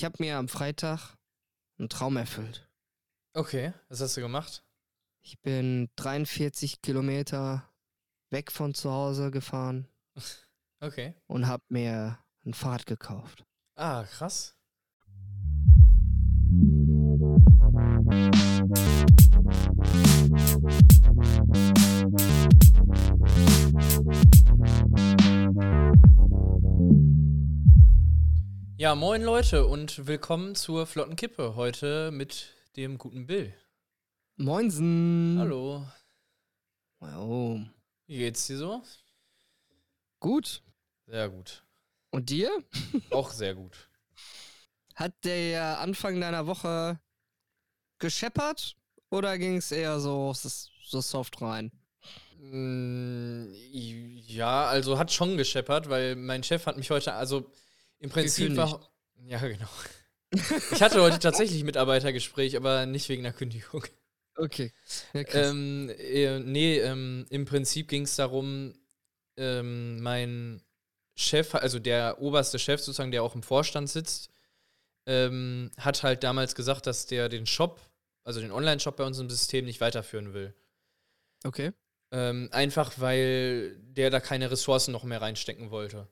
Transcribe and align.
ich 0.00 0.04
habe 0.06 0.16
mir 0.18 0.38
am 0.38 0.48
Freitag 0.48 1.18
einen 1.78 1.90
Traum 1.90 2.16
erfüllt. 2.16 2.66
Okay, 3.34 3.74
was 3.90 4.00
hast 4.00 4.16
du 4.16 4.22
gemacht? 4.22 4.64
Ich 5.22 5.38
bin 5.42 5.90
43 5.96 6.80
Kilometer 6.80 7.70
weg 8.30 8.50
von 8.50 8.72
zu 8.72 8.90
Hause 8.90 9.30
gefahren 9.30 9.86
Okay. 10.80 11.14
und 11.26 11.48
habe 11.48 11.64
mir 11.68 12.18
ein 12.46 12.54
Fahrrad 12.54 12.86
gekauft. 12.86 13.44
Ah, 13.74 14.04
krass. 14.04 14.56
Ja, 28.80 28.94
moin 28.94 29.20
Leute 29.20 29.66
und 29.66 30.06
willkommen 30.06 30.54
zur 30.54 30.86
Flotten 30.86 31.14
Kippe. 31.14 31.54
Heute 31.54 32.10
mit 32.10 32.54
dem 32.76 32.96
guten 32.96 33.26
Bill. 33.26 33.52
Moinsen. 34.38 35.36
Hallo. 35.38 35.86
Oh. 37.02 37.60
Wie 38.06 38.16
geht's 38.16 38.46
dir 38.46 38.56
so? 38.56 38.82
Gut. 40.18 40.62
Sehr 41.06 41.28
gut. 41.28 41.62
Und 42.08 42.30
dir? 42.30 42.50
Auch 43.10 43.32
sehr 43.32 43.54
gut. 43.54 43.90
Hat 44.94 45.12
der 45.24 45.80
Anfang 45.80 46.18
deiner 46.18 46.46
Woche 46.46 46.98
gescheppert 47.98 48.76
oder 49.10 49.36
ging 49.36 49.58
es 49.58 49.70
eher 49.72 50.00
so, 50.00 50.32
so 50.32 51.00
soft 51.02 51.42
rein? 51.42 51.70
Mm, 52.38 53.52
Ja, 54.26 54.64
also 54.68 54.98
hat 54.98 55.12
schon 55.12 55.36
gescheppert, 55.36 55.90
weil 55.90 56.16
mein 56.16 56.42
Chef 56.42 56.64
hat 56.64 56.78
mich 56.78 56.88
heute, 56.90 57.12
also 57.12 57.52
im 58.00 58.10
Prinzip 58.10 58.56
war. 58.56 58.90
Ja, 59.26 59.38
genau. 59.38 59.68
Ich 60.72 60.80
hatte 60.80 61.02
heute 61.02 61.18
tatsächlich 61.18 61.64
Mitarbeitergespräch, 61.64 62.56
aber 62.56 62.86
nicht 62.86 63.08
wegen 63.08 63.26
einer 63.26 63.34
Kündigung. 63.34 63.84
Okay. 64.36 64.72
Ja. 65.12 65.22
Ähm, 65.32 65.90
äh, 65.98 66.38
nee, 66.38 66.78
ähm, 66.78 67.26
im 67.30 67.44
Prinzip 67.44 67.88
ging 67.88 68.02
es 68.04 68.14
darum, 68.14 68.72
ähm, 69.36 70.00
mein 70.00 70.62
Chef, 71.16 71.54
also 71.54 71.78
der 71.78 72.20
oberste 72.20 72.58
Chef 72.58 72.80
sozusagen, 72.80 73.10
der 73.10 73.22
auch 73.22 73.34
im 73.34 73.42
Vorstand 73.42 73.90
sitzt, 73.90 74.30
ähm, 75.06 75.70
hat 75.76 76.02
halt 76.02 76.22
damals 76.22 76.54
gesagt, 76.54 76.86
dass 76.86 77.06
der 77.06 77.28
den 77.28 77.46
Shop, 77.46 77.80
also 78.24 78.40
den 78.40 78.52
Online-Shop 78.52 78.96
bei 78.96 79.04
uns 79.04 79.18
im 79.18 79.28
System 79.28 79.64
nicht 79.64 79.80
weiterführen 79.80 80.32
will. 80.32 80.54
okay. 81.44 81.72
Ähm, 82.12 82.48
einfach 82.50 82.94
weil 82.98 83.76
der 83.82 84.10
da 84.10 84.18
keine 84.18 84.50
Ressourcen 84.50 84.90
noch 84.90 85.04
mehr 85.04 85.22
reinstecken 85.22 85.70
wollte. 85.70 86.08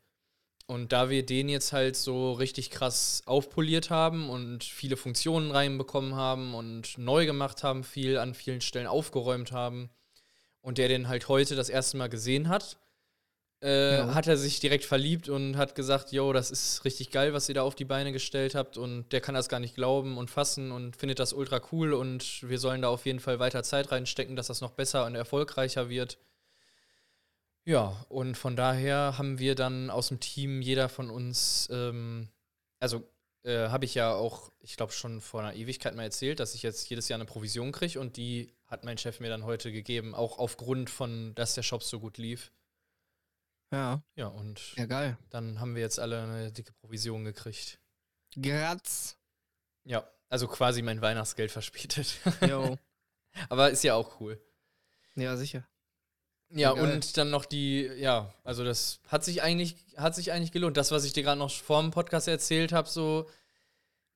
Und 0.71 0.93
da 0.93 1.09
wir 1.09 1.25
den 1.25 1.49
jetzt 1.49 1.73
halt 1.73 1.97
so 1.97 2.33
richtig 2.33 2.69
krass 2.69 3.23
aufpoliert 3.25 3.89
haben 3.89 4.29
und 4.29 4.63
viele 4.65 4.99
Funktionen 4.99 5.51
reinbekommen 5.51 6.15
haben 6.15 6.55
und 6.55 6.99
neu 6.99 7.25
gemacht 7.25 7.65
haben, 7.65 7.85
viel 7.85 8.19
an 8.19 8.35
vielen 8.35 8.61
Stellen 8.61 8.87
aufgeräumt 8.87 9.51
haben 9.51 9.89
und 10.61 10.77
der 10.77 10.89
den 10.89 11.09
halt 11.09 11.29
heute 11.29 11.57
das 11.57 11.71
erste 11.71 11.97
Mal 11.97 12.09
gesehen 12.11 12.51
hat, 12.51 12.77
äh, 13.63 13.97
Ja. 13.97 14.15
hat 14.15 14.27
er 14.27 14.37
sich 14.37 14.61
direkt 14.61 14.85
verliebt 14.85 15.31
und 15.31 15.57
hat 15.57 15.75
gesagt, 15.75 16.13
yo, 16.13 16.35
das 16.35 16.51
ist 16.51 16.85
richtig 16.85 17.11
geil, 17.13 17.33
was 17.33 17.49
ihr 17.49 17.55
da 17.55 17.63
auf 17.63 17.75
die 17.75 17.87
Beine 17.87 18.13
gestellt 18.13 18.55
habt 18.55 18.77
und 18.77 19.11
der 19.11 19.23
kann 19.23 19.35
das 19.35 19.49
gar 19.49 19.61
nicht 19.61 19.75
glauben 19.75 20.19
und 20.19 20.31
fassen 20.31 20.71
und 20.71 20.97
findet 20.97 21.19
das 21.19 21.33
ultra 21.33 21.63
cool 21.73 21.95
und 21.95 22.47
wir 22.47 22.59
sollen 22.59 22.83
da 22.83 22.89
auf 22.91 23.07
jeden 23.07 23.21
Fall 23.21 23.39
weiter 23.39 23.63
Zeit 23.63 23.91
reinstecken, 23.91 24.37
dass 24.37 24.49
das 24.49 24.61
noch 24.61 24.73
besser 24.73 25.07
und 25.07 25.15
erfolgreicher 25.15 25.89
wird. 25.89 26.19
Ja, 27.69 28.03
und 28.09 28.35
von 28.39 28.57
daher 28.57 29.19
haben 29.19 29.39
wir 29.39 29.55
dann 29.55 29.91
aus 29.91 30.09
dem 30.09 30.21
Team 30.21 30.63
jeder 30.63 30.89
von 30.89 31.11
uns, 31.11 31.69
ähm, 31.71 32.31
also 32.81 33.07
äh, 33.43 33.69
habe 33.69 33.85
ich 33.85 33.95
ja 33.95 34.15
auch, 34.15 34.51
ich 34.61 34.79
glaube 34.79 34.93
schon 34.95 35.21
vor 35.21 35.41
einer 35.43 35.53
Ewigkeit 35.53 35.95
mal 35.95 36.05
erzählt, 36.05 36.41
dass 36.41 36.55
ich 36.55 36.63
jetzt 36.63 36.89
jedes 36.89 37.11
Jahr 37.11 37.19
eine 37.19 37.27
Provision 37.27 37.71
kriege 37.73 38.01
und 38.01 38.17
die 38.17 38.55
hat 38.69 38.85
mein 38.85 38.97
Chef 38.97 39.21
mir 39.21 39.29
dann 39.29 39.45
heute 39.45 39.71
gegeben, 39.71 40.15
auch 40.15 40.39
aufgrund 40.39 40.89
von, 40.89 41.35
dass 41.35 41.53
der 41.57 41.63
Shop 41.63 41.83
so 41.83 42.01
gut 42.01 42.17
lief. 42.17 42.53
Ja. 43.71 44.03
Ja, 44.15 44.29
und 44.29 44.75
Ja, 44.77 44.87
geil. 44.87 45.19
dann 45.29 45.61
haben 45.61 45.75
wir 45.75 45.83
jetzt 45.83 45.99
alle 46.01 46.23
eine 46.23 46.51
dicke 46.51 46.73
Provision 46.73 47.25
gekriegt. 47.25 47.79
Gratz. 48.41 49.19
Ja, 49.85 50.11
also 50.31 50.49
quasi 50.49 50.81
mein 50.81 51.03
Weihnachtsgeld 51.03 51.51
verspätet. 51.53 52.19
Jo. 52.49 52.79
Aber 53.51 53.71
ist 53.71 53.85
ja 53.85 53.95
auch 53.95 54.21
cool. 54.21 54.41
ja, 55.17 55.37
sicher. 55.37 55.69
Ja, 56.51 56.73
Geil. 56.73 56.95
und 56.95 57.17
dann 57.17 57.31
noch 57.31 57.45
die, 57.45 57.83
ja, 57.99 58.33
also 58.43 58.65
das 58.65 59.01
hat 59.09 59.23
sich 59.25 59.43
eigentlich, 59.43 59.77
hat 59.97 60.15
sich 60.15 60.33
eigentlich 60.33 60.53
gelohnt. 60.53 60.77
Das, 60.77 60.91
was 60.91 61.05
ich 61.05 61.13
dir 61.13 61.23
gerade 61.23 61.39
noch 61.39 61.51
vor 61.51 61.83
dem 61.83 61.91
Podcast 61.91 62.27
erzählt 62.27 62.73
habe, 62.73 62.89
so, 62.89 63.29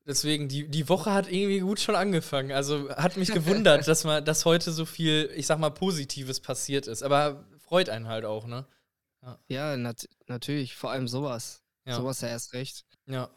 deswegen, 0.07 0.49
die, 0.49 0.67
die 0.67 0.89
Woche 0.89 1.13
hat 1.13 1.31
irgendwie 1.31 1.61
gut 1.61 1.79
schon 1.81 1.95
angefangen. 1.95 2.53
Also 2.53 2.89
hat 2.91 3.19
mich 3.19 3.33
gewundert, 3.33 3.87
dass 3.89 4.05
man, 4.05 4.25
dass 4.25 4.47
heute 4.47 4.73
so 4.73 4.87
viel, 4.87 5.31
ich 5.37 5.47
sag 5.47 5.59
mal, 5.59 5.71
Positives 5.71 6.41
passiert 6.41 6.87
ist. 6.87 7.03
Aber 7.03 7.45
freut 7.59 7.91
einen 7.91 8.09
halt 8.09 8.25
auch, 8.25 8.47
ne? 8.47 8.67
Ja, 9.47 9.77
nat 9.77 10.09
natürlich. 10.27 10.75
Vor 10.75 10.91
allem 10.91 11.09
sowas. 11.09 11.63
Ja. 11.85 11.97
Sowas 11.97 12.21
ja 12.21 12.29
erst 12.29 12.55
recht. 12.55 12.85
Ja. 13.07 13.31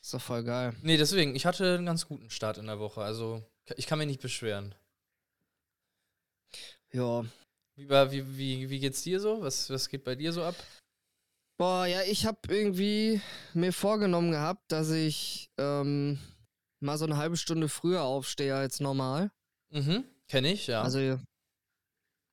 Ist 0.00 0.14
doch 0.14 0.20
voll 0.20 0.44
geil. 0.44 0.74
Nee, 0.82 0.96
deswegen, 0.96 1.34
ich 1.34 1.46
hatte 1.46 1.74
einen 1.74 1.86
ganz 1.86 2.06
guten 2.06 2.30
Start 2.30 2.58
in 2.58 2.66
der 2.66 2.78
Woche. 2.78 3.02
Also, 3.02 3.42
ich 3.76 3.86
kann 3.86 3.98
mich 3.98 4.06
nicht 4.06 4.20
beschweren. 4.20 4.74
Ja. 6.92 7.24
Wie, 7.76 7.88
war- 7.88 8.10
wie, 8.12 8.36
wie, 8.38 8.70
wie 8.70 8.78
geht's 8.80 9.02
dir 9.02 9.20
so? 9.20 9.40
Was, 9.42 9.68
was 9.70 9.88
geht 9.88 10.04
bei 10.04 10.14
dir 10.14 10.32
so 10.32 10.42
ab? 10.44 10.54
Boah, 11.58 11.86
ja, 11.86 12.02
ich 12.02 12.26
habe 12.26 12.38
irgendwie 12.48 13.20
mir 13.52 13.72
vorgenommen 13.72 14.30
gehabt, 14.32 14.70
dass 14.72 14.90
ich 14.90 15.50
ähm, 15.58 16.18
mal 16.80 16.98
so 16.98 17.04
eine 17.04 17.16
halbe 17.16 17.36
Stunde 17.36 17.68
früher 17.68 18.02
aufstehe 18.02 18.54
als 18.56 18.80
normal. 18.80 19.30
Mhm, 19.70 20.04
kenne 20.28 20.52
ich, 20.52 20.66
ja. 20.66 20.82
Also, 20.82 21.18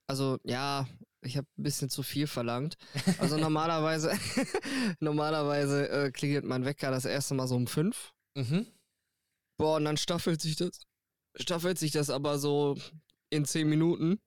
also 0.08 0.38
ja, 0.44 0.88
ich 1.24 1.38
habe 1.38 1.48
ein 1.58 1.64
bisschen 1.64 1.90
zu 1.90 2.02
viel 2.04 2.26
verlangt. 2.28 2.78
Also 3.20 3.38
normalerweise, 3.38 4.12
normalerweise 5.00 5.90
äh, 5.90 6.12
klingelt 6.12 6.46
mein 6.46 6.66
Wecker 6.66 6.92
das 6.92 7.06
erste 7.06 7.34
Mal 7.36 7.48
so 7.48 7.56
um 7.56 7.68
fünf. 7.68 8.14
mhm. 8.36 8.66
Boah, 9.58 9.76
und 9.78 9.86
dann 9.86 9.98
staffelt 9.98 10.42
sich 10.42 10.56
das, 10.56 10.82
staffelt 11.40 11.78
sich 11.78 11.92
das 11.92 12.10
aber 12.10 12.40
so 12.40 12.78
in 13.30 13.46
zehn 13.46 13.70
Minuten. 13.70 14.20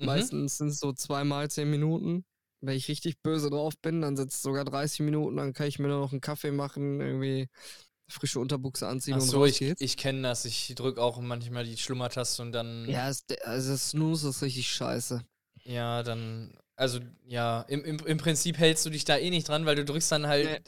Mhm. 0.00 0.06
Meistens 0.06 0.58
sind 0.58 0.68
es 0.68 0.80
so 0.80 0.92
zweimal 0.92 1.50
zehn 1.50 1.70
Minuten. 1.70 2.24
Wenn 2.62 2.76
ich 2.76 2.88
richtig 2.88 3.22
böse 3.22 3.48
drauf 3.50 3.74
bin, 3.80 4.02
dann 4.02 4.16
sind 4.16 4.32
es 4.32 4.42
sogar 4.42 4.64
30 4.64 5.00
Minuten, 5.00 5.36
dann 5.36 5.52
kann 5.54 5.66
ich 5.66 5.78
mir 5.78 5.88
nur 5.88 6.00
noch 6.00 6.12
einen 6.12 6.20
Kaffee 6.20 6.50
machen, 6.50 7.00
irgendwie 7.00 7.48
frische 8.08 8.40
Unterbuchse 8.40 8.86
anziehen 8.86 9.14
Ach 9.14 9.20
und 9.20 9.28
so, 9.28 9.38
raus 9.38 9.50
ich, 9.50 9.58
geht's. 9.60 9.80
ich 9.80 9.96
kenne 9.96 10.22
das. 10.22 10.44
Ich 10.44 10.74
drücke 10.74 11.00
auch 11.02 11.20
manchmal 11.20 11.64
die 11.64 11.76
Schlummertaste 11.76 12.42
und 12.42 12.52
dann. 12.52 12.88
Ja, 12.88 13.08
es, 13.08 13.24
also 13.44 13.72
das 13.72 13.90
Snooze 13.90 14.28
ist 14.28 14.42
richtig 14.42 14.68
scheiße. 14.68 15.22
Ja, 15.64 16.02
dann. 16.02 16.54
Also, 16.76 17.00
ja, 17.26 17.62
im, 17.68 17.84
im, 17.84 17.98
im 18.06 18.18
Prinzip 18.18 18.58
hältst 18.58 18.86
du 18.86 18.90
dich 18.90 19.04
da 19.04 19.16
eh 19.18 19.30
nicht 19.30 19.48
dran, 19.48 19.66
weil 19.66 19.76
du 19.76 19.84
drückst 19.84 20.10
dann 20.12 20.26
halt 20.26 20.46
Nee. 20.46 20.58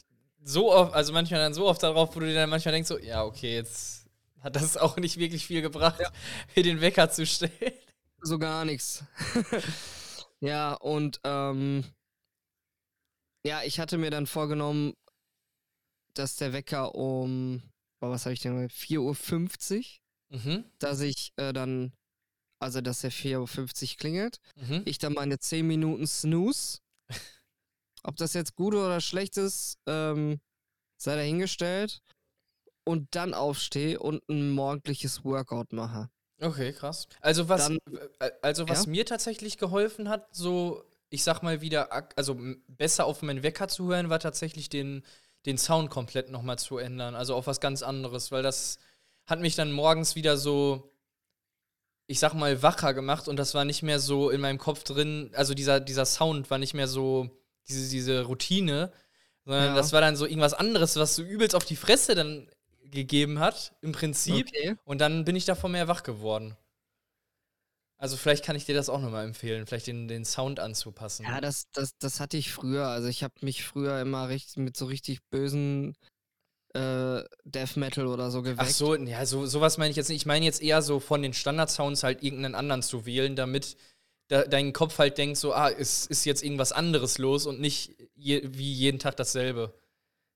so 0.43 0.71
oft, 0.71 0.93
also 0.93 1.11
manchmal 1.11 1.39
dann 1.39 1.53
so 1.55 1.67
oft 1.67 1.81
darauf, 1.81 2.15
wo 2.15 2.19
du 2.19 2.27
dir 2.27 2.35
dann 2.35 2.49
manchmal 2.51 2.73
denkst, 2.73 2.87
so, 2.87 2.99
ja, 2.99 3.23
okay, 3.23 3.55
jetzt 3.55 4.05
hat 4.41 4.55
das 4.55 4.77
auch 4.77 4.97
nicht 4.97 5.17
wirklich 5.17 5.45
viel 5.45 5.61
gebracht, 5.63 5.99
hier 6.53 6.63
den 6.63 6.81
Wecker 6.81 7.09
zu 7.09 7.25
stellen. 7.25 7.51
So 8.25 8.39
gar 8.39 8.63
nichts. 8.65 9.03
ja, 10.39 10.73
und 10.75 11.19
ähm, 11.25 11.83
ja, 13.45 13.63
ich 13.63 13.79
hatte 13.79 13.97
mir 13.97 14.11
dann 14.11 14.27
vorgenommen, 14.27 14.93
dass 16.13 16.37
der 16.37 16.53
Wecker 16.53 16.95
um, 16.95 17.61
boah, 17.99 18.11
was 18.11 18.25
habe 18.25 18.33
ich 18.33 18.39
denn, 18.39 18.69
4.50 18.69 19.79
Uhr, 19.79 20.39
Mhm. 20.39 20.63
dass 20.79 21.01
ich 21.01 21.31
äh, 21.35 21.53
dann, 21.53 21.93
also 22.59 22.81
dass 22.81 23.01
der 23.01 23.11
4.50 23.11 23.91
Uhr 23.91 23.97
klingelt, 23.97 24.39
Mhm. 24.55 24.81
ich 24.85 24.97
dann 24.97 25.13
meine 25.13 25.37
10 25.37 25.67
Minuten 25.67 26.07
Snooze. 26.07 26.79
Ob 28.03 28.15
das 28.15 28.33
jetzt 28.33 28.55
gut 28.55 28.73
oder 28.73 28.99
schlecht 29.01 29.37
ist, 29.37 29.77
ähm, 29.85 30.39
sei 30.97 31.15
dahingestellt. 31.17 32.01
Und 32.85 33.15
dann 33.15 33.33
aufstehe 33.33 33.97
und 33.99 34.27
ein 34.29 34.49
morgendliches 34.51 35.23
Workout 35.23 35.71
mache. 35.71 36.09
Okay, 36.41 36.73
krass. 36.73 37.07
Also 37.21 37.47
was, 37.49 37.67
Dann- 37.67 37.79
äh, 38.19 38.31
also 38.41 38.67
was 38.67 38.85
Ja? 38.85 38.91
mir 38.91 39.05
tatsächlich 39.05 39.57
geholfen 39.57 40.09
hat, 40.09 40.35
so, 40.35 40.83
ich 41.09 41.23
sag 41.23 41.41
mal 41.43 41.61
wieder, 41.61 41.89
also 42.17 42.37
besser 42.67 43.05
auf 43.05 43.21
meinen 43.21 43.43
Wecker 43.43 43.67
zu 43.67 43.87
hören, 43.87 44.09
war 44.09 44.19
tatsächlich 44.19 44.69
den, 44.69 45.03
den 45.45 45.57
Sound 45.57 45.89
komplett 45.89 46.31
nochmal 46.31 46.57
zu 46.59 46.77
ändern. 46.77 47.15
Also 47.15 47.35
auf 47.35 47.47
was 47.47 47.59
ganz 47.61 47.83
anderes, 47.83 48.31
weil 48.31 48.43
das 48.43 48.77
hat 49.25 49.39
mich 49.39 49.55
dann 49.55 49.71
morgens 49.71 50.15
wieder 50.15 50.37
so, 50.37 50.91
ich 52.07 52.19
sag 52.19 52.33
mal, 52.33 52.61
wacher 52.61 52.93
gemacht 52.93 53.27
und 53.29 53.37
das 53.37 53.53
war 53.53 53.63
nicht 53.63 53.83
mehr 53.83 53.99
so 53.99 54.29
in 54.29 54.41
meinem 54.41 54.57
Kopf 54.57 54.83
drin, 54.83 55.31
also 55.35 55.53
dieser, 55.53 55.79
dieser 55.79 56.05
Sound 56.05 56.49
war 56.49 56.57
nicht 56.57 56.73
mehr 56.73 56.87
so, 56.87 57.29
diese, 57.69 57.89
diese 57.89 58.23
Routine, 58.23 58.91
sondern 59.45 59.67
Ja. 59.67 59.75
das 59.75 59.93
war 59.93 60.01
dann 60.01 60.17
so 60.17 60.25
irgendwas 60.25 60.53
anderes, 60.53 60.97
was 60.97 61.15
so 61.15 61.23
übelst 61.23 61.55
auf 61.55 61.63
die 61.63 61.77
Fresse 61.77 62.15
dann 62.15 62.49
gegeben 62.91 63.39
hat, 63.39 63.73
im 63.81 63.91
Prinzip. 63.91 64.47
Okay. 64.47 64.75
Und 64.85 64.99
dann 64.99 65.25
bin 65.25 65.35
ich 65.35 65.45
davon 65.45 65.71
mehr 65.71 65.87
wach 65.87 66.03
geworden. 66.03 66.55
Also 67.97 68.17
vielleicht 68.17 68.43
kann 68.43 68.57
ich 68.57 68.65
dir 68.65 68.75
das 68.75 68.89
auch 68.89 68.99
nochmal 68.99 69.23
empfehlen, 69.23 69.65
vielleicht 69.65 69.87
den, 69.87 70.09
den 70.09 70.25
Sound 70.25 70.59
anzupassen. 70.59 71.25
Ja, 71.25 71.39
das, 71.39 71.69
das, 71.71 71.97
das 71.99 72.19
hatte 72.19 72.35
ich 72.35 72.51
früher. 72.51 72.87
Also 72.87 73.07
ich 73.07 73.23
habe 73.23 73.33
mich 73.41 73.63
früher 73.63 74.01
immer 74.01 74.27
richtig, 74.27 74.57
mit 74.57 74.75
so 74.75 74.87
richtig 74.87 75.21
bösen 75.29 75.95
äh, 76.73 77.23
Death 77.45 77.77
Metal 77.77 78.07
oder 78.07 78.29
so 78.29 78.41
geweckt. 78.41 78.59
Ach 78.61 78.67
so, 78.67 78.95
ja, 78.95 79.25
so, 79.25 79.45
sowas 79.45 79.77
meine 79.77 79.91
ich 79.91 79.95
jetzt 79.95 80.09
nicht. 80.09 80.23
Ich 80.23 80.25
meine 80.25 80.43
jetzt 80.43 80.61
eher 80.61 80.81
so 80.81 80.99
von 80.99 81.21
den 81.21 81.33
Standard-Sounds 81.33 82.03
halt 82.03 82.23
irgendeinen 82.23 82.55
anderen 82.55 82.81
zu 82.81 83.05
wählen, 83.05 83.35
damit 83.35 83.77
da, 84.27 84.43
dein 84.43 84.73
Kopf 84.73 84.97
halt 84.97 85.17
denkt, 85.17 85.37
so, 85.37 85.53
ah, 85.53 85.69
es 85.69 86.05
ist 86.05 86.25
jetzt 86.25 86.43
irgendwas 86.43 86.71
anderes 86.71 87.19
los 87.19 87.45
und 87.45 87.61
nicht 87.61 87.95
je, 88.15 88.41
wie 88.43 88.73
jeden 88.73 88.99
Tag 88.99 89.15
dasselbe. 89.15 89.73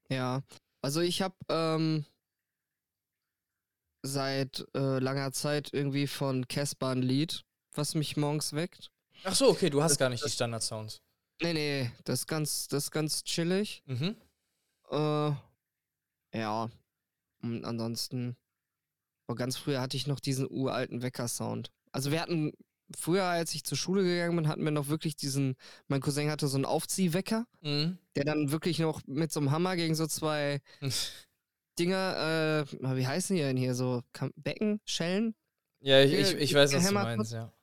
Ja, 0.10 0.44
also 0.82 1.02
ich 1.02 1.22
habe 1.22 1.36
ähm, 1.50 2.06
seit 4.08 4.66
äh, 4.74 5.00
langer 5.00 5.32
Zeit 5.32 5.70
irgendwie 5.74 6.08
von 6.08 6.48
Casper 6.48 6.90
ein 6.90 7.02
Lied, 7.02 7.44
was 7.74 7.96
mich 7.96 8.18
morgens 8.18 8.54
weckt. 8.54 8.90
Ach 9.24 9.36
so, 9.36 9.50
okay, 9.50 9.70
du 9.70 9.82
hast 9.82 9.92
das, 9.92 10.00
gar 10.00 10.10
nicht 10.10 10.26
die 10.26 10.30
Standard-Sounds. 10.30 11.02
Nee, 11.42 11.54
nee, 11.54 11.92
das 12.04 12.22
ist 12.22 12.28
ganz, 12.28 12.68
das 12.68 12.86
ist 12.86 12.92
ganz 12.92 13.24
chillig. 13.24 13.84
Mhm. 13.86 14.16
Äh, 14.90 15.32
ja. 16.34 16.70
Und 17.42 17.66
ansonsten, 17.66 18.36
aber 19.28 19.36
ganz 19.36 19.58
früher 19.58 19.82
hatte 19.82 19.98
ich 19.98 20.08
noch 20.08 20.20
diesen 20.20 20.50
uralten 20.50 21.02
Wecker-Sound. 21.02 21.72
Also 21.92 22.12
wir 22.12 22.22
hatten, 22.22 22.54
früher, 22.98 23.26
als 23.26 23.54
ich 23.54 23.64
zur 23.64 23.78
Schule 23.78 24.04
gegangen 24.04 24.36
bin, 24.36 24.48
hatten 24.48 24.64
wir 24.64 24.72
noch 24.72 24.88
wirklich 24.88 25.16
diesen, 25.16 25.56
mein 25.88 26.02
Cousin 26.02 26.32
hatte 26.32 26.48
so 26.48 26.58
einen 26.58 26.66
Aufziehwecker, 26.66 27.46
mhm. 27.62 27.98
der 28.16 28.26
dann 28.26 28.52
wirklich 28.52 28.80
noch 28.80 29.02
mit 29.06 29.32
so 29.32 29.40
einem 29.40 29.52
Hammer 29.52 29.76
gegen 29.76 29.96
so 29.96 30.08
zwei 30.08 30.62
Dinger, 31.80 32.66
äh, 32.72 32.96
wie 32.96 33.08
heißen 33.08 33.36
die 33.36 33.42
denn 33.42 33.58
hier, 33.58 33.76
so 33.76 34.04
Becken, 34.36 34.82
Schellen? 34.86 35.36
Ja, 35.80 36.02
ich, 36.02 36.14
ich, 36.14 36.34
ich 36.36 36.54
weiß, 36.54 36.74
was 36.74 36.88
du 36.88 36.94
meinst, 36.94 37.32
ja. 37.32 37.54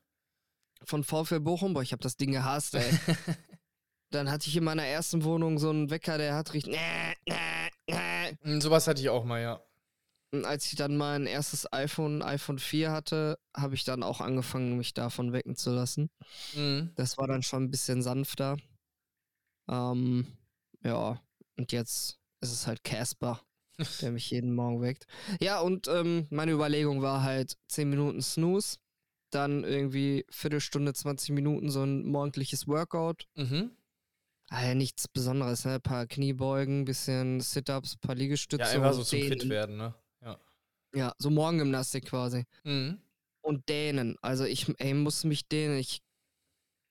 Von 0.84 1.02
VfL 1.02 1.40
Bochum, 1.40 1.74
boah, 1.74 1.82
ich 1.82 1.92
hab 1.92 2.00
das 2.00 2.16
Ding 2.16 2.32
gehasst, 2.32 2.74
ey. 2.74 2.84
dann 4.10 4.30
hatte 4.30 4.48
ich 4.48 4.56
in 4.56 4.64
meiner 4.64 4.84
ersten 4.84 5.24
Wohnung 5.24 5.58
so 5.58 5.70
einen 5.70 5.90
Wecker, 5.90 6.18
der 6.18 6.34
hat 6.34 6.52
richtig. 6.54 6.78
Hm, 8.42 8.60
sowas 8.60 8.86
hatte 8.86 9.00
ich 9.00 9.08
auch 9.08 9.24
mal, 9.24 9.40
ja. 9.40 9.62
Und 10.32 10.44
als 10.44 10.66
ich 10.66 10.74
dann 10.74 10.96
mein 10.96 11.26
erstes 11.26 11.72
iPhone, 11.72 12.20
iPhone 12.22 12.58
4 12.58 12.90
hatte, 12.90 13.38
habe 13.56 13.74
ich 13.76 13.84
dann 13.84 14.02
auch 14.02 14.20
angefangen, 14.20 14.76
mich 14.76 14.92
davon 14.92 15.32
wecken 15.32 15.54
zu 15.54 15.70
lassen. 15.70 16.10
Mhm. 16.54 16.90
Das 16.96 17.18
war 17.18 17.28
dann 17.28 17.42
schon 17.42 17.64
ein 17.64 17.70
bisschen 17.70 18.02
sanfter. 18.02 18.56
Ähm, 19.68 20.26
ja, 20.82 21.22
und 21.56 21.70
jetzt 21.70 22.18
ist 22.40 22.52
es 22.52 22.66
halt 22.66 22.82
Casper, 22.82 23.40
der 24.02 24.12
mich 24.12 24.30
jeden 24.30 24.54
Morgen 24.54 24.80
weckt. 24.82 25.06
Ja, 25.40 25.60
und 25.60 25.88
ähm, 25.88 26.26
meine 26.30 26.52
Überlegung 26.52 27.02
war 27.02 27.22
halt 27.22 27.56
10 27.68 27.90
Minuten 27.90 28.22
Snooze, 28.22 28.78
dann 29.30 29.64
irgendwie 29.64 30.24
Viertelstunde, 30.30 30.94
20 30.94 31.30
Minuten 31.30 31.70
so 31.70 31.82
ein 31.82 32.04
morgendliches 32.06 32.68
Workout. 32.68 33.26
Mhm. 33.34 33.70
Ja, 34.50 34.74
nichts 34.74 35.08
Besonderes, 35.08 35.64
ne? 35.64 35.74
Ein 35.74 35.80
paar 35.80 36.06
Kniebeugen, 36.06 36.84
bisschen 36.84 37.40
Sit-Ups, 37.40 37.96
ein 37.96 38.00
paar 38.00 38.14
Liegestütze. 38.14 38.62
Ja, 38.62 38.70
einfach 38.70 38.92
so 38.92 39.02
zum 39.02 39.18
Dehnen. 39.18 39.40
Fit 39.40 39.48
werden, 39.48 39.76
ne? 39.76 39.94
Ja. 40.22 40.38
Ja, 40.94 41.12
so 41.18 41.30
Morgengymnastik 41.30 42.06
quasi. 42.06 42.44
Mhm. 42.62 43.00
Und 43.42 43.68
dehnen. 43.68 44.16
Also 44.22 44.44
ich 44.44 44.72
ey, 44.78 44.94
muss 44.94 45.24
mich 45.24 45.48
dehnen. 45.48 45.78
Ich 45.78 46.02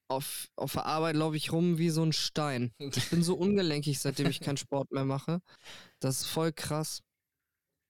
auf, 0.08 0.50
auf 0.56 0.74
der 0.74 0.86
Arbeit 0.86 1.16
laufe 1.16 1.38
ich 1.38 1.52
rum 1.52 1.78
wie 1.78 1.90
so 1.90 2.04
ein 2.04 2.14
Stein. 2.14 2.74
Ich 2.78 3.10
bin 3.10 3.24
so 3.24 3.36
ungelenkig, 3.36 4.00
seitdem 4.00 4.28
ich 4.28 4.40
keinen 4.40 4.58
Sport 4.58 4.92
mehr 4.92 5.06
mache. 5.06 5.42
Das 6.00 6.22
ist 6.22 6.26
voll 6.26 6.52
krass. 6.52 7.02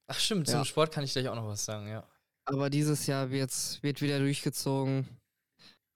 Ach 0.08 0.20
stimmt, 0.20 0.48
zum 0.48 0.66
Sport 0.66 0.94
kann 0.94 1.04
ich 1.04 1.14
gleich 1.14 1.28
auch 1.28 1.36
noch 1.36 1.48
was 1.48 1.66
sagen, 1.66 1.88
ja. 1.88 2.08
Aber 2.46 2.70
dieses 2.70 3.08
Jahr 3.08 3.32
wird's, 3.32 3.82
wird 3.82 4.02
wieder 4.02 4.20
durchgezogen. 4.20 5.08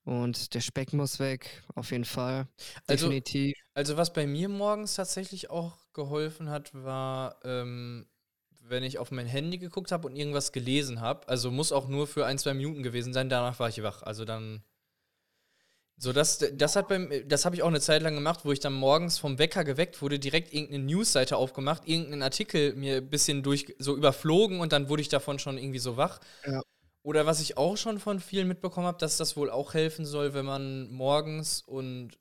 Und 0.04 0.54
der 0.54 0.60
Speck 0.60 0.94
muss 0.94 1.18
weg, 1.18 1.62
auf 1.74 1.90
jeden 1.90 2.06
Fall. 2.06 2.48
Also, 2.86 3.08
Definitiv. 3.08 3.54
Also, 3.74 3.92
also 3.92 3.96
was 3.98 4.12
bei 4.14 4.26
mir 4.26 4.48
morgens 4.48 4.94
tatsächlich 4.94 5.50
auch 5.50 5.76
geholfen 5.92 6.48
hat, 6.48 6.72
war, 6.72 7.38
ähm, 7.44 8.06
wenn 8.68 8.82
ich 8.82 8.98
auf 8.98 9.10
mein 9.10 9.26
Handy 9.26 9.58
geguckt 9.58 9.92
habe 9.92 10.06
und 10.08 10.16
irgendwas 10.16 10.52
gelesen 10.52 11.00
habe. 11.02 11.28
Also 11.28 11.50
muss 11.50 11.72
auch 11.72 11.88
nur 11.88 12.06
für 12.06 12.24
ein, 12.24 12.38
zwei 12.38 12.54
Minuten 12.54 12.82
gewesen 12.82 13.12
sein, 13.12 13.28
danach 13.28 13.58
war 13.58 13.68
ich 13.68 13.82
wach. 13.82 14.02
Also 14.02 14.24
dann. 14.24 14.62
So, 16.00 16.12
das, 16.12 16.38
das 16.52 16.76
hat 16.76 16.86
beim, 16.86 17.10
das 17.26 17.44
habe 17.44 17.56
ich 17.56 17.62
auch 17.62 17.68
eine 17.68 17.80
Zeit 17.80 18.02
lang 18.02 18.14
gemacht, 18.14 18.44
wo 18.44 18.52
ich 18.52 18.60
dann 18.60 18.72
morgens 18.72 19.18
vom 19.18 19.38
Wecker 19.40 19.64
geweckt 19.64 20.00
wurde, 20.00 20.20
direkt 20.20 20.54
irgendeine 20.54 20.84
Newsseite 20.84 21.36
aufgemacht, 21.36 21.88
irgendeinen 21.88 22.22
Artikel 22.22 22.74
mir 22.74 22.98
ein 22.98 23.10
bisschen 23.10 23.42
durch 23.42 23.74
so 23.80 23.96
überflogen 23.96 24.60
und 24.60 24.72
dann 24.72 24.88
wurde 24.88 25.02
ich 25.02 25.08
davon 25.08 25.40
schon 25.40 25.58
irgendwie 25.58 25.80
so 25.80 25.96
wach. 25.96 26.20
Ja. 26.46 26.62
Oder 27.02 27.26
was 27.26 27.40
ich 27.40 27.56
auch 27.56 27.76
schon 27.76 27.98
von 27.98 28.20
vielen 28.20 28.46
mitbekommen 28.46 28.86
habe, 28.86 28.98
dass 28.98 29.16
das 29.16 29.36
wohl 29.36 29.50
auch 29.50 29.74
helfen 29.74 30.04
soll, 30.04 30.34
wenn 30.34 30.44
man 30.44 30.88
morgens 30.92 31.62
und 31.62 32.16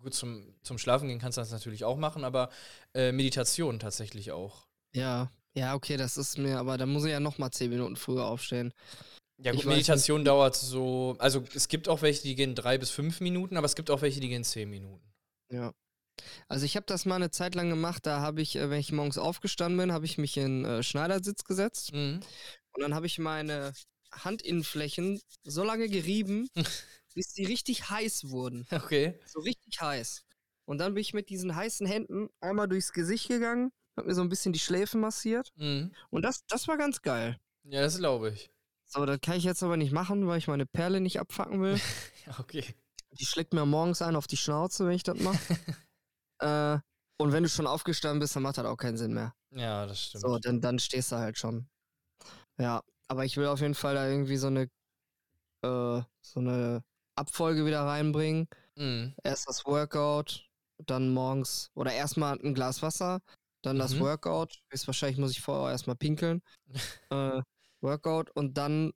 gut 0.00 0.14
zum, 0.14 0.54
zum 0.62 0.78
Schlafen 0.78 1.08
gehen 1.08 1.18
kannst 1.18 1.38
du 1.38 1.40
das 1.40 1.50
natürlich 1.50 1.84
auch 1.84 1.96
machen, 1.96 2.22
aber 2.22 2.50
äh, 2.94 3.10
Meditation 3.10 3.80
tatsächlich 3.80 4.30
auch. 4.30 4.66
Ja, 4.94 5.32
ja, 5.54 5.74
okay, 5.74 5.96
das 5.96 6.16
ist 6.16 6.38
mir, 6.38 6.58
aber 6.58 6.78
da 6.78 6.86
muss 6.86 7.04
ich 7.04 7.10
ja 7.10 7.20
noch 7.20 7.38
mal 7.38 7.50
zehn 7.50 7.70
Minuten 7.70 7.96
früher 7.96 8.26
aufstehen. 8.26 8.72
Ja, 9.42 9.52
gut, 9.52 9.64
Meditation 9.64 10.20
nicht, 10.20 10.28
dauert 10.28 10.54
so, 10.54 11.16
also 11.18 11.42
es 11.54 11.68
gibt 11.68 11.88
auch 11.88 12.02
welche, 12.02 12.22
die 12.22 12.34
gehen 12.34 12.54
drei 12.54 12.78
bis 12.78 12.90
fünf 12.90 13.20
Minuten, 13.20 13.56
aber 13.56 13.64
es 13.64 13.74
gibt 13.74 13.90
auch 13.90 14.02
welche, 14.02 14.20
die 14.20 14.28
gehen 14.28 14.44
zehn 14.44 14.70
Minuten. 14.70 15.04
Ja. 15.50 15.72
Also 16.46 16.64
ich 16.64 16.76
habe 16.76 16.86
das 16.86 17.06
mal 17.06 17.16
eine 17.16 17.30
Zeit 17.30 17.54
lang 17.54 17.68
gemacht, 17.68 18.06
da 18.06 18.20
habe 18.20 18.40
ich, 18.40 18.56
äh, 18.56 18.70
wenn 18.70 18.78
ich 18.78 18.92
morgens 18.92 19.18
aufgestanden 19.18 19.78
bin, 19.78 19.92
habe 19.92 20.04
ich 20.04 20.18
mich 20.18 20.36
in 20.36 20.64
äh, 20.64 20.82
Schneidersitz 20.82 21.44
gesetzt 21.44 21.92
mhm. 21.92 22.20
Und 22.74 22.80
dann 22.80 22.94
habe 22.94 23.06
ich 23.06 23.18
meine 23.18 23.72
Handinnenflächen 24.12 25.20
so 25.44 25.62
lange 25.62 25.88
gerieben, 25.88 26.48
bis 27.14 27.34
sie 27.34 27.44
richtig 27.44 27.90
heiß 27.90 28.30
wurden. 28.30 28.66
Okay. 28.70 29.18
So 29.26 29.40
richtig 29.40 29.80
heiß. 29.80 30.24
Und 30.64 30.78
dann 30.78 30.94
bin 30.94 31.02
ich 31.02 31.12
mit 31.12 31.28
diesen 31.28 31.54
heißen 31.54 31.86
Händen 31.86 32.28
einmal 32.40 32.68
durchs 32.68 32.92
Gesicht 32.92 33.28
gegangen, 33.28 33.72
habe 33.96 34.08
mir 34.08 34.14
so 34.14 34.22
ein 34.22 34.28
bisschen 34.28 34.52
die 34.52 34.58
Schläfen 34.58 35.00
massiert. 35.00 35.52
Mhm. 35.56 35.94
Und 36.10 36.22
das, 36.22 36.46
das 36.46 36.68
war 36.68 36.78
ganz 36.78 37.02
geil. 37.02 37.38
Ja, 37.64 37.82
das 37.82 37.98
glaube 37.98 38.30
ich. 38.30 38.50
So, 38.92 39.06
das 39.06 39.20
kann 39.22 39.36
ich 39.36 39.44
jetzt 39.44 39.62
aber 39.62 39.78
nicht 39.78 39.92
machen, 39.92 40.26
weil 40.26 40.36
ich 40.36 40.48
meine 40.48 40.66
Perle 40.66 41.00
nicht 41.00 41.18
abfacken 41.18 41.62
will. 41.62 41.80
okay. 42.38 42.74
Die 43.12 43.24
schlägt 43.24 43.54
mir 43.54 43.64
morgens 43.64 44.02
ein 44.02 44.16
auf 44.16 44.26
die 44.26 44.36
Schnauze, 44.36 44.86
wenn 44.86 44.94
ich 44.94 45.02
das 45.02 45.18
mache. 45.18 45.38
äh, 46.40 46.78
und 47.18 47.32
wenn 47.32 47.42
du 47.42 47.48
schon 47.48 47.66
aufgestanden 47.66 48.20
bist, 48.20 48.36
dann 48.36 48.42
macht 48.42 48.58
das 48.58 48.66
auch 48.66 48.76
keinen 48.76 48.98
Sinn 48.98 49.14
mehr. 49.14 49.34
Ja, 49.50 49.86
das 49.86 50.02
stimmt. 50.02 50.22
So, 50.22 50.38
dann, 50.38 50.60
dann 50.60 50.78
stehst 50.78 51.10
du 51.10 51.16
halt 51.16 51.38
schon. 51.38 51.68
Ja, 52.58 52.82
aber 53.08 53.24
ich 53.24 53.38
will 53.38 53.46
auf 53.46 53.60
jeden 53.60 53.74
Fall 53.74 53.94
da 53.94 54.06
irgendwie 54.06 54.36
so 54.36 54.48
eine, 54.48 54.64
äh, 55.62 56.02
so 56.20 56.40
eine 56.40 56.84
Abfolge 57.14 57.64
wieder 57.64 57.84
reinbringen. 57.84 58.46
Mhm. 58.76 59.14
Erst 59.22 59.48
das 59.48 59.64
Workout, 59.64 60.50
dann 60.84 61.14
morgens 61.14 61.70
oder 61.74 61.92
erstmal 61.92 62.38
ein 62.38 62.52
Glas 62.52 62.82
Wasser, 62.82 63.20
dann 63.62 63.78
das 63.78 63.94
mhm. 63.94 64.00
Workout. 64.00 64.60
wahrscheinlich 64.84 65.18
muss 65.18 65.30
ich 65.30 65.40
vorher 65.40 65.70
erstmal 65.70 65.96
pinkeln. 65.96 66.42
äh, 67.10 67.40
Workout 67.82 68.30
und 68.30 68.56
dann 68.58 68.92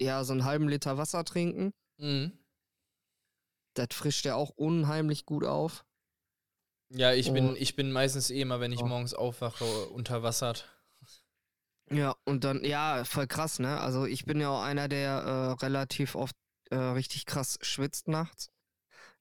ja 0.00 0.24
so 0.24 0.32
einen 0.32 0.44
halben 0.44 0.68
Liter 0.68 0.98
Wasser 0.98 1.24
trinken. 1.24 1.72
Mhm. 1.98 2.32
Das 3.74 3.88
frischt 3.92 4.24
ja 4.24 4.34
auch 4.34 4.50
unheimlich 4.50 5.26
gut 5.26 5.44
auf. 5.44 5.84
Ja, 6.90 7.12
ich 7.12 7.32
bin, 7.32 7.56
ich 7.56 7.74
bin 7.74 7.92
meistens 7.92 8.30
eh 8.30 8.40
immer, 8.40 8.60
wenn 8.60 8.72
ich 8.72 8.82
oh. 8.82 8.86
morgens 8.86 9.12
aufwache, 9.12 9.64
unterwassert. 9.88 10.68
Ja, 11.90 12.16
und 12.24 12.44
dann, 12.44 12.64
ja, 12.64 13.04
voll 13.04 13.26
krass, 13.26 13.58
ne? 13.58 13.80
Also 13.80 14.06
ich 14.06 14.24
bin 14.24 14.40
ja 14.40 14.50
auch 14.50 14.62
einer, 14.62 14.88
der 14.88 15.10
äh, 15.10 15.64
relativ 15.64 16.14
oft 16.14 16.34
äh, 16.70 16.76
richtig 16.76 17.26
krass 17.26 17.58
schwitzt 17.62 18.08
nachts. 18.08 18.50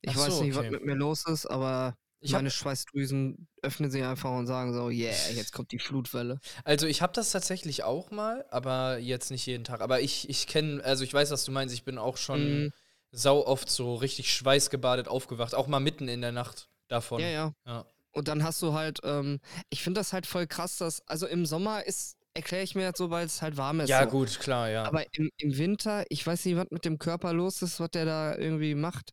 Ich 0.01 0.13
so, 0.13 0.21
weiß 0.21 0.41
nicht, 0.41 0.55
okay. 0.55 0.65
was 0.65 0.71
mit 0.71 0.85
mir 0.85 0.95
los 0.95 1.25
ist, 1.27 1.45
aber 1.45 1.97
ich 2.19 2.31
meine 2.31 2.50
Schweißdrüsen 2.50 3.48
öffnen 3.62 3.91
sich 3.91 4.03
einfach 4.03 4.31
und 4.31 4.48
sagen 4.48 4.74
so, 4.74 4.89
yeah, 4.89 5.13
jetzt 5.34 5.51
kommt 5.51 5.72
die 5.72 5.79
Flutwelle. 5.79 6.39
Also 6.63 6.88
ich 6.88 7.01
habe 7.01 7.13
das 7.13 7.31
tatsächlich 7.31 7.84
auch 7.84 8.12
mal, 8.12 8.45
aber 8.50 8.98
jetzt 8.98 9.31
nicht 9.31 9.45
jeden 9.45 9.63
Tag. 9.63 9.81
Aber 9.81 10.01
ich, 10.01 10.29
ich 10.29 10.48
kenne, 10.48 10.84
also 10.84 11.03
ich 11.03 11.13
weiß, 11.13 11.31
was 11.31 11.45
du 11.45 11.51
meinst, 11.51 11.74
ich 11.74 11.84
bin 11.84 11.98
auch 11.98 12.17
schon 12.17 12.63
mhm. 12.63 12.74
sau 13.12 13.45
oft 13.45 13.69
so 13.69 13.95
richtig 13.95 14.34
schweißgebadet 14.34 15.07
aufgewacht, 15.07 15.53
auch 15.53 15.67
mal 15.67 15.79
mitten 15.79 16.07
in 16.07 16.22
der 16.22 16.31
Nacht 16.31 16.69
davon. 16.88 17.22
Ja, 17.22 17.29
ja. 17.29 17.53
ja. 17.65 17.86
Und 18.12 18.27
dann 18.27 18.43
hast 18.43 18.62
du 18.62 18.74
halt, 18.74 19.01
ähm, 19.03 19.39
ich 19.69 19.84
finde 19.84 20.00
das 20.00 20.13
halt 20.13 20.25
voll 20.25 20.48
krass, 20.48 20.77
dass, 20.77 21.05
also 21.07 21.27
im 21.27 21.45
Sommer 21.45 21.86
ist 21.86 22.17
erkläre 22.36 22.63
ich 22.63 22.75
mir 22.75 22.91
das 22.91 22.98
so, 22.98 23.10
weil 23.10 23.25
es 23.25 23.41
halt 23.41 23.57
warm 23.57 23.79
ist. 23.79 23.89
Ja, 23.89 24.03
so. 24.03 24.10
gut, 24.10 24.39
klar, 24.39 24.69
ja. 24.69 24.84
Aber 24.84 25.05
im, 25.13 25.31
im 25.38 25.57
Winter, 25.57 26.03
ich 26.10 26.25
weiß 26.27 26.45
nicht, 26.45 26.57
was 26.57 26.67
mit 26.69 26.86
dem 26.86 27.00
Körper 27.00 27.34
los 27.34 27.62
ist, 27.62 27.79
was 27.79 27.89
der 27.91 28.05
da 28.05 28.36
irgendwie 28.36 28.75
macht. 28.75 29.12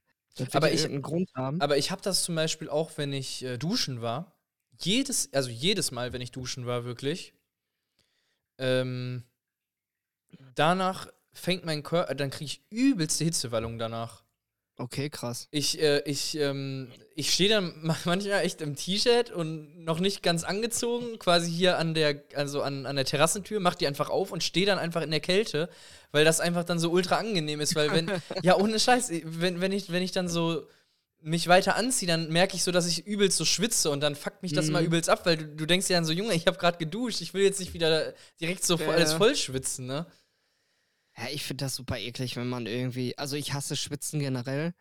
Aber 0.53 0.73
ich, 0.73 0.87
Grund 1.03 1.31
haben. 1.35 1.61
Aber 1.61 1.77
ich 1.77 1.91
habe 1.91 2.03
das 2.03 2.25
zum 2.25 2.35
Beispiel 2.35 2.69
auch, 2.69 2.93
wenn 2.97 3.13
ich 3.13 3.45
äh, 3.45 3.59
duschen 3.59 4.03
war. 4.03 4.35
Jedes, 4.81 5.33
also 5.33 5.51
jedes 5.51 5.91
Mal, 5.91 6.13
wenn 6.13 6.21
ich 6.23 6.33
duschen 6.33 6.67
war, 6.67 6.85
wirklich. 6.85 7.35
Ähm, 8.59 9.25
danach 10.55 11.09
fängt 11.33 11.65
mein 11.65 11.83
Körper, 11.83 12.15
dann 12.15 12.31
kriege 12.31 12.45
ich 12.47 12.65
übelste 12.71 13.25
Hitzewallung 13.25 13.79
danach. 13.79 14.22
Okay, 14.79 15.11
krass. 15.11 15.49
Ich, 15.51 15.81
äh, 15.81 16.01
ich, 16.07 16.37
ähm, 16.39 16.91
ich 17.15 17.33
stehe 17.33 17.49
dann 17.51 17.75
manchmal 17.83 18.41
echt 18.43 18.61
im 18.63 18.75
T-Shirt 18.75 19.31
und 19.31 19.85
noch 19.85 20.01
nicht 20.01 20.23
ganz 20.23 20.45
angezogen, 20.45 21.19
quasi 21.19 21.51
hier 21.51 21.79
an 21.79 21.95
der, 21.95 22.23
also 22.35 22.63
an, 22.63 22.87
an 22.87 22.97
der 22.97 23.05
Terrassentür, 23.05 23.61
mach 23.61 23.75
die 23.75 23.87
einfach 23.87 24.09
auf 24.11 24.33
und 24.33 24.43
stehe 24.43 24.67
dann 24.67 24.79
einfach 24.79 25.03
in 25.03 25.11
der 25.11 25.21
Kälte, 25.21 25.69
weil 26.11 26.25
das 26.25 26.41
einfach 26.41 26.65
dann 26.65 26.79
so 26.79 26.91
ultra 26.91 27.17
angenehm 27.17 27.61
ist, 27.61 27.77
weil 27.77 27.93
wenn, 27.93 28.11
ja, 28.43 28.57
ohne 28.57 28.81
Scheiß, 28.81 29.11
wenn, 29.25 29.61
wenn 29.61 29.73
ich, 29.73 29.93
wenn 29.93 30.03
ich 30.03 30.13
dann 30.13 30.29
so 30.29 30.67
mich 31.21 31.47
weiter 31.47 31.77
anziehe, 31.77 32.09
dann 32.09 32.33
merke 32.33 32.57
ich 32.57 32.65
so, 32.65 32.73
dass 32.73 32.87
ich 32.89 33.07
übelst 33.07 33.39
so 33.39 33.45
schwitze 33.45 33.91
und 33.91 34.01
dann 34.01 34.17
fuckt 34.17 34.43
mich 34.43 34.53
das 34.55 34.69
immer 34.69 34.81
Mhm. 34.81 34.87
übelst 34.87 35.09
ab, 35.09 35.25
weil 35.25 35.37
du, 35.37 35.47
du 35.47 35.67
denkst 35.67 35.87
dir 35.87 35.95
dann 35.95 36.05
so, 36.05 36.13
Junge, 36.13 36.35
ich 36.35 36.47
habe 36.49 36.59
gerade 36.59 36.79
geduscht, 36.79 37.21
ich 37.21 37.33
will 37.35 37.45
jetzt 37.45 37.61
nicht 37.61 37.75
wieder 37.75 38.13
direkt 38.41 38.65
so 38.65 38.77
Ja, 38.77 38.89
alles 38.89 39.13
voll 39.13 39.37
schwitzen, 39.37 39.87
ne? 39.87 40.07
Ja, 41.17 41.29
ich 41.31 41.45
finde 41.45 41.65
das 41.65 41.75
super 41.77 41.99
eklig, 41.99 42.37
wenn 42.37 42.49
man 42.49 42.67
irgendwie. 42.67 43.17
Also 43.19 43.37
ich 43.37 43.53
hasse 43.53 43.77
Schwitzen 43.77 44.19
generell. 44.21 44.73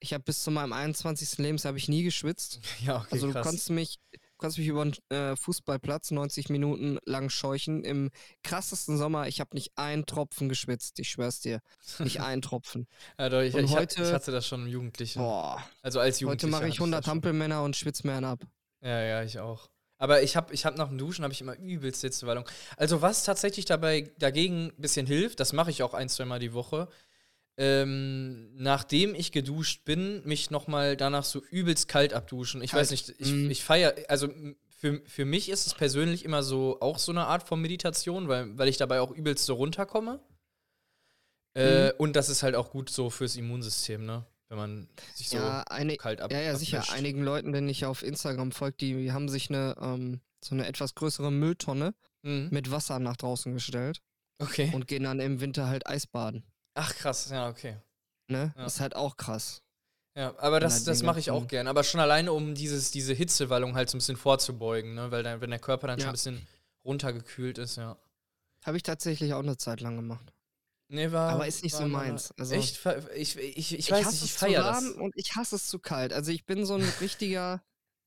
Ich 0.00 0.12
habe 0.12 0.22
bis 0.24 0.42
zu 0.42 0.50
meinem 0.50 0.72
21. 0.72 1.38
Lebensjahr 1.38 1.70
habe 1.70 1.78
ich 1.78 1.88
nie 1.88 2.02
geschwitzt. 2.02 2.60
Ja, 2.84 2.96
okay, 2.98 3.08
Also 3.12 3.28
du 3.28 3.32
krass. 3.32 3.46
kannst 3.46 3.70
mich, 3.70 3.98
du 4.12 4.18
kannst 4.38 4.58
mich 4.58 4.66
über 4.66 4.84
den 4.84 4.94
äh, 5.08 5.34
Fußballplatz 5.34 6.10
90 6.10 6.50
Minuten 6.50 6.98
lang 7.06 7.30
scheuchen. 7.30 7.84
Im 7.84 8.10
krassesten 8.42 8.98
Sommer, 8.98 9.26
ich 9.28 9.40
habe 9.40 9.54
nicht 9.54 9.72
einen 9.76 10.04
Tropfen 10.06 10.48
geschwitzt. 10.48 10.98
Ich 11.00 11.08
schwör's 11.08 11.40
dir. 11.40 11.60
Nicht 12.00 12.20
einen 12.20 12.42
Tropfen. 12.42 12.86
ja, 13.18 13.28
doch, 13.30 13.40
ich, 13.40 13.54
und 13.54 13.64
ich, 13.64 13.70
heute- 13.70 14.02
ich 14.02 14.12
hatte 14.12 14.30
das 14.30 14.46
schon 14.46 14.62
im 14.62 14.68
Jugendlichen. 14.68 15.20
Boah. 15.20 15.64
Also 15.82 16.00
als 16.00 16.16
Heute 16.16 16.22
Jugendlicher. 16.24 16.50
mache 16.50 16.62
hatte 16.64 16.68
ich 16.72 16.78
100 16.80 16.98
das 16.98 17.04
schon. 17.06 17.10
Hampelmänner 17.12 17.62
und 17.62 17.74
schwitz 17.76 18.04
mir 18.04 18.12
einen 18.12 18.26
ab. 18.26 18.44
Ja, 18.82 19.00
ja, 19.02 19.22
ich 19.22 19.38
auch. 19.38 19.70
Aber 19.98 20.22
ich 20.22 20.36
habe 20.36 20.52
ich 20.52 20.64
hab 20.66 20.76
nach 20.76 20.88
dem 20.88 20.98
Duschen 20.98 21.22
habe 21.24 21.32
ich 21.32 21.40
immer 21.40 21.56
übelst 21.56 22.00
Hitzewallung. 22.02 22.48
Also 22.76 23.00
was 23.00 23.24
tatsächlich 23.24 23.64
dabei 23.64 24.10
dagegen 24.18 24.66
ein 24.76 24.80
bisschen 24.80 25.06
hilft, 25.06 25.40
das 25.40 25.52
mache 25.52 25.70
ich 25.70 25.82
auch 25.82 25.94
ein, 25.94 26.08
zwei 26.08 26.24
Mal 26.24 26.38
die 26.40 26.52
Woche. 26.52 26.88
Ähm, 27.56 28.50
nachdem 28.56 29.14
ich 29.14 29.30
geduscht 29.30 29.84
bin, 29.84 30.22
mich 30.26 30.50
nochmal 30.50 30.96
danach 30.96 31.22
so 31.24 31.40
übelst 31.50 31.86
kalt 31.88 32.12
abduschen. 32.12 32.60
Ich 32.62 32.72
Kalt. 32.72 32.80
weiß 32.82 32.90
nicht, 32.90 33.14
ich, 33.18 33.30
Mhm. 33.30 33.50
ich 33.50 33.62
feiere, 33.62 33.94
also 34.08 34.28
für, 34.76 35.00
für 35.06 35.24
mich 35.24 35.48
ist 35.48 35.66
es 35.68 35.74
persönlich 35.74 36.24
immer 36.24 36.42
so 36.42 36.78
auch 36.80 36.98
so 36.98 37.12
eine 37.12 37.26
Art 37.26 37.46
von 37.46 37.60
Meditation, 37.60 38.26
weil, 38.26 38.58
weil 38.58 38.66
ich 38.68 38.76
dabei 38.76 39.00
auch 39.00 39.12
übelst 39.12 39.44
so 39.46 39.54
runterkomme. 39.54 40.20
Äh, 41.56 41.86
Mhm. 41.86 41.92
Und 41.98 42.16
das 42.16 42.28
ist 42.28 42.42
halt 42.42 42.56
auch 42.56 42.70
gut 42.70 42.90
so 42.90 43.08
fürs 43.10 43.36
Immunsystem, 43.36 44.04
ne? 44.04 44.26
Wenn 44.54 44.60
man 44.60 44.88
sich 45.14 45.28
so 45.30 45.36
ja, 45.38 45.62
eine, 45.62 45.96
kalt 45.96 46.20
ab 46.20 46.30
ja, 46.30 46.40
ja, 46.40 46.54
sicher. 46.56 46.78
abwischt. 46.78 46.94
Einigen 46.96 47.22
Leuten, 47.24 47.52
denen 47.52 47.68
ich 47.68 47.84
auf 47.86 48.04
Instagram 48.04 48.52
folge, 48.52 48.76
die 48.78 49.10
haben 49.12 49.28
sich 49.28 49.50
eine, 49.50 49.74
ähm, 49.80 50.20
so 50.44 50.54
eine 50.54 50.66
etwas 50.66 50.94
größere 50.94 51.32
Mülltonne 51.32 51.94
Mhm. 52.22 52.48
mit 52.52 52.70
Wasser 52.70 53.00
nach 53.00 53.16
draußen 53.16 53.52
gestellt 53.52 54.00
Okay. 54.38 54.70
und 54.72 54.86
gehen 54.86 55.02
dann 55.02 55.18
im 55.20 55.40
Winter 55.40 55.66
halt 55.66 55.86
Eisbaden. 55.88 56.44
Ach 56.74 56.94
krass, 56.94 57.28
ja, 57.30 57.48
okay. 57.48 57.76
Ne? 58.28 58.52
Ja. 58.56 58.62
Das 58.64 58.74
ist 58.76 58.80
halt 58.80 58.94
auch 58.96 59.16
krass. 59.16 59.60
Ja, 60.16 60.32
aber 60.38 60.60
das, 60.60 60.84
das 60.84 61.02
mache 61.02 61.18
ich 61.18 61.30
auch 61.32 61.48
gern. 61.48 61.66
Aber 61.66 61.82
schon 61.82 62.00
alleine, 62.00 62.32
um 62.32 62.54
dieses, 62.54 62.92
diese 62.92 63.12
Hitzewallung 63.12 63.74
halt 63.74 63.90
so 63.90 63.96
ein 63.96 63.98
bisschen 63.98 64.16
vorzubeugen, 64.16 64.94
ne? 64.94 65.10
Weil 65.10 65.24
dann, 65.24 65.40
wenn 65.40 65.50
der 65.50 65.58
Körper 65.58 65.88
dann 65.88 65.98
schon 65.98 66.04
Ja. 66.06 66.10
ein 66.10 66.14
bisschen 66.14 66.46
runtergekühlt 66.84 67.58
ist, 67.58 67.76
ja. 67.76 67.98
Habe 68.64 68.76
ich 68.76 68.84
tatsächlich 68.84 69.34
auch 69.34 69.40
eine 69.42 69.56
Zeit 69.56 69.80
lang 69.80 69.96
gemacht. 69.96 70.32
Nee, 70.88 71.10
war. 71.12 71.30
Aber 71.32 71.46
ist 71.46 71.62
nicht 71.62 71.74
so 71.74 71.86
meins. 71.86 72.32
Also, 72.38 72.54
Echt? 72.54 72.80
Ich, 73.16 73.36
ich, 73.38 73.78
ich, 73.78 73.90
weiß 73.90 74.04
hasse 74.06 74.14
nicht, 74.16 74.24
ich 74.24 74.30
es 74.32 74.38
zu 74.38 74.44
feiere 74.46 74.62
das. 74.62 74.84
warm 74.84 75.00
und 75.02 75.12
ich 75.16 75.34
hasse 75.34 75.56
es 75.56 75.66
zu 75.66 75.78
kalt. 75.78 76.12
Also 76.12 76.30
ich 76.30 76.44
bin 76.44 76.64
so 76.66 76.74
ein 76.74 76.82
richtiger, 77.00 77.62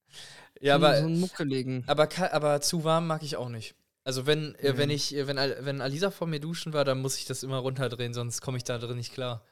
Ja, 0.62 0.76
aber, 0.76 1.00
so 1.00 1.08
ein 1.08 1.20
Muckeligen. 1.20 1.84
aber, 1.88 2.08
aber 2.32 2.62
zu 2.62 2.84
warm 2.84 3.08
mag 3.08 3.24
ich 3.24 3.36
auch 3.38 3.50
nicht. 3.50 3.76
Also 4.04 4.26
wenn, 4.26 4.56
äh, 4.56 4.78
wenn 4.78 4.90
Nee. 4.90 4.96
ich, 4.96 5.14
äh, 5.16 5.28
wenn, 5.28 5.38
wenn 5.38 5.82
Alisa 5.82 6.12
vor 6.12 6.28
mir 6.28 6.40
duschen 6.40 6.72
war, 6.74 6.86
dann 6.86 7.02
muss 7.02 7.18
ich 7.18 7.26
das 7.26 7.44
immer 7.44 7.58
runterdrehen, 7.58 8.14
sonst 8.14 8.42
komme 8.42 8.58
ich 8.58 8.64
da 8.64 8.78
drin 8.78 8.98
nicht 8.98 9.14
klar. 9.14 9.44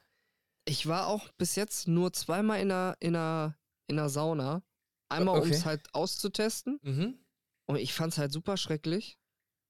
Ich 0.64 0.86
war 0.86 1.06
auch 1.06 1.28
bis 1.36 1.54
jetzt 1.56 1.86
nur 1.88 2.12
zweimal 2.12 2.60
in 2.60 2.70
einer, 2.72 2.96
in 3.00 3.14
einer, 3.16 3.56
in 3.86 3.98
einer 3.98 4.08
Sauna. 4.08 4.62
Einmal, 5.08 5.36
um 5.36 5.42
Okay. 5.42 5.54
es 5.54 5.64
halt 5.64 5.82
auszutesten. 5.94 6.80
Mhm. 6.82 7.18
Und 7.66 7.76
ich 7.76 7.92
fand 7.92 8.12
es 8.12 8.18
halt 8.18 8.32
super 8.32 8.56
schrecklich. 8.56 9.18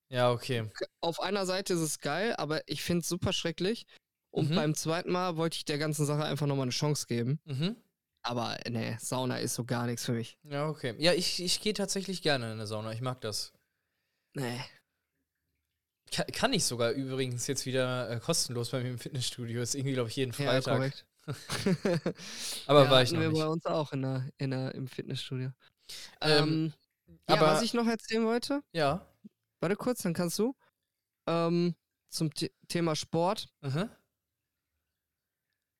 Ja, 0.08 0.30
okay. 0.30 0.70
Auf 1.00 1.20
einer 1.20 1.46
Seite 1.46 1.74
ist 1.74 1.80
es 1.80 1.98
geil, 2.00 2.34
aber 2.36 2.62
ich 2.68 2.82
finde 2.82 3.00
es 3.02 3.08
super 3.08 3.32
schrecklich. 3.32 3.86
Und 4.30 4.50
Mhm. 4.50 4.54
beim 4.54 4.74
zweiten 4.74 5.10
Mal 5.10 5.36
wollte 5.36 5.56
ich 5.56 5.64
der 5.64 5.78
ganzen 5.78 6.04
Sache 6.06 6.24
einfach 6.24 6.46
nochmal 6.46 6.64
eine 6.64 6.70
Chance 6.72 7.06
geben. 7.06 7.40
Mhm. 7.44 7.76
Aber 8.22 8.58
nee, 8.68 8.96
Sauna 9.00 9.38
ist 9.38 9.54
so 9.54 9.64
gar 9.64 9.86
nichts 9.86 10.04
für 10.04 10.12
mich. 10.12 10.36
Ja, 10.44 10.68
okay. 10.68 10.94
Ja, 10.98 11.12
ich, 11.12 11.42
ich 11.42 11.60
gehe 11.60 11.72
tatsächlich 11.74 12.22
gerne 12.22 12.46
in 12.46 12.52
eine 12.52 12.66
Sauna. 12.66 12.92
Ich 12.92 13.00
mag 13.00 13.20
das. 13.20 13.52
Nee. 14.34 14.60
Kann, 16.12 16.26
kann 16.28 16.52
ich 16.52 16.64
sogar 16.64 16.90
übrigens 16.92 17.46
jetzt 17.46 17.66
wieder 17.66 18.10
äh, 18.10 18.20
kostenlos 18.20 18.70
bei 18.70 18.82
mir 18.82 18.90
im 18.90 18.98
Fitnessstudio. 18.98 19.62
Ist 19.62 19.74
irgendwie, 19.74 19.94
glaube 19.94 20.08
ich, 20.10 20.16
jeden 20.16 20.32
Ja, 20.32 20.60
Freitag. 20.60 20.74
korrekt. 20.76 21.06
aber 22.66 22.84
ja, 22.84 22.90
war 22.90 23.02
ich 23.02 23.12
noch 23.12 23.20
wir 23.20 23.28
nicht. 23.30 23.40
bei 23.40 23.46
uns 23.48 23.66
auch 23.66 23.92
in 23.92 24.02
der, 24.02 24.28
in 24.38 24.50
der, 24.50 24.74
im 24.74 24.86
Fitnessstudio. 24.86 25.50
Ähm, 26.20 26.72
Ähm, 27.08 27.16
ja, 27.28 27.34
aber- 27.36 27.46
was 27.48 27.62
ich 27.62 27.74
noch 27.74 27.86
erzählen 27.86 28.24
wollte, 28.24 28.60
Ja. 28.72 29.06
Warte 29.60 29.76
kurz, 29.76 30.02
dann 30.02 30.14
kannst 30.14 30.38
du. 30.38 30.54
Ähm, 31.28 31.74
zum 32.08 32.30
The 32.36 32.52
Thema 32.68 32.94
Sport. 32.96 33.48
Mhm. 33.62 33.90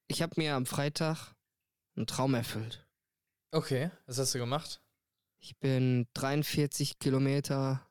Ich 0.09 0.23
habe 0.23 0.35
mir 0.37 0.55
am 0.55 0.67
Freitag 0.67 1.35
einen 1.97 2.07
Traum 2.07 2.35
erfüllt. 2.35 2.87
Okay, 3.53 3.91
was 4.07 4.19
hast 4.19 4.35
du 4.35 4.39
gemacht? 4.39 4.83
Ich 5.39 5.57
bin 5.59 6.07
43 6.15 6.99
Kilometer 6.99 7.89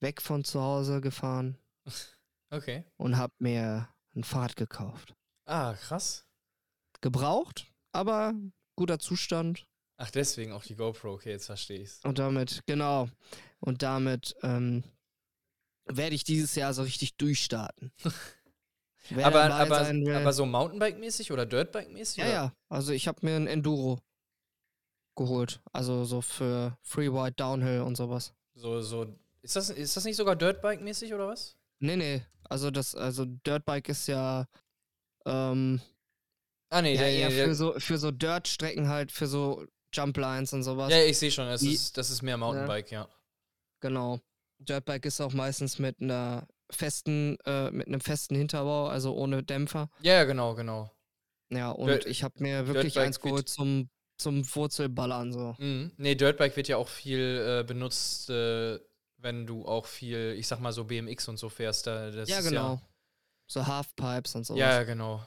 weg 0.00 0.20
von 0.20 0.44
zu 0.44 0.60
Hause 0.60 1.00
gefahren 1.00 1.58
Okay. 2.50 2.84
und 2.96 3.16
habe 3.16 3.34
mir 3.38 3.88
ein 4.14 4.24
Fahrrad 4.24 4.56
gekauft. 4.56 5.14
Ah, 5.46 5.74
krass. 5.74 6.26
Gebraucht, 7.00 7.66
aber 7.92 8.34
guter 8.76 8.98
Zustand. 8.98 9.66
Ach, 9.96 10.10
deswegen 10.10 10.52
auch 10.52 10.64
die 10.64 10.74
GoPro. 10.74 11.14
Okay, 11.14 11.30
jetzt 11.30 11.46
verstehe 11.46 11.80
ich's. 11.80 12.00
Und 12.04 12.18
damit, 12.18 12.62
genau. 12.66 13.08
Und 13.64 13.82
damit 13.82 14.36
ähm, 14.42 14.84
werde 15.86 16.14
ich 16.14 16.24
dieses 16.24 16.54
Jahr 16.54 16.74
so 16.74 16.82
richtig 16.82 17.16
durchstarten. 17.16 17.92
Aber, 19.22 19.42
aber, 19.52 19.86
will- 19.90 20.14
aber 20.16 20.32
so 20.32 20.46
Mountainbike-mäßig 20.46 21.30
oder 21.30 21.44
Dirtbike-mäßig? 21.44 22.16
ja, 22.18 22.24
oder? 22.24 22.32
ja. 22.34 22.52
Also 22.70 22.92
ich 22.92 23.06
habe 23.06 23.18
mir 23.26 23.36
ein 23.36 23.46
Enduro 23.46 24.00
geholt. 25.14 25.60
Also 25.72 26.04
so 26.06 26.22
für 26.22 26.78
Freeride, 26.80 27.32
Downhill 27.36 27.82
und 27.82 27.96
sowas. 27.96 28.32
So, 28.54 28.80
so. 28.80 29.14
Ist 29.42 29.56
das, 29.56 29.68
ist 29.68 29.94
das 29.94 30.04
nicht 30.04 30.16
sogar 30.16 30.36
Dirtbike-mäßig 30.36 31.12
oder 31.12 31.28
was? 31.28 31.54
Nee, 31.80 31.96
nee. 31.96 32.22
Also 32.48 32.70
das, 32.70 32.94
also 32.94 33.26
Dirtbike 33.26 33.90
ist 33.90 34.06
ja, 34.06 34.46
ähm, 35.26 35.82
Ah, 36.70 36.80
nee, 36.80 36.94
ja 36.94 37.02
der, 37.02 37.12
eher 37.12 37.28
der, 37.28 37.46
für 37.48 37.54
so, 37.54 37.74
für 37.78 37.98
so 37.98 38.10
Dirt-Strecken 38.10 38.88
halt, 38.88 39.12
für 39.12 39.26
so 39.26 39.66
Jumplines 39.92 40.54
und 40.54 40.62
sowas. 40.62 40.90
ja, 40.90 41.02
ich 41.04 41.18
sehe 41.18 41.30
schon, 41.30 41.46
es 41.48 41.60
Die- 41.60 41.74
ist, 41.74 41.98
das 41.98 42.08
ist 42.08 42.22
mehr 42.22 42.38
Mountainbike, 42.38 42.90
ja. 42.90 43.06
Genau. 43.84 44.18
Dirtbike 44.60 45.04
ist 45.04 45.20
auch 45.20 45.34
meistens 45.34 45.78
mit 45.78 46.00
einer 46.00 46.48
festen, 46.70 47.36
äh, 47.44 47.70
mit 47.70 47.86
einem 47.86 48.00
festen 48.00 48.34
Hinterbau, 48.34 48.86
also 48.88 49.14
ohne 49.14 49.42
Dämpfer. 49.42 49.90
Ja, 50.00 50.14
ja, 50.14 50.24
genau, 50.24 50.54
genau. 50.54 50.90
Ja, 51.50 51.70
und 51.70 51.88
Dirt- 51.90 52.06
ich 52.06 52.22
habe 52.22 52.34
mir 52.42 52.66
wirklich 52.66 52.94
Dirtbike 52.94 53.06
eins 53.08 53.20
geholt 53.20 53.46
zum, 53.50 53.90
zum 54.16 54.42
Wurzelballern 54.54 55.34
so. 55.34 55.54
Mhm. 55.58 55.92
Nee, 55.98 56.14
Dirtbike 56.14 56.56
wird 56.56 56.68
ja 56.68 56.78
auch 56.78 56.88
viel 56.88 57.60
äh, 57.60 57.62
benutzt, 57.62 58.30
äh, 58.30 58.78
wenn 59.18 59.46
du 59.46 59.66
auch 59.66 59.84
viel, 59.84 60.34
ich 60.38 60.46
sag 60.46 60.60
mal 60.60 60.72
so 60.72 60.84
BMX 60.84 61.28
und 61.28 61.36
so 61.36 61.50
fährst. 61.50 61.86
Da, 61.86 62.08
ja, 62.08 62.40
genau. 62.40 62.80
So 63.46 63.66
Halfpipes 63.66 64.34
und 64.34 64.44
sowas. 64.46 64.60
Ja, 64.60 64.72
ja, 64.78 64.84
genau. 64.84 65.22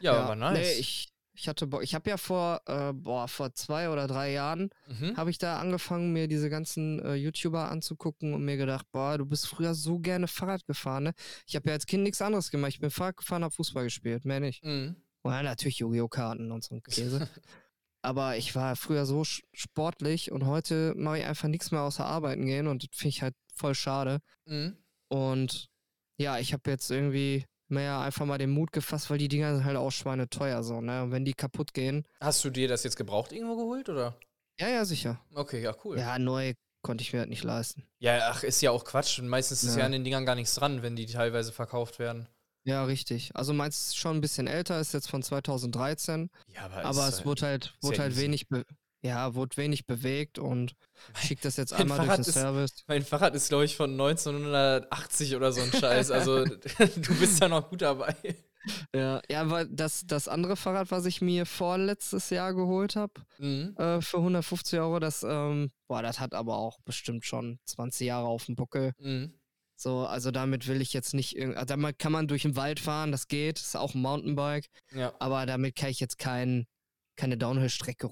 Ja, 0.00 0.14
aber 0.14 0.34
nice. 0.34 0.58
Nee, 0.58 0.72
ich, 0.80 1.11
ich 1.34 1.48
hatte 1.48 1.66
Bock. 1.66 1.82
Ich 1.82 1.94
habe 1.94 2.10
ja 2.10 2.16
vor, 2.16 2.60
äh, 2.66 2.92
boah, 2.92 3.26
vor 3.26 3.54
zwei 3.54 3.90
oder 3.90 4.06
drei 4.06 4.32
Jahren 4.32 4.70
mhm. 4.86 5.16
habe 5.16 5.30
ich 5.30 5.38
da 5.38 5.58
angefangen, 5.58 6.12
mir 6.12 6.28
diese 6.28 6.50
ganzen 6.50 7.00
äh, 7.00 7.14
YouTuber 7.14 7.70
anzugucken 7.70 8.34
und 8.34 8.44
mir 8.44 8.56
gedacht, 8.56 8.86
boah, 8.92 9.16
du 9.18 9.24
bist 9.24 9.46
früher 9.46 9.74
so 9.74 9.98
gerne 9.98 10.28
Fahrrad 10.28 10.66
gefahren, 10.66 11.04
ne? 11.04 11.14
Ich 11.46 11.56
habe 11.56 11.68
ja 11.68 11.74
als 11.74 11.86
Kind 11.86 12.02
nichts 12.02 12.20
anderes 12.20 12.50
gemacht. 12.50 12.72
Ich 12.72 12.80
bin 12.80 12.90
Fahrrad 12.90 13.16
gefahren, 13.16 13.44
habe 13.44 13.54
Fußball 13.54 13.84
gespielt, 13.84 14.24
mehr 14.24 14.40
nicht. 14.40 14.62
Mhm. 14.62 14.96
Und 15.22 15.32
ja, 15.32 15.42
natürlich 15.42 15.78
Yu-Gi-Oh! 15.78 16.08
Karten 16.08 16.50
und 16.52 16.64
so 16.64 16.74
ein 16.74 16.82
Käse. 16.82 17.28
Aber 18.02 18.36
ich 18.36 18.54
war 18.56 18.74
früher 18.74 19.06
so 19.06 19.22
sportlich 19.24 20.32
und 20.32 20.44
heute 20.44 20.92
mache 20.96 21.20
ich 21.20 21.24
einfach 21.24 21.48
nichts 21.48 21.70
mehr 21.70 21.82
außer 21.82 22.04
arbeiten 22.04 22.46
gehen 22.46 22.66
und 22.66 22.82
das 22.82 22.90
finde 22.92 23.10
ich 23.10 23.22
halt 23.22 23.36
voll 23.54 23.76
schade. 23.76 24.18
Mhm. 24.44 24.76
Und 25.08 25.70
ja, 26.18 26.38
ich 26.38 26.52
habe 26.52 26.68
jetzt 26.68 26.90
irgendwie 26.90 27.46
mehr 27.72 27.98
einfach 27.98 28.24
mal 28.26 28.38
den 28.38 28.50
Mut 28.50 28.70
gefasst, 28.72 29.10
weil 29.10 29.18
die 29.18 29.26
Dinger 29.28 29.56
sind 29.56 29.64
halt 29.64 29.76
auch 29.76 29.90
schweineteuer 29.90 30.62
so, 30.62 30.80
ne? 30.80 31.02
Und 31.02 31.10
wenn 31.10 31.24
die 31.24 31.34
kaputt 31.34 31.74
gehen, 31.74 32.06
Hast 32.20 32.44
du 32.44 32.50
dir 32.50 32.68
das 32.68 32.84
jetzt 32.84 32.96
gebraucht 32.96 33.32
irgendwo 33.32 33.56
geholt, 33.56 33.88
oder? 33.88 34.16
ja, 34.60 34.68
ja, 34.68 34.84
sicher. 34.84 35.20
Okay, 35.34 35.60
ja, 35.62 35.74
cool. 35.84 35.98
Ja, 35.98 36.18
neu 36.18 36.52
konnte 36.82 37.02
ich 37.02 37.12
mir 37.12 37.20
halt 37.20 37.30
nicht 37.30 37.42
leisten. 37.44 37.84
Ja, 37.98 38.30
ach, 38.30 38.42
ist 38.44 38.60
ja 38.60 38.70
auch 38.70 38.84
Quatsch. 38.84 39.18
Und 39.18 39.28
meistens 39.28 39.62
ist 39.64 39.74
Ja. 39.74 39.80
ja 39.80 39.86
an 39.86 39.92
den 39.92 40.04
Dingern 40.04 40.26
gar 40.26 40.34
nichts 40.34 40.54
dran, 40.54 40.82
wenn 40.82 40.94
die 40.96 41.06
teilweise 41.06 41.50
verkauft 41.52 41.98
werden. 41.98 42.28
Ja, 42.64 42.84
richtig. 42.84 43.30
Also 43.34 43.52
meins 43.52 43.88
ist 43.88 43.96
schon 43.96 44.16
ein 44.18 44.20
bisschen 44.20 44.46
älter, 44.46 44.78
ist 44.80 44.92
jetzt 44.94 45.10
von 45.10 45.22
2013, 45.22 46.30
Ja, 46.48 46.62
aber, 46.66 46.84
aber 46.84 47.08
es 47.08 47.24
wurde 47.24 47.46
halt, 47.46 47.74
wurde 47.80 47.96
ja 47.96 48.02
halt 48.02 48.12
easy. 48.12 48.22
wenig, 48.22 48.48
be 48.48 48.64
ja, 49.02 49.34
wurde 49.34 49.56
wenig 49.56 49.86
bewegt 49.86 50.38
und 50.38 50.74
ich 51.14 51.20
schick 51.28 51.40
das 51.40 51.56
jetzt 51.56 51.72
einmal 51.72 51.98
durch 51.98 52.12
den 52.16 52.20
ist- 52.20 52.32
Service. 52.34 52.84
Mein 52.86 53.02
Fahrrad 53.04 53.34
ist, 53.34 53.48
glaube 53.48 53.64
ich, 53.64 53.76
von 53.76 53.90
1980 53.90 55.36
oder 55.36 55.52
so 55.52 55.60
ein 55.60 55.72
Scheiß. 55.72 56.10
Also, 56.10 56.44
du 56.96 57.14
bist 57.18 57.40
ja 57.40 57.48
noch 57.48 57.68
gut 57.68 57.82
dabei. 57.82 58.14
Ja, 58.94 59.20
ja, 59.28 59.50
weil 59.50 59.66
das, 59.68 60.02
das 60.06 60.28
andere 60.28 60.54
Fahrrad, 60.56 60.92
was 60.92 61.04
ich 61.06 61.20
mir 61.20 61.46
vorletztes 61.46 62.30
Jahr 62.30 62.54
geholt 62.54 62.94
habe, 62.94 63.12
Mhm. 63.38 63.74
äh, 63.76 64.00
für 64.00 64.18
150 64.18 64.78
Euro, 64.78 65.00
das, 65.00 65.24
ähm, 65.28 65.72
boah, 65.88 66.00
das 66.02 66.20
hat 66.20 66.32
aber 66.32 66.56
auch 66.58 66.78
bestimmt 66.84 67.24
schon 67.24 67.58
20 67.66 68.06
Jahre 68.06 68.28
auf 68.28 68.46
dem 68.46 68.54
Buckel. 68.54 68.92
Mhm. 69.00 69.34
So, 69.74 70.06
also 70.06 70.30
damit 70.30 70.68
will 70.68 70.80
ich 70.80 70.92
jetzt 70.92 71.12
nicht, 71.12 71.36
also 71.40 71.64
damit 71.64 71.98
kann 71.98 72.12
man 72.12 72.28
durch 72.28 72.42
den 72.42 72.54
Wald 72.54 72.78
fahren, 72.78 73.10
das 73.10 73.26
geht, 73.26 73.58
ist 73.58 73.76
auch 73.76 73.96
ein 73.96 74.00
Mountainbike, 74.02 74.68
Ja. 74.92 75.12
aber 75.18 75.44
damit 75.44 75.74
kann 75.74 75.90
ich 75.90 75.98
jetzt 75.98 76.18
kein, 76.18 76.66
keine 77.16 77.36
Downhill-Strecke 77.36 78.06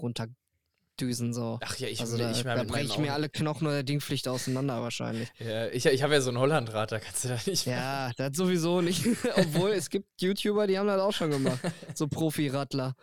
runterdüsen. 1.01 1.33
So. 1.33 1.59
Ach 1.63 1.77
ja, 1.77 1.89
ich 1.89 2.01
also 2.01 2.17
da, 2.19 2.31
ich 2.31 2.43
da 2.43 2.57
mit 2.57 2.69
breche 2.69 2.87
ich 2.87 2.99
mir 2.99 3.13
alle 3.13 3.29
Knochen 3.29 3.67
oder 3.67 3.83
Ding 3.83 4.01
fliegt 4.01 4.29
auseinander 4.29 4.83
wahrscheinlich. 4.83 5.29
Ja, 5.41 5.67
ich 5.69 5.87
ich 5.87 6.03
habe 6.03 6.15
ja 6.15 6.21
so 6.21 6.31
ein 6.31 6.39
Hollandrad, 6.39 6.93
da 6.93 6.99
kannst 7.01 7.25
du 7.25 7.29
da 7.29 7.39
nicht. 7.47 7.67
Ja, 7.67 8.13
das 8.17 8.37
sowieso 8.37 8.81
nicht. 8.81 9.05
Obwohl, 9.37 9.71
es 9.71 9.89
gibt 9.91 10.07
YouTuber, 10.21 10.67
die 10.67 10.79
haben 10.79 10.87
das 10.87 11.01
auch 11.01 11.13
schon 11.13 11.31
gemacht. 11.31 11.59
So 11.95 12.07
Profi-Radler. 12.09 12.95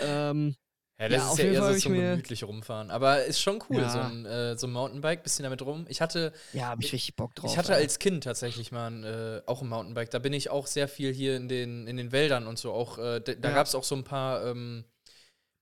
ähm, 0.00 0.54
Ja, 0.98 1.08
das 1.08 1.18
Ja, 1.18 1.32
ist 1.32 1.38
ja 1.38 1.44
eher 1.46 1.62
Fall 1.62 1.74
so 1.74 1.80
zum 1.80 1.94
gemütlich 1.94 2.44
rumfahren. 2.44 2.90
Aber 2.90 3.24
ist 3.24 3.40
schon 3.40 3.62
cool, 3.70 3.78
Ja. 3.80 3.88
so 3.90 3.98
ein, 4.00 4.26
äh, 4.26 4.56
so 4.58 4.66
ein 4.66 4.72
Mountainbike, 4.72 5.22
bisschen 5.22 5.42
damit 5.44 5.62
rum. 5.62 5.86
Ich 5.88 6.00
hatte, 6.00 6.32
ja, 6.52 6.66
habe 6.66 6.82
ich 6.82 6.92
richtig 6.92 7.16
Bock 7.16 7.34
drauf. 7.34 7.50
ich 7.50 7.58
hatte 7.58 7.72
ey. 7.74 7.82
als 7.82 7.98
Kind 7.98 8.24
tatsächlich 8.24 8.72
mal 8.72 8.88
ein, 8.90 9.04
äh, 9.04 9.40
auch 9.46 9.62
ein 9.62 9.68
Mountainbike. 9.68 10.10
Da 10.10 10.18
bin 10.18 10.32
ich 10.32 10.50
auch 10.50 10.66
sehr 10.66 10.88
viel 10.88 11.12
hier 11.12 11.36
in 11.36 11.48
den, 11.48 11.86
in 11.86 11.96
den 11.96 12.12
Wäldern 12.12 12.46
und 12.46 12.58
so. 12.58 12.72
Auch, 12.72 12.98
äh, 12.98 13.20
da 13.20 13.32
Ja. 13.32 13.54
gab 13.54 13.66
es 13.66 13.74
auch 13.74 13.84
so 13.84 13.94
ein 13.94 14.04
paar, 14.04 14.44
ähm, 14.46 14.84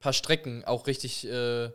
paar 0.00 0.12
Strecken, 0.12 0.64
auch 0.64 0.86
richtig 0.86 1.26
äh, 1.26 1.70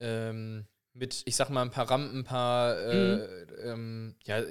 ähm, 0.00 0.66
mit, 0.94 1.22
ich 1.26 1.36
sag 1.36 1.50
mal, 1.50 1.62
ein 1.62 1.70
paar 1.70 1.90
Rampen, 1.90 2.20
ein 2.20 2.24
paar, 2.24 2.76
äh, 2.78 3.16
Mhm. 3.16 3.54
ähm, 3.64 4.14
ja, 4.26 4.42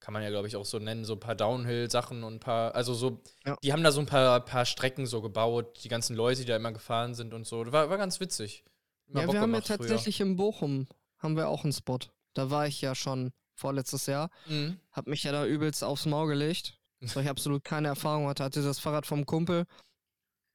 kann 0.00 0.12
man 0.14 0.22
ja, 0.22 0.30
glaube 0.30 0.48
ich, 0.48 0.56
auch 0.56 0.64
so 0.64 0.78
nennen, 0.78 1.04
so 1.04 1.12
ein 1.14 1.20
paar 1.20 1.34
Downhill-Sachen 1.36 2.24
und 2.24 2.34
ein 2.34 2.40
paar, 2.40 2.74
also 2.74 2.92
so, 2.94 3.22
Ja. 3.46 3.56
die 3.62 3.72
haben 3.72 3.84
da 3.84 3.92
so 3.92 4.00
ein 4.00 4.06
paar, 4.06 4.40
paar 4.44 4.64
Strecken 4.66 5.06
so 5.06 5.20
gebaut, 5.22 5.84
die 5.84 5.88
ganzen 5.88 6.16
Leute, 6.16 6.40
die 6.40 6.46
da 6.46 6.56
immer 6.56 6.72
gefahren 6.72 7.14
sind 7.14 7.34
und 7.34 7.46
so. 7.46 7.70
War, 7.72 7.88
war 7.88 7.98
ganz 7.98 8.18
witzig. 8.18 8.64
Immer 9.08 9.20
Ja, 9.20 9.26
Bock 9.26 9.34
wir 9.34 9.40
haben 9.42 9.50
ja 9.52 9.58
gemacht 9.60 9.66
früher. 9.68 9.78
tatsächlich 9.78 10.20
in 10.20 10.36
Bochum 10.36 10.88
haben 11.18 11.36
wir 11.36 11.48
auch 11.48 11.62
einen 11.64 11.72
Spot. 11.72 11.98
Da 12.34 12.50
war 12.50 12.66
ich 12.66 12.80
ja 12.80 12.94
schon 12.94 13.30
vorletztes 13.54 14.06
Jahr. 14.06 14.30
Mhm. 14.48 14.78
Hab 14.90 15.06
mich 15.06 15.22
ja 15.22 15.30
da 15.30 15.46
übelst 15.46 15.84
aufs 15.84 16.06
Maul 16.06 16.26
gelegt, 16.28 16.78
weil 17.14 17.22
ich 17.24 17.30
absolut 17.30 17.62
keine 17.62 17.88
Erfahrung 17.88 18.26
hatte. 18.26 18.42
Hatte 18.42 18.62
das 18.62 18.80
Fahrrad 18.80 19.06
vom 19.06 19.24
Kumpel. 19.26 19.66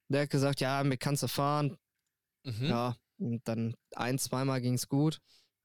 Der 0.09 0.23
hat 0.23 0.29
gesagt, 0.29 0.61
ja, 0.61 0.83
mir 0.83 0.97
kannst 0.97 1.23
du 1.23 1.27
fahren. 1.27 1.77
Mhm. 2.43 2.65
Ja, 2.65 2.95
und 3.19 3.47
dann 3.47 3.75
ein, 3.95 4.17
zweimal 4.19 4.61
ging's 4.61 4.87
gut. 4.87 5.19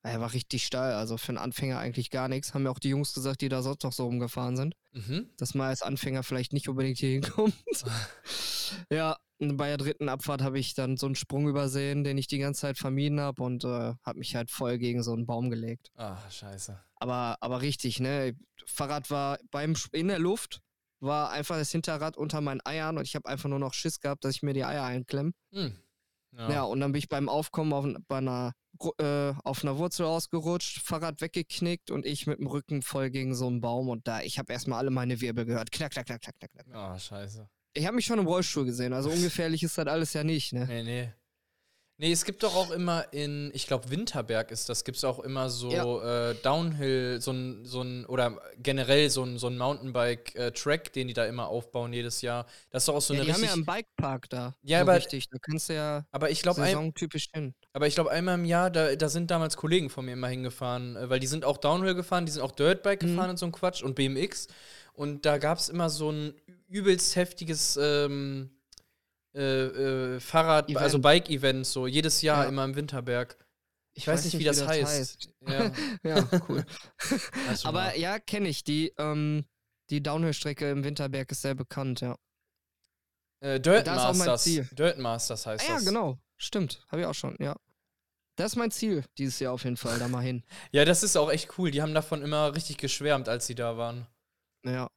Er 0.05 0.21
war 0.21 0.33
richtig 0.33 0.67
steil, 0.67 0.95
also 0.95 1.17
für 1.17 1.29
einen 1.29 1.39
Anfänger 1.39 1.79
eigentlich 1.79 2.11
gar 2.11 2.27
nichts. 2.27 2.55
Haben 2.55 2.65
mir 2.65 2.71
auch 2.73 2.81
die 2.81 2.89
Jungs 2.89 3.15
gesagt, 3.15 3.41
die 3.41 3.49
da 3.49 3.63
sonst 3.63 3.85
noch 3.85 3.93
so 3.93 4.05
rumgefahren 4.05 4.57
sind, 4.57 4.75
Mhm. 4.93 5.31
dass 5.37 5.55
man 5.55 5.69
als 5.69 5.83
Anfänger 5.83 6.25
vielleicht 6.25 6.53
nicht 6.53 6.69
unbedingt 6.69 6.99
hier 6.99 7.11
hinkommt. 7.11 7.55
ja, 8.91 9.17
bei 9.39 9.69
der 9.69 9.77
dritten 9.77 10.09
Abfahrt 10.09 10.43
habe 10.43 10.59
ich 10.59 10.75
dann 10.75 10.97
so 10.97 11.07
einen 11.07 11.15
Sprung 11.15 11.49
übersehen, 11.49 12.03
den 12.05 12.19
ich 12.19 12.27
die 12.27 12.39
ganze 12.39 12.63
Zeit 12.63 12.79
vermieden 12.79 13.21
habe 13.21 13.43
und 13.45 13.63
äh, 13.65 13.95
habe 14.03 14.19
mich 14.19 14.35
halt 14.35 14.51
voll 14.51 14.79
gegen 14.79 15.03
so 15.05 15.13
einen 15.13 15.27
Baum 15.27 15.51
gelegt. 15.51 15.91
Ah, 15.95 16.19
scheiße. 16.31 16.81
Aber, 16.97 17.37
aber 17.41 17.61
richtig, 17.63 18.01
ne? 18.01 18.37
Fahrrad 18.67 19.11
war 19.11 19.39
beim 19.51 19.75
in 19.93 20.09
der 20.09 20.19
Luft, 20.21 20.63
war 21.02 21.30
einfach 21.30 21.56
das 21.56 21.73
Hinterrad 21.73 22.16
unter 22.16 22.40
meinen 22.40 22.61
Eiern 22.64 22.97
und 22.97 23.04
ich 23.04 23.14
habe 23.14 23.28
einfach 23.28 23.49
nur 23.49 23.59
noch 23.59 23.75
Schiss 23.75 24.00
gehabt, 24.00 24.25
dass 24.25 24.37
ich 24.37 24.42
mir 24.42 24.54
die 24.54 24.64
Eier 24.64 24.85
einklemme. 24.85 25.32
Hm. 25.52 25.76
Ja. 26.35 26.62
und 26.62 26.80
dann 26.80 26.92
bin 26.92 26.99
ich 26.99 27.11
beim 27.11 27.28
Aufkommen 27.28 27.75
auf, 27.75 27.87
bei 28.09 28.16
einer, 28.16 28.54
äh, 28.99 29.35
auf 29.44 29.62
einer 29.62 29.76
Wurzel 29.76 30.06
ausgerutscht, 30.06 30.80
Fahrrad 30.80 31.21
weggeknickt 31.21 31.90
und 31.90 32.06
ich 32.06 32.26
mit 32.26 32.38
dem 32.38 32.47
Rücken 32.47 32.80
voll 32.80 33.11
gegen 33.11 33.35
so 33.35 33.47
einen 33.47 33.61
Baum 33.61 33.90
und 33.90 34.09
da, 34.09 34.23
ich 34.23 34.38
habe 34.38 34.50
erstmal 34.50 34.78
alle 34.78 34.90
meine 34.90 35.21
Wirbel 35.21 35.44
gehört. 35.44 35.71
Knack, 35.73 35.92
knack, 35.92 36.06
knack, 36.06 36.23
knack, 36.23 36.38
knack, 36.38 36.50
knack. 36.52 36.66
Ah, 36.75 36.99
scheiße. 36.99 37.47
Ich 37.75 37.85
habe 37.85 37.97
mich 37.97 38.06
schon 38.06 38.18
im 38.18 38.26
Rollstuhl 38.26 38.64
gesehen, 38.64 38.94
also 38.94 39.11
ungefährlich 39.11 39.62
ist 39.62 39.76
das 39.76 39.87
alles 39.87 40.14
ja 40.14 40.25
nicht, 40.25 40.54
ne? 40.54 40.66
Nee, 40.66 40.82
nee. 40.82 41.12
Nee, 42.02 42.11
es 42.11 42.25
gibt 42.25 42.42
doch 42.42 42.56
auch 42.56 42.73
immer 42.73 43.12
in, 43.12 43.52
ich 43.54 43.68
glaube, 43.68 43.88
Winterberg 43.88 44.50
ist 44.50 44.68
das, 44.68 44.82
gibt 44.82 44.97
es 44.99 45.04
auch 45.04 45.21
immer 45.21 45.49
so 45.49 46.02
äh, 46.02 46.35
Downhill, 46.42 47.21
so 47.21 47.30
ein, 47.30 47.64
so 47.64 47.80
ein, 47.82 48.04
oder 48.06 48.40
generell 48.61 49.09
so 49.09 49.23
ein, 49.23 49.38
so 49.38 49.47
ein 49.47 49.56
Mountainbike-Track, 49.56 50.92
den 50.94 51.06
die 51.06 51.14
da 51.14 51.26
immer 51.26 51.47
aufbauen 51.47 51.92
jedes 51.92 52.21
Jahr. 52.21 52.47
Das 52.71 52.82
ist 52.82 52.88
doch 52.88 52.97
auch 52.97 53.00
so 53.02 53.14
ja, 53.14 53.21
eine 53.21 53.26
die 53.26 53.32
haben 53.35 53.40
richtig. 53.42 53.64
ja 53.66 53.73
einen 53.73 53.85
Bikepark 53.85 54.28
da. 54.30 54.56
Ja, 54.62 54.78
so 54.78 54.82
aber- 54.82 54.97
richtig, 54.97 55.28
da 55.30 55.38
kannst 55.40 55.68
du 55.68 55.75
ja 55.75 56.04
aber 56.11 56.30
ich 56.30 56.42
glaube, 56.42 56.61
ein, 56.62 56.66
saisontypisch 56.73 57.28
hin. 57.32 57.54
aber 57.73 57.87
ich 57.87 57.94
glaube, 57.94 58.11
einmal 58.11 58.35
im 58.35 58.47
Jahr, 58.47 58.71
da, 58.71 58.97
da 58.97 59.09
sind 59.09 59.30
damals 59.30 59.56
Kollegen 59.56 59.88
von 59.88 60.04
mir 60.04 60.15
immer 60.15 60.26
hingefahren, 60.28 60.97
äh, 60.97 61.08
weil 61.08 61.21
die 61.21 61.28
sind 61.28 61.45
auch 61.45 61.56
Downhill 61.56 61.95
gefahren, 61.95 62.26
die 62.26 62.32
sind 62.32 62.43
auch 62.43 62.50
Dirtbike 62.50 63.04
Mhm. 63.04 63.06
gefahren 63.10 63.30
und 63.30 63.36
so 63.38 63.47
ein 63.47 63.52
Quatsch 63.52 63.80
und 63.84 63.95
BMX. 63.95 64.49
Und 64.93 65.25
da 65.25 65.38
gab 65.38 65.58
es 65.58 65.69
immer 65.69 65.88
so 65.88 66.10
ein 66.10 66.34
übelst 66.69 67.15
heftiges 67.15 67.78
ähm, 67.80 68.50
äh, 69.34 69.40
äh, 70.16 70.21
Fahrrad, 70.21 70.66
Event. 70.68 70.78
also 70.82 70.99
Bike-Event, 70.99 71.66
so 71.66 71.86
jedes 71.86 72.23
Jahr 72.23 72.45
Ja. 72.45 72.49
immer 72.49 72.64
im 72.64 72.75
Winterberg. 72.76 73.36
Ich, 73.95 74.06
weiß, 74.06 74.25
nicht, 74.25 74.38
wie 74.38 74.45
das, 74.45 74.66
heißt. 74.66 75.28
Ja, 75.47 75.71
Ja, 76.02 76.28
cool. 76.49 76.64
Aber 77.64 77.82
mal. 77.82 77.99
ja, 77.99 78.18
kenne 78.18 78.49
ich. 78.49 78.64
Die, 78.64 78.92
ähm, 78.99 79.45
die 79.90 80.02
Downhill-Strecke 80.02 80.71
im 80.71 80.82
Winterberg 80.84 81.30
ist 81.30 81.42
sehr 81.42 81.54
bekannt, 81.54 82.00
ja. 82.00 82.16
äh, 83.40 83.60
Dirt 83.60 83.86
da 83.86 83.95
ist 83.97 84.00
auch 84.02 84.14
mein 84.14 84.28
Masters. 84.28 84.68
Dirt 84.75 84.99
Masters 84.99 85.47
heißt 85.47 85.64
Ah, 85.64 85.68
ja, 85.68 85.75
das. 85.76 85.84
genau. 85.84 86.18
Stimmt. 86.38 86.84
Habe 86.88 87.02
ich 87.02 87.06
auch 87.06 87.14
schon, 87.14 87.36
ja. 87.38 87.54
Das 88.36 88.52
ist 88.52 88.56
mein 88.56 88.71
Ziel 88.71 89.04
dieses 89.18 89.38
Jahr 89.40 89.52
auf 89.52 89.64
jeden 89.64 89.76
Fall, 89.76 89.99
da 89.99 90.08
mal 90.08 90.23
hin. 90.23 90.42
Ja, 90.73 90.86
das 90.86 91.02
ist 91.02 91.16
auch 91.16 91.30
echt 91.30 91.58
cool. 91.58 91.71
Die 91.71 91.82
haben 91.82 91.92
davon 91.95 92.23
immer 92.23 92.54
richtig 92.54 92.78
geschwärmt, 92.78 93.28
als 93.28 93.47
sie 93.47 93.54
da 93.54 93.76
waren. 93.76 94.06
Ja. 94.64 94.90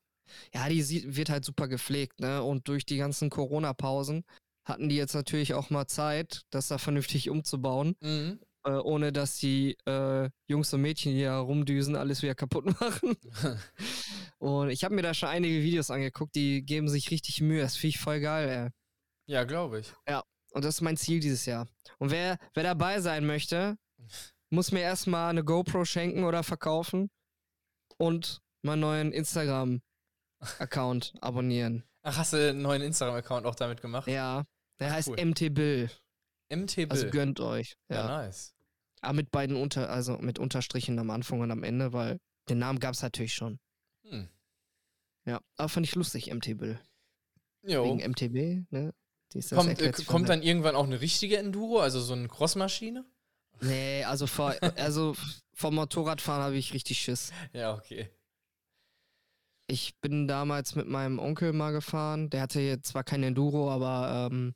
Ja, 0.54 0.68
die 0.70 0.82
sieht, 0.82 1.16
wird 1.16 1.30
halt 1.30 1.46
super 1.46 1.68
gepflegt, 1.68 2.20
ne? 2.20 2.44
Und 2.44 2.68
durch 2.68 2.86
die 2.86 2.98
ganzen 2.98 3.30
Corona-Pausen 3.30 4.24
hatten 4.66 4.90
die 4.90 4.96
jetzt 4.96 5.14
natürlich 5.14 5.54
auch 5.54 5.70
mal 5.70 5.88
Zeit, 5.88 6.42
das 6.50 6.68
da 6.70 6.78
vernünftig 6.78 7.30
umzubauen, 7.30 7.96
Mhm. 8.02 8.40
äh, 8.66 8.72
ohne 8.72 9.12
dass 9.12 9.38
die 9.38 9.78
äh, 9.86 10.30
Jungs 10.48 10.74
und 10.74 10.82
Mädchen, 10.82 11.14
die 11.14 11.24
da 11.24 11.40
rumdüsen, 11.40 11.96
alles 11.96 12.22
wieder 12.24 12.34
kaputt 12.36 12.66
machen. 12.82 13.16
und 14.40 14.70
ich 14.70 14.84
habe 14.84 14.96
mir 14.96 15.02
da 15.04 15.14
schon 15.14 15.30
einige 15.30 15.62
Videos 15.62 15.92
angeguckt, 15.92 16.36
die 16.36 16.64
geben 16.66 16.90
sich 16.90 17.12
richtig 17.12 17.42
Mühe. 17.42 17.62
Das 17.62 17.76
finde 17.78 17.90
ich 17.90 18.00
voll 18.00 18.20
geil, 18.20 18.50
ey. 19.28 19.34
ja, 19.34 19.44
glaube 19.44 19.80
ich. 19.80 19.94
Und 20.52 20.64
das 20.64 20.76
ist 20.76 20.82
mein 20.82 20.98
Ziel 20.98 21.20
dieses 21.20 21.46
Jahr. 21.46 21.68
Und 22.00 22.12
wer, 22.12 22.38
wer 22.54 22.64
dabei 22.64 23.02
sein 23.02 23.26
möchte, 23.26 23.78
muss 24.50 24.72
mir 24.72 24.80
erstmal 24.82 25.30
eine 25.30 25.44
GoPro 25.44 25.84
schenken 25.86 26.24
oder 26.24 26.44
verkaufen 26.44 27.10
und 27.98 28.40
meinen 28.62 28.80
neuen 28.80 29.12
Instagram-Account 30.42 31.14
abonnieren. 31.22 31.84
Ach, 32.04 32.18
hast 32.18 32.34
du 32.34 32.50
einen 32.50 32.62
neuen 32.62 32.82
Instagram-Account 32.82 33.46
auch 33.46 33.56
damit 33.56 33.82
gemacht? 33.82 34.08
Ja, 34.08 34.46
der 34.80 34.90
Ach, 34.90 34.94
heißt 34.94 35.10
cool. 35.10 35.26
MT 35.26 35.54
Bill. 35.54 35.90
MT 36.50 36.76
Bill. 36.76 36.88
Also 36.92 37.10
gönnt 37.10 37.40
euch. 37.40 37.76
ja. 37.90 37.96
Ja. 37.96 38.08
nice. 38.08 38.54
Aber 39.02 39.14
mit 39.14 39.32
beiden 39.32 39.56
Unter, 39.56 39.90
also 39.90 40.18
mit 40.18 40.40
Unterstrichen 40.40 40.98
am 40.98 41.12
Anfang 41.12 41.40
und 41.40 41.52
am 41.52 41.64
Ende, 41.64 41.94
weil 41.94 42.20
den 42.50 42.58
Namen 42.58 42.80
gab 42.80 42.94
es 42.96 43.04
natürlich 43.04 43.36
schon. 43.36 43.60
Hm. 44.08 44.30
Ja, 45.26 45.42
aber 45.58 45.70
fand 45.70 45.86
ich 45.86 45.96
lustig, 45.96 46.34
MT 46.34 46.58
Bill. 46.58 46.80
Jo. 47.64 47.86
Wegen 47.86 48.12
MTB, 48.12 48.72
ne? 48.72 48.94
Kommt, 49.54 49.82
äh, 49.82 49.92
kommt 50.06 50.30
dann 50.30 50.42
irgendwann 50.42 50.76
auch 50.76 50.86
eine 50.86 51.02
richtige 51.02 51.38
Enduro, 51.38 51.80
also 51.80 52.00
so 52.00 52.14
eine 52.14 52.28
Crossmaschine? 52.28 53.06
Nee, 53.60 54.04
also, 54.04 54.28
vor, 54.28 54.56
also 54.78 55.16
vom 55.54 55.76
Motorradfahren 55.76 56.44
habe 56.44 56.58
ich 56.58 56.74
richtig 56.74 57.00
Schiss. 57.00 57.32
Ja, 57.52 57.74
okay. 57.74 58.10
Ich 59.68 59.96
bin 60.00 60.28
damals 60.28 60.76
mit 60.76 60.88
meinem 60.88 61.20
Onkel 61.20 61.54
mal 61.54 61.72
gefahren. 61.72 62.30
Der 62.30 62.42
hatte 62.42 62.60
jetzt 62.62 62.88
zwar 62.90 63.04
kein 63.04 63.24
Enduro, 63.24 63.72
aber 63.72 64.30
ähm, 64.32 64.54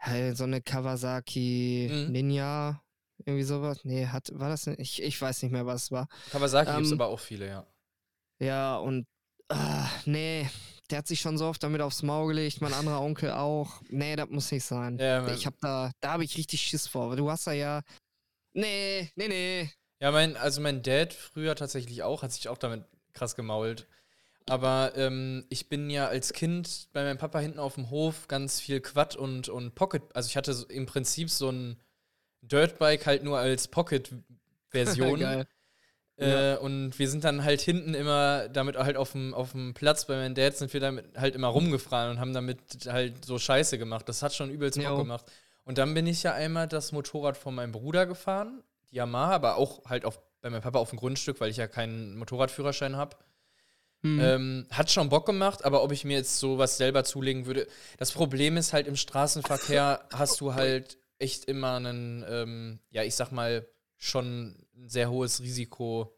halt 0.00 0.36
so 0.36 0.44
eine 0.44 0.60
Kawasaki 0.60 1.88
Mhm. 1.90 2.12
Ninja, 2.12 2.82
irgendwie 3.24 3.44
sowas. 3.44 3.80
Nee, 3.84 4.06
hat, 4.06 4.28
war 4.34 4.48
das 4.50 4.66
nicht? 4.66 4.78
Ich, 4.80 5.02
ich 5.02 5.20
weiß 5.20 5.42
nicht 5.42 5.52
mehr, 5.52 5.66
was 5.66 5.84
es 5.84 5.90
war. 5.92 6.08
Kawasaki 6.30 6.70
gibt 6.72 6.86
es 6.86 6.92
Ähm, 6.92 7.00
aber 7.00 7.10
auch 7.10 7.20
viele, 7.20 7.46
ja. 7.48 7.66
Ja, 8.38 8.76
und 8.76 9.06
ah, 9.48 9.88
nee, 10.04 10.46
der 10.90 10.98
hat 10.98 11.06
sich 11.06 11.20
schon 11.20 11.38
so 11.38 11.46
oft 11.46 11.62
damit 11.62 11.80
aufs 11.80 12.02
Maul 12.02 12.28
gelegt, 12.28 12.60
mein 12.60 12.74
anderer 12.74 13.00
Onkel 13.00 13.30
auch. 13.30 13.80
Nee, 13.88 14.14
das 14.14 14.28
muss 14.28 14.52
nicht 14.52 14.64
sein. 14.64 14.98
Ja, 14.98 15.26
ich 15.32 15.46
hab 15.46 15.58
da, 15.60 15.90
da 16.00 16.12
habe 16.12 16.24
ich 16.24 16.36
richtig 16.36 16.60
Schiss 16.60 16.86
vor. 16.86 17.08
weil 17.10 17.16
Du 17.16 17.30
hast 17.30 17.46
da 17.46 17.52
ja. 17.52 17.80
Nee, 18.54 19.10
nee, 19.16 19.28
nee. 19.28 19.70
Ja, 20.02 20.10
mein, 20.10 20.36
also 20.36 20.60
mein 20.60 20.82
Dad 20.82 21.14
früher 21.14 21.56
tatsächlich 21.56 22.02
auch, 22.02 22.22
hat 22.22 22.32
sich 22.32 22.48
auch 22.50 22.58
damit 22.58 22.84
krass 23.16 23.34
gemault. 23.34 23.86
Aber 24.48 24.92
ähm, 24.94 25.44
ich 25.48 25.68
bin 25.68 25.90
ja 25.90 26.06
als 26.06 26.32
Kind 26.32 26.88
bei 26.92 27.02
meinem 27.02 27.18
Papa 27.18 27.40
hinten 27.40 27.58
auf 27.58 27.74
dem 27.74 27.90
Hof 27.90 28.28
ganz 28.28 28.60
viel 28.60 28.80
Quad 28.80 29.16
und, 29.16 29.48
und 29.48 29.74
Pocket. 29.74 30.02
Also 30.14 30.28
ich 30.28 30.36
hatte 30.36 30.54
so 30.54 30.66
im 30.68 30.86
Prinzip 30.86 31.30
so 31.30 31.50
ein 31.50 31.76
Dirtbike 32.42 33.06
halt 33.06 33.24
nur 33.24 33.38
als 33.38 33.66
Pocket-Version. 33.66 35.20
Geil. 35.20 35.46
Äh, 36.18 36.56
und 36.56 36.98
wir 36.98 37.10
sind 37.10 37.24
dann 37.24 37.44
halt 37.44 37.60
hinten 37.60 37.92
immer 37.92 38.48
damit 38.48 38.76
halt 38.76 38.96
auf 38.96 39.12
dem, 39.12 39.34
auf 39.34 39.52
dem 39.52 39.74
Platz 39.74 40.06
bei 40.06 40.16
meinem 40.16 40.34
Dad 40.34 40.56
sind 40.56 40.72
wir 40.72 40.80
damit 40.80 41.04
halt 41.18 41.34
immer 41.34 41.48
rumgefahren 41.48 42.12
und 42.12 42.20
haben 42.20 42.32
damit 42.32 42.58
halt 42.86 43.24
so 43.24 43.38
Scheiße 43.38 43.76
gemacht. 43.76 44.08
Das 44.08 44.22
hat 44.22 44.32
schon 44.32 44.50
übelst 44.50 44.80
Bock 44.82 44.98
gemacht. 44.98 45.26
Und 45.64 45.78
dann 45.78 45.92
bin 45.92 46.06
ich 46.06 46.22
ja 46.22 46.32
einmal 46.32 46.68
das 46.68 46.92
Motorrad 46.92 47.36
von 47.36 47.54
meinem 47.54 47.72
Bruder 47.72 48.06
gefahren, 48.06 48.62
die 48.90 48.96
Yamaha, 48.96 49.32
aber 49.32 49.56
auch 49.56 49.84
halt 49.84 50.04
auf, 50.04 50.20
bei 50.46 50.50
meinem 50.50 50.62
Papa 50.62 50.78
auf 50.78 50.90
dem 50.90 50.98
Grundstück, 50.98 51.40
weil 51.40 51.50
ich 51.50 51.56
ja 51.56 51.66
keinen 51.66 52.16
Motorradführerschein 52.16 52.94
habe. 52.94 53.16
Hm. 54.02 54.20
Ähm, 54.20 54.66
hat 54.70 54.92
schon 54.92 55.08
Bock 55.08 55.26
gemacht, 55.26 55.64
aber 55.64 55.82
ob 55.82 55.90
ich 55.90 56.04
mir 56.04 56.16
jetzt 56.16 56.38
sowas 56.38 56.76
selber 56.76 57.02
zulegen 57.02 57.46
würde. 57.46 57.66
Das 57.98 58.12
Problem 58.12 58.56
ist 58.56 58.72
halt, 58.72 58.86
im 58.86 58.94
Straßenverkehr 58.94 60.06
hast 60.12 60.40
du 60.40 60.54
halt 60.54 60.98
echt 61.18 61.46
immer 61.46 61.76
einen, 61.76 62.24
ähm, 62.28 62.78
ja, 62.90 63.02
ich 63.02 63.16
sag 63.16 63.32
mal, 63.32 63.66
schon 63.96 64.56
ein 64.76 64.88
sehr 64.88 65.10
hohes 65.10 65.40
Risiko, 65.40 66.16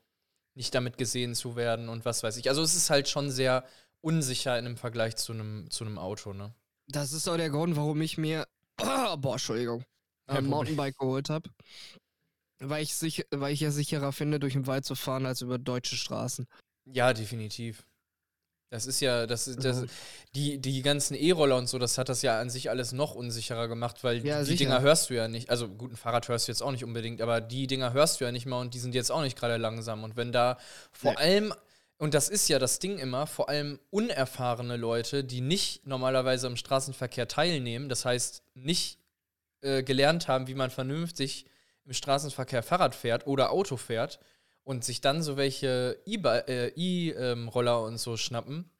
nicht 0.54 0.74
damit 0.74 0.98
gesehen 0.98 1.34
zu 1.34 1.56
werden 1.56 1.88
und 1.88 2.04
was 2.04 2.22
weiß 2.22 2.36
ich. 2.36 2.50
Also 2.50 2.60
es 2.60 2.74
ist 2.74 2.90
halt 2.90 3.08
schon 3.08 3.30
sehr 3.30 3.64
unsicher 4.02 4.58
in 4.58 4.66
einem 4.66 4.76
Vergleich 4.76 5.16
zu 5.16 5.32
einem, 5.32 5.70
zu 5.70 5.84
einem 5.84 5.98
Auto, 5.98 6.34
ne? 6.34 6.52
Das 6.86 7.14
ist 7.14 7.28
auch 7.28 7.36
der 7.38 7.50
Grund, 7.50 7.76
warum 7.76 8.02
ich 8.02 8.18
mir, 8.18 8.46
boah, 8.76 9.32
Entschuldigung, 9.32 9.84
ein 10.26 10.44
Mountainbike 10.44 10.98
geholt 10.98 11.30
habe. 11.30 11.48
Weil 12.60 12.82
ich, 12.82 12.94
sich, 12.94 13.24
weil 13.30 13.52
ich 13.52 13.60
ja 13.60 13.70
sicherer 13.70 14.12
finde, 14.12 14.40
durch 14.40 14.54
den 14.54 14.66
Wald 14.66 14.84
zu 14.84 14.94
fahren, 14.94 15.26
als 15.26 15.42
über 15.42 15.58
deutsche 15.58 15.96
Straßen. 15.96 16.46
Ja, 16.86 17.12
definitiv. 17.12 17.84
Das 18.70 18.84
ist 18.84 19.00
ja, 19.00 19.26
das 19.26 19.48
ist, 19.48 19.64
das, 19.64 19.86
die, 20.34 20.58
die 20.58 20.82
ganzen 20.82 21.14
E-Roller 21.14 21.56
und 21.56 21.68
so, 21.68 21.78
das 21.78 21.96
hat 21.96 22.10
das 22.10 22.20
ja 22.20 22.38
an 22.38 22.50
sich 22.50 22.68
alles 22.68 22.92
noch 22.92 23.14
unsicherer 23.14 23.66
gemacht, 23.66 24.04
weil 24.04 24.24
ja, 24.26 24.40
die 24.40 24.44
sicher. 24.44 24.58
Dinger 24.58 24.82
hörst 24.82 25.08
du 25.08 25.14
ja 25.14 25.26
nicht. 25.26 25.48
Also 25.48 25.68
gut, 25.68 25.92
ein 25.92 25.96
Fahrrad 25.96 26.28
hörst 26.28 26.48
du 26.48 26.52
jetzt 26.52 26.62
auch 26.62 26.70
nicht 26.70 26.84
unbedingt, 26.84 27.22
aber 27.22 27.40
die 27.40 27.66
Dinger 27.66 27.94
hörst 27.94 28.20
du 28.20 28.24
ja 28.26 28.32
nicht 28.32 28.44
mal 28.44 28.60
und 28.60 28.74
die 28.74 28.78
sind 28.78 28.94
jetzt 28.94 29.10
auch 29.10 29.22
nicht 29.22 29.38
gerade 29.38 29.56
langsam. 29.56 30.04
Und 30.04 30.16
wenn 30.16 30.32
da 30.32 30.58
vor 30.92 31.12
nee. 31.12 31.16
allem, 31.16 31.54
und 31.96 32.12
das 32.12 32.28
ist 32.28 32.46
ja 32.48 32.58
das 32.58 32.78
Ding 32.78 32.98
immer, 32.98 33.26
vor 33.26 33.48
allem 33.48 33.78
unerfahrene 33.88 34.76
Leute, 34.76 35.24
die 35.24 35.40
nicht 35.40 35.86
normalerweise 35.86 36.46
im 36.46 36.56
Straßenverkehr 36.56 37.26
teilnehmen, 37.26 37.88
das 37.88 38.04
heißt 38.04 38.42
nicht 38.52 38.98
äh, 39.62 39.82
gelernt 39.82 40.28
haben, 40.28 40.46
wie 40.46 40.54
man 40.54 40.70
vernünftig 40.70 41.46
im 41.88 41.94
Straßenverkehr 41.94 42.62
Fahrrad 42.62 42.94
fährt 42.94 43.26
oder 43.26 43.50
Auto 43.50 43.76
fährt, 43.76 44.20
und 44.68 44.84
sich 44.84 45.00
dann 45.00 45.22
so 45.22 45.38
welche 45.38 45.98
E-Roller 46.04 47.72
äh, 47.72 47.84
und 47.86 47.96
so 47.96 48.18
schnappen, 48.18 48.70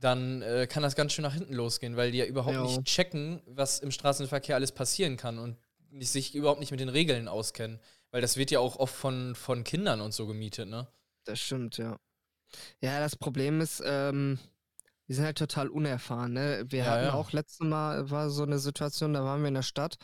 dann 0.00 0.42
äh, 0.42 0.66
kann 0.68 0.82
das 0.82 0.96
ganz 0.96 1.12
schön 1.12 1.22
nach 1.22 1.34
hinten 1.34 1.54
losgehen, 1.54 1.96
weil 1.96 2.10
die 2.10 2.18
ja 2.18 2.24
überhaupt 2.24 2.56
jo. 2.56 2.64
nicht 2.64 2.82
checken, 2.82 3.40
was 3.46 3.78
im 3.78 3.92
Straßenverkehr 3.92 4.56
alles 4.56 4.72
passieren 4.72 5.16
kann 5.16 5.38
und 5.38 5.56
sich 6.00 6.34
überhaupt 6.34 6.58
nicht 6.58 6.72
mit 6.72 6.80
den 6.80 6.88
Regeln 6.88 7.28
auskennen. 7.28 7.78
Weil 8.10 8.22
das 8.22 8.36
wird 8.36 8.50
ja 8.50 8.58
auch 8.58 8.74
oft 8.74 8.92
von, 8.92 9.36
von 9.36 9.62
Kindern 9.62 10.00
und 10.00 10.14
so 10.14 10.26
gemietet, 10.26 10.68
ne? 10.68 10.88
Das 11.22 11.38
stimmt, 11.38 11.78
ja. 11.78 11.96
Ja, 12.80 12.98
das 12.98 13.14
Problem 13.14 13.60
ist, 13.60 13.80
ähm, 13.86 14.40
die 15.08 15.14
sind 15.14 15.24
halt 15.24 15.38
total 15.38 15.68
unerfahren, 15.68 16.34
ne? 16.34 16.64
Wir 16.68 16.80
ja, 16.80 16.90
hatten 16.90 17.06
ja. 17.06 17.14
auch 17.14 17.32
letztes 17.32 17.66
Mal, 17.66 18.10
war 18.10 18.30
so 18.30 18.42
eine 18.42 18.58
Situation, 18.58 19.14
da 19.14 19.24
waren 19.24 19.40
wir 19.40 19.48
in 19.48 19.54
der 19.54 19.62
Stadt, 19.62 19.96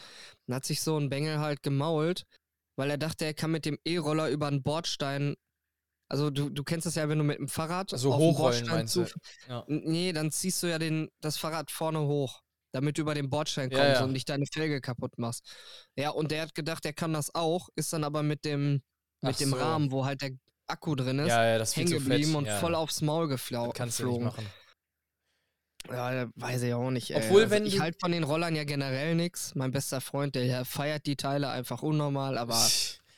dann 0.47 0.57
hat 0.57 0.65
sich 0.65 0.81
so 0.81 0.99
ein 0.99 1.11
Bengel 1.11 1.39
halt 1.39 1.63
gemault 1.63 2.25
weil 2.77 2.91
er 2.91 2.99
dachte, 2.99 3.25
er 3.25 3.35
kann 3.35 3.51
mit 3.51 3.65
dem 3.65 3.79
E-Roller 3.85 4.29
über 4.31 4.49
einen 4.49 4.63
Bordstein. 4.63 5.37
Also 6.09 6.31
du, 6.31 6.51
du 6.51 6.65
kennst 6.65 6.87
das 6.87 6.97
ja, 6.97 7.09
wenn 7.09 7.19
du 7.19 7.25
mit 7.25 7.39
dem 7.39 7.49
Fahrrad 7.49 7.91
so 7.91 8.13
auf 8.13 8.21
hochrollen 8.21 8.67
meinst 8.67 8.97
du? 8.97 9.07
Ja. 9.49 9.65
Nee, 9.69 10.13
dann 10.13 10.31
ziehst 10.31 10.63
du 10.63 10.67
ja 10.67 10.79
den, 10.79 11.09
das 11.21 11.39
Fahrrad 11.39 11.71
vorne 11.71 12.01
hoch, 12.01 12.41
damit 12.73 12.99
du 12.99 13.03
über 13.03 13.15
den 13.15 13.31
Bordstein 13.31 13.71
kommst 13.71 13.85
ja, 13.85 14.05
und 14.05 14.13
nicht 14.13 14.29
deine 14.29 14.47
Felge 14.47 14.81
kaputt 14.81 15.19
machst. 15.19 15.47
Ja, 15.97 16.11
und 16.11 16.31
der 16.31 16.43
hat 16.43 16.55
gedacht, 16.55 16.85
er 16.85 16.93
kann 16.93 17.13
das 17.13 17.35
auch, 17.35 17.69
ist 17.75 17.93
dann 17.93 18.05
aber 18.05 18.23
mit 18.23 18.45
dem, 18.45 18.83
mit 19.23 19.41
dem 19.41 19.51
so. 19.51 19.57
Rahmen, 19.57 19.91
wo 19.91 20.05
halt 20.05 20.21
der 20.23 20.33
Akku 20.67 20.95
drin 20.95 21.19
ist, 21.21 21.29
ja, 21.29 21.57
ja, 21.57 21.65
hängen 21.65 21.91
geblieben 21.91 22.35
und 22.35 22.49
voll 22.49 22.75
aufs 22.75 23.01
Maul 23.01 23.29
geflogen. 23.29 23.73
Kannst 23.73 24.01
du 24.01 24.09
nicht 24.09 24.21
machen. 24.21 24.47
Ja, 25.91 26.29
weiß 26.37 26.63
ich 26.63 26.75
auch 26.75 26.91
nicht. 26.91 27.11
Ey. 27.11 27.23
Obwohl, 27.23 27.43
also 27.43 27.55
wenn 27.55 27.67
ich 27.67 27.81
halte 27.81 27.99
von 28.01 28.13
den 28.13 28.25
Rollern 28.25 28.57
ja 28.57 28.65
generell 28.65 29.15
nichts. 29.15 29.55
Mein 29.55 29.71
bester 29.71 30.01
Freund, 30.01 30.35
der 30.35 30.65
feiert 30.65 31.07
die 31.07 31.17
Teile 31.17 31.49
einfach 31.49 31.83
unnormal, 31.83 32.39
aber. 32.39 32.57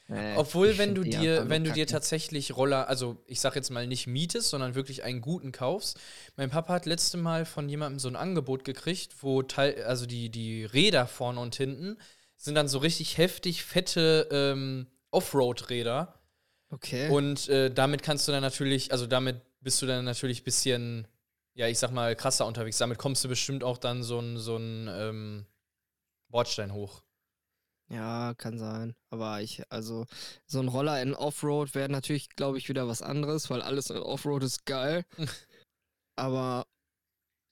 Äh, 0.09 0.37
Obwohl, 0.37 0.79
wenn 0.79 0.94
du 0.94 1.02
dir, 1.02 1.48
wenn 1.48 1.64
du 1.64 1.72
dir 1.72 1.87
tatsächlich 1.88 2.57
Roller, 2.57 2.88
also 2.88 3.16
ich 3.26 3.40
sag 3.40 3.57
jetzt 3.57 3.70
mal 3.70 3.88
nicht 3.88 4.07
mietest, 4.07 4.50
sondern 4.50 4.76
wirklich 4.76 5.02
einen 5.02 5.20
guten 5.20 5.50
kaufst. 5.50 5.98
Mein 6.37 6.48
Papa 6.48 6.74
hat 6.74 6.87
letzte 6.87 7.16
Mal 7.16 7.44
von 7.44 7.68
jemandem 7.68 7.98
so 7.98 8.07
ein 8.07 8.14
Angebot 8.14 8.64
gekriegt, 8.64 9.16
wo 9.20 9.42
Teil, 9.42 9.83
also 9.83 10.07
die, 10.07 10.31
die 10.31 10.64
Räder 10.64 11.09
vorne 11.09 11.40
und 11.40 11.57
hinten 11.57 11.96
sind 12.37 12.55
dann 12.55 12.68
so 12.68 12.79
richtig 12.79 13.18
heftig 13.18 13.64
fette 13.64 14.29
ähm, 14.31 14.87
Offroad-Räder. 15.11 16.14
Okay. 16.70 17.09
Und 17.11 17.48
äh, 17.48 17.70
damit 17.72 18.02
kannst 18.02 18.29
du 18.29 18.33
dann 18.33 18.42
natürlich, 18.42 18.92
also 18.92 19.07
damit 19.07 19.40
bist 19.61 19.83
du 19.83 19.87
dann 19.87 20.05
natürlich 20.05 20.42
ein 20.42 20.44
bisschen 20.44 21.09
ja, 21.56 21.66
ich 21.68 21.78
sag 21.78 21.90
mal, 21.90 22.14
krasser 22.14 22.46
unterwegs. 22.46 22.78
Damit 22.78 22.98
kommst 22.98 23.24
du 23.24 23.28
bestimmt 23.28 23.64
auch 23.64 23.78
dann 23.78 24.02
so 24.02 24.20
ein, 24.20 24.36
so 24.36 24.56
ein 24.56 24.88
ähm, 24.90 25.46
Bordstein 26.28 26.72
hoch. 26.72 27.02
Ja, 27.88 28.34
kann 28.36 28.58
sein. 28.58 28.94
Aber 29.10 29.40
ich, 29.40 29.62
also, 29.70 30.06
so 30.46 30.60
ein 30.60 30.68
Roller 30.68 31.00
in 31.00 31.14
Offroad 31.14 31.74
wäre 31.74 31.88
natürlich, 31.88 32.28
glaube 32.30 32.58
ich, 32.58 32.68
wieder 32.68 32.88
was 32.88 33.00
anderes, 33.00 33.48
weil 33.48 33.62
alles 33.62 33.90
in 33.90 33.96
Offroad 33.96 34.42
ist 34.42 34.66
geil. 34.66 35.04
Aber, 36.16 36.66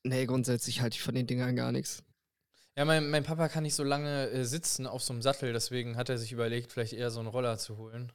nee, 0.02 0.26
grundsätzlich 0.26 0.82
halte 0.82 0.96
ich 0.96 1.02
von 1.02 1.14
den 1.14 1.26
Dingern 1.26 1.56
gar 1.56 1.72
nichts. 1.72 2.02
Ja, 2.76 2.84
mein, 2.84 3.08
mein 3.08 3.24
Papa 3.24 3.48
kann 3.48 3.62
nicht 3.62 3.74
so 3.74 3.84
lange 3.84 4.28
äh, 4.30 4.44
sitzen 4.44 4.86
auf 4.86 5.02
so 5.02 5.12
einem 5.12 5.22
Sattel, 5.22 5.52
deswegen 5.52 5.96
hat 5.96 6.08
er 6.10 6.18
sich 6.18 6.32
überlegt, 6.32 6.72
vielleicht 6.72 6.92
eher 6.92 7.10
so 7.10 7.20
einen 7.20 7.28
Roller 7.28 7.56
zu 7.56 7.78
holen. 7.78 8.12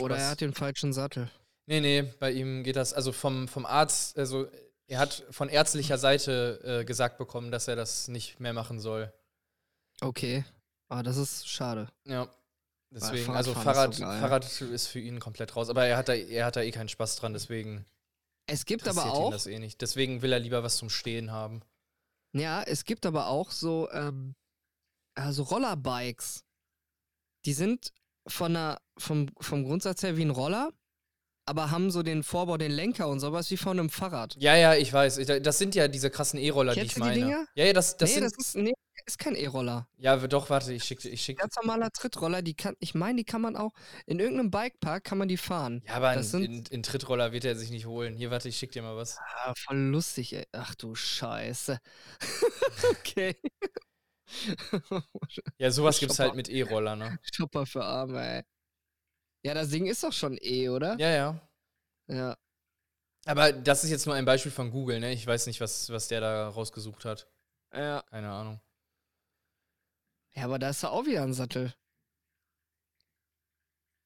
Oder 0.00 0.18
er 0.18 0.30
hat 0.30 0.40
den 0.40 0.52
falschen 0.52 0.92
Sattel. 0.92 1.30
Nee, 1.66 1.80
nee, 1.80 2.02
bei 2.18 2.32
ihm 2.32 2.64
geht 2.64 2.76
das, 2.76 2.92
also 2.92 3.12
vom, 3.12 3.46
vom 3.46 3.64
Arzt, 3.64 4.18
also 4.18 4.48
er 4.92 4.98
hat 4.98 5.24
von 5.30 5.48
ärztlicher 5.48 5.96
Seite 5.96 6.60
äh, 6.80 6.84
gesagt 6.84 7.16
bekommen, 7.16 7.50
dass 7.50 7.66
er 7.66 7.76
das 7.76 8.08
nicht 8.08 8.40
mehr 8.40 8.52
machen 8.52 8.78
soll. 8.78 9.10
Okay. 10.02 10.44
Aber 10.88 11.00
ah, 11.00 11.02
das 11.02 11.16
ist 11.16 11.48
schade. 11.48 11.88
Ja. 12.04 12.28
Deswegen, 12.90 13.32
also 13.32 13.54
Fahrrad, 13.54 13.92
ist 13.92 14.00
so 14.00 14.04
Fahrrad 14.04 14.60
ist 14.60 14.88
für 14.88 14.98
ihn 14.98 15.18
komplett 15.18 15.56
raus. 15.56 15.70
Aber 15.70 15.86
er 15.86 15.96
hat 15.96 16.10
da, 16.10 16.12
er 16.12 16.44
hat 16.44 16.56
da 16.56 16.60
eh 16.60 16.70
keinen 16.70 16.90
Spaß 16.90 17.16
dran, 17.16 17.32
deswegen. 17.32 17.86
Es 18.46 18.66
gibt 18.66 18.86
aber 18.86 19.06
auch. 19.06 19.30
das 19.30 19.46
eh 19.46 19.58
nicht. 19.58 19.80
Deswegen 19.80 20.20
will 20.20 20.30
er 20.30 20.40
lieber 20.40 20.62
was 20.62 20.76
zum 20.76 20.90
Stehen 20.90 21.30
haben. 21.32 21.62
Ja, 22.34 22.62
es 22.62 22.84
gibt 22.84 23.06
aber 23.06 23.28
auch 23.28 23.50
so, 23.50 23.90
ähm, 23.92 24.34
also 25.14 25.44
Rollerbikes. 25.44 26.44
Die 27.46 27.54
sind 27.54 27.94
von 28.26 28.52
der, 28.52 28.82
vom, 28.98 29.30
vom 29.40 29.64
Grundsatz 29.64 30.02
her 30.02 30.18
wie 30.18 30.24
ein 30.26 30.30
Roller, 30.30 30.70
aber 31.46 31.70
haben 31.70 31.90
so 31.90 32.02
den 32.02 32.22
Vorbau, 32.22 32.56
den 32.56 32.70
Lenker 32.70 33.08
und 33.08 33.20
sowas 33.20 33.50
wie 33.50 33.56
von 33.56 33.78
einem 33.78 33.90
Fahrrad. 33.90 34.36
Ja, 34.38 34.56
ja, 34.56 34.74
ich 34.74 34.92
weiß. 34.92 35.20
Das 35.42 35.58
sind 35.58 35.74
ja 35.74 35.88
diese 35.88 36.10
krassen 36.10 36.38
E-Roller, 36.38 36.74
die 36.74 36.80
ich 36.82 36.96
meine. 36.96 37.14
Die 37.14 37.20
Dinger? 37.20 37.46
Ja, 37.54 37.64
ja, 37.64 37.72
das, 37.72 37.96
das 37.96 38.10
nee, 38.10 38.14
sind. 38.14 38.24
Das 38.24 38.46
ist, 38.46 38.56
nee, 38.56 38.72
ist 39.06 39.18
kein 39.18 39.34
E-Roller. 39.34 39.88
Ja, 39.96 40.16
doch, 40.16 40.50
warte, 40.50 40.72
ich 40.72 40.84
schicke. 40.84 41.08
Ich 41.08 41.22
schick. 41.22 41.38
Ganz 41.38 41.56
normaler 41.56 41.90
Trittroller, 41.90 42.42
die 42.42 42.54
kann, 42.54 42.76
ich 42.78 42.94
meine, 42.94 43.18
die 43.18 43.24
kann 43.24 43.40
man 43.40 43.56
auch, 43.56 43.72
in 44.06 44.20
irgendeinem 44.20 44.50
Bikepark 44.50 45.04
kann 45.04 45.18
man 45.18 45.28
die 45.28 45.36
fahren. 45.36 45.82
Ja, 45.86 45.94
aber 45.94 46.14
in, 46.14 46.82
Trittroller 46.82 47.32
wird 47.32 47.44
er 47.44 47.56
sich 47.56 47.70
nicht 47.70 47.86
holen. 47.86 48.14
Hier, 48.14 48.30
warte, 48.30 48.48
ich 48.48 48.56
schick 48.56 48.72
dir 48.72 48.82
mal 48.82 48.96
was. 48.96 49.18
Ah, 49.18 49.54
voll 49.56 49.78
lustig, 49.78 50.34
ey. 50.34 50.46
Ach 50.52 50.74
du 50.74 50.94
Scheiße. 50.94 51.78
okay. 52.90 53.36
ja, 55.58 55.70
sowas 55.70 55.98
gibt's 55.98 56.18
halt 56.18 56.34
mit 56.34 56.48
E-Roller, 56.48 56.96
ne? 56.96 57.18
Shopper 57.32 57.66
für 57.66 57.84
Arme, 57.84 58.36
ey. 58.38 58.42
Ja, 59.42 59.54
das 59.54 59.70
Ding 59.70 59.86
ist 59.86 60.02
doch 60.04 60.12
schon 60.12 60.38
E, 60.40 60.68
oder? 60.68 60.96
Ja, 60.98 61.10
ja. 61.10 61.40
Ja. 62.08 62.36
Aber 63.24 63.52
das 63.52 63.84
ist 63.84 63.90
jetzt 63.90 64.06
nur 64.06 64.14
ein 64.14 64.24
Beispiel 64.24 64.52
von 64.52 64.70
Google, 64.70 65.00
ne? 65.00 65.12
Ich 65.12 65.26
weiß 65.26 65.46
nicht, 65.46 65.60
was, 65.60 65.90
was 65.90 66.08
der 66.08 66.20
da 66.20 66.48
rausgesucht 66.48 67.04
hat. 67.04 67.28
Ja. 67.72 68.02
Keine 68.10 68.30
Ahnung. 68.30 68.60
Ja, 70.34 70.44
aber 70.44 70.58
da 70.58 70.70
ist 70.70 70.82
doch 70.82 70.92
auch 70.92 71.06
wieder 71.06 71.22
ein 71.22 71.34
Sattel. 71.34 71.74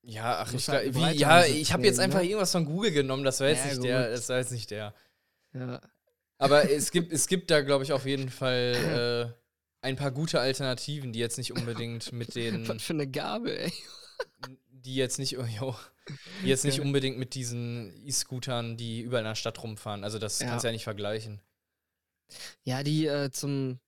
Ja, 0.02 0.38
ach, 0.38 0.52
ich, 0.52 0.68
halt 0.68 0.94
wie, 0.94 1.16
ja, 1.16 1.44
ich 1.44 1.72
habe 1.72 1.84
jetzt 1.84 1.98
einfach 1.98 2.20
ne? 2.20 2.26
irgendwas 2.26 2.52
von 2.52 2.64
Google 2.64 2.92
genommen, 2.92 3.24
das 3.24 3.40
war 3.40 3.48
jetzt 3.48 3.64
ja, 3.64 3.66
nicht 3.66 3.76
gut. 3.78 3.86
der, 3.86 4.10
das 4.10 4.28
war 4.28 4.38
jetzt 4.38 4.52
nicht 4.52 4.70
der. 4.70 4.94
Ja. 5.52 5.80
Aber 6.38 6.70
es 6.70 6.92
gibt, 6.92 7.12
es 7.12 7.26
gibt 7.26 7.50
da, 7.50 7.62
glaube 7.62 7.82
ich, 7.84 7.92
auf 7.92 8.06
jeden 8.06 8.28
Fall 8.30 9.34
äh, 9.34 9.86
ein 9.86 9.96
paar 9.96 10.12
gute 10.12 10.38
Alternativen, 10.38 11.12
die 11.12 11.18
jetzt 11.18 11.38
nicht 11.38 11.52
unbedingt 11.52 12.12
mit 12.12 12.34
den. 12.36 12.68
Was 12.68 12.82
für 12.82 12.92
eine 12.92 13.08
Gabe, 13.08 13.58
ey 13.58 13.72
die 14.70 14.94
jetzt 14.94 15.18
nicht, 15.18 15.38
oh, 15.38 15.44
yo, 15.44 15.76
die 16.42 16.48
jetzt 16.48 16.64
nicht 16.64 16.80
unbedingt 16.80 17.18
mit 17.18 17.34
diesen 17.34 17.92
E-Scootern, 18.06 18.76
die 18.76 19.00
überall 19.00 19.22
in 19.22 19.28
der 19.28 19.34
Stadt 19.34 19.62
rumfahren. 19.62 20.04
Also 20.04 20.18
das 20.18 20.38
ja. 20.38 20.48
kannst 20.48 20.64
du 20.64 20.68
ja 20.68 20.72
nicht 20.72 20.84
vergleichen. 20.84 21.40
Ja, 22.64 22.82
die 22.82 23.06
äh, 23.06 23.30
zum, 23.30 23.78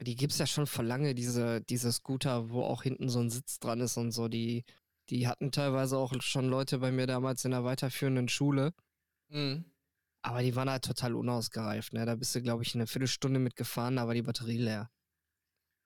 die 0.00 0.16
gibt 0.16 0.32
es 0.32 0.38
ja 0.38 0.46
schon 0.46 0.66
vor 0.66 0.84
lange, 0.84 1.14
diese, 1.14 1.60
diese 1.62 1.92
Scooter, 1.92 2.50
wo 2.50 2.62
auch 2.62 2.82
hinten 2.82 3.08
so 3.08 3.20
ein 3.20 3.30
Sitz 3.30 3.58
dran 3.58 3.80
ist 3.80 3.96
und 3.96 4.12
so. 4.12 4.28
Die, 4.28 4.64
die 5.10 5.28
hatten 5.28 5.52
teilweise 5.52 5.98
auch 5.98 6.12
schon 6.20 6.48
Leute 6.48 6.78
bei 6.78 6.92
mir 6.92 7.06
damals 7.06 7.44
in 7.44 7.50
der 7.50 7.64
weiterführenden 7.64 8.28
Schule. 8.28 8.72
Mhm. 9.28 9.64
Aber 10.22 10.42
die 10.42 10.54
waren 10.54 10.70
halt 10.70 10.84
total 10.84 11.14
unausgereift, 11.16 11.92
ne? 11.92 12.06
Da 12.06 12.14
bist 12.14 12.34
du, 12.34 12.42
glaube 12.42 12.62
ich, 12.62 12.74
eine 12.74 12.86
Viertelstunde 12.86 13.40
mitgefahren, 13.40 13.96
da 13.96 14.06
war 14.06 14.14
die 14.14 14.22
Batterie 14.22 14.58
leer. 14.58 14.88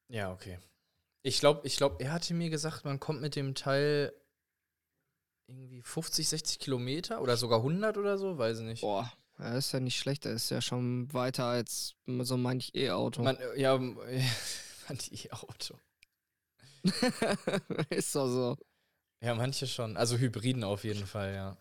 Ja, 0.08 0.30
okay. 0.30 0.58
Ich 1.26 1.40
glaube, 1.40 1.66
ich 1.66 1.76
glaub, 1.76 2.00
er 2.00 2.12
hatte 2.12 2.34
mir 2.34 2.50
gesagt, 2.50 2.84
man 2.84 3.00
kommt 3.00 3.20
mit 3.20 3.34
dem 3.34 3.56
Teil 3.56 4.12
irgendwie 5.48 5.82
50, 5.82 6.28
60 6.28 6.60
Kilometer 6.60 7.20
oder 7.20 7.36
sogar 7.36 7.58
100 7.58 7.98
oder 7.98 8.16
so, 8.16 8.38
weiß 8.38 8.60
ich 8.60 8.64
nicht. 8.64 8.80
Boah, 8.82 9.12
ja, 9.40 9.56
ist 9.56 9.72
ja 9.72 9.80
nicht 9.80 9.98
schlecht, 9.98 10.24
er 10.24 10.34
ist 10.34 10.50
ja 10.50 10.60
schon 10.60 11.12
weiter 11.12 11.46
als 11.46 11.96
so 12.06 12.36
manch 12.36 12.70
E-Auto. 12.76 13.24
Man, 13.24 13.36
ja, 13.56 13.76
manch 13.76 15.10
E-Auto. 15.24 15.80
ist 17.90 18.14
doch 18.14 18.28
so. 18.28 18.56
Ja, 19.20 19.34
manche 19.34 19.66
schon. 19.66 19.96
Also 19.96 20.18
Hybriden 20.18 20.62
auf 20.62 20.84
jeden 20.84 21.06
Fall, 21.06 21.34
ja. 21.34 21.56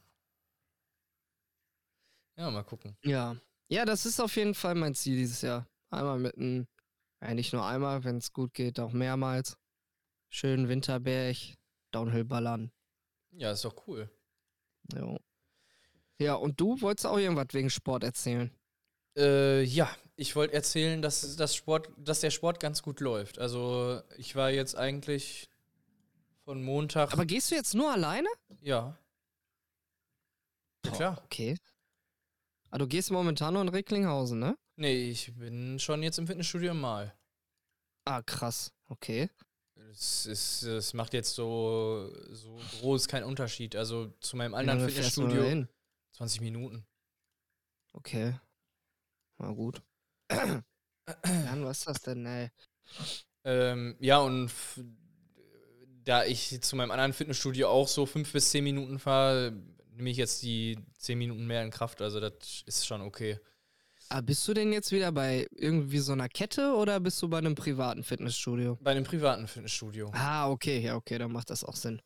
Ja, 2.38 2.52
mal 2.52 2.64
gucken. 2.64 2.96
Ja. 3.04 3.36
Ja, 3.68 3.86
das 3.86 4.06
ist 4.06 4.20
auf 4.20 4.36
jeden 4.36 4.54
Fall 4.54 4.76
mein 4.76 4.94
Ziel 4.94 5.18
dieses 5.18 5.42
Jahr. 5.42 5.68
Einmal 5.90 6.20
mit 6.20 6.38
einem, 6.38 6.68
nicht 7.22 7.54
nur 7.54 7.66
einmal, 7.66 8.04
wenn 8.04 8.18
es 8.18 8.34
gut 8.34 8.54
geht, 8.54 8.80
auch 8.80 8.92
mehrmals. 8.92 9.58
Schönen 10.30 10.68
Winterberg, 10.68 11.38
Downhill 11.92 12.26
ballern. 12.26 12.72
Ja, 13.32 13.52
ist 13.52 13.66
doch 13.66 13.88
cool. 13.88 14.10
Ja. 14.94 15.18
Ja, 16.20 16.36
und 16.36 16.60
du 16.60 16.80
wolltest 16.82 17.06
auch 17.06 17.18
irgendwas 17.18 17.48
wegen 17.52 17.70
Sport 17.70 18.04
erzählen? 18.04 18.52
Äh, 19.18 19.64
ja, 19.64 19.90
ich 20.16 20.36
wollte 20.36 20.54
erzählen, 20.54 21.02
dass, 21.02 21.36
das 21.36 21.56
Sport, 21.56 21.90
dass 21.98 22.22
der 22.22 22.32
Sport 22.32 22.60
ganz 22.60 22.82
gut 22.82 23.00
läuft. 23.00 23.40
Also 23.40 24.02
ich 24.18 24.36
war 24.36 24.50
jetzt 24.50 24.76
eigentlich 24.76 25.50
von 26.44 26.64
Montag. 26.64 27.12
Aber 27.12 27.26
gehst 27.26 27.52
du 27.52 27.56
jetzt 27.56 27.74
nur 27.74 27.92
alleine? 27.92 28.30
ja. 28.62 28.98
Ja, 30.86 30.92
klar. 30.92 31.22
Okay. 31.26 31.58
Ah, 32.70 32.78
du 32.78 32.88
gehst 32.88 33.10
momentan 33.10 33.54
nur 33.54 33.64
in 33.64 33.70
Recklinghausen, 33.70 34.38
ne? 34.38 34.56
Nee, 34.78 35.10
ich 35.10 35.34
bin 35.36 35.80
schon 35.80 36.04
jetzt 36.04 36.20
im 36.20 36.28
Fitnessstudio 36.28 36.74
mal. 36.74 37.14
Ah, 38.06 38.22
krass. 38.22 38.74
Okay. 38.88 39.30
Es, 39.92 40.26
ist, 40.26 40.64
es 40.64 40.94
macht 40.94 41.14
jetzt 41.14 41.34
so, 41.34 42.12
so 42.32 42.60
groß 42.80 43.08
keinen 43.08 43.24
Unterschied. 43.24 43.76
Also 43.76 44.08
zu 44.20 44.36
meinem 44.36 44.54
anderen 44.54 44.80
da 44.80 44.88
Fitnessstudio 44.88 45.44
hin? 45.44 45.70
20 46.12 46.42
Minuten. 46.42 46.86
Okay. 47.94 48.38
Na 49.38 49.52
gut. 49.52 49.82
Jan, 50.32 50.64
was 51.66 51.80
ist 51.80 51.88
das 51.88 52.02
denn, 52.02 52.26
ey? 52.26 52.52
Ähm, 53.44 53.96
ja, 54.00 54.20
und 54.20 54.52
da 56.04 56.26
ich 56.26 56.62
zu 56.62 56.76
meinem 56.76 56.92
anderen 56.92 57.14
Fitnessstudio 57.14 57.70
auch 57.70 57.88
so 57.88 58.06
fünf 58.06 58.32
bis 58.32 58.50
zehn 58.50 58.64
Minuten 58.64 59.00
fahre, 59.00 59.54
nehme 59.92 60.10
ich 60.10 60.18
jetzt 60.18 60.44
die 60.44 60.78
zehn 60.98 61.18
Minuten 61.18 61.48
mehr 61.48 61.64
in 61.64 61.72
Kraft. 61.72 62.02
Also 62.02 62.20
das 62.20 62.64
ist 62.66 62.86
schon 62.86 63.02
okay. 63.02 63.40
Ah, 64.10 64.22
bist 64.22 64.48
du 64.48 64.54
denn 64.54 64.72
jetzt 64.72 64.92
wieder 64.92 65.12
bei 65.12 65.48
irgendwie 65.52 66.00
so 66.00 66.12
einer 66.14 66.30
Kette 66.30 66.76
oder 66.76 67.00
bist 67.00 67.22
du 67.22 67.28
bei 67.28 67.40
einem 67.40 67.56
privaten 67.56 68.04
Fitnessstudio? 68.04 68.78
Bei 68.82 68.92
einem 68.92 69.04
privaten 69.04 69.48
Fitnessstudio. 69.48 70.12
Ah, 70.14 70.50
okay, 70.50 70.80
ja, 70.80 70.96
okay, 70.96 71.18
dann 71.18 71.32
macht 71.32 71.50
das 71.50 71.64
auch 71.64 71.76
Sinn. 71.76 72.02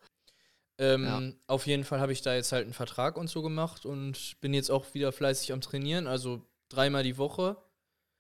Ähm, 0.77 1.03
Ja. 1.03 1.21
Auf 1.47 1.67
jeden 1.67 1.83
Fall 1.83 1.99
habe 1.99 2.13
ich 2.13 2.21
da 2.21 2.33
jetzt 2.33 2.51
halt 2.53 2.63
einen 2.63 2.73
Vertrag 2.73 3.17
und 3.17 3.29
so 3.29 3.41
gemacht 3.41 3.85
und 3.85 4.39
bin 4.39 4.53
jetzt 4.53 4.71
auch 4.71 4.93
wieder 4.93 5.11
fleißig 5.11 5.51
am 5.51 5.59
Trainieren, 5.61 6.07
also 6.07 6.41
dreimal 6.69 7.03
die 7.03 7.17
Woche. 7.17 7.57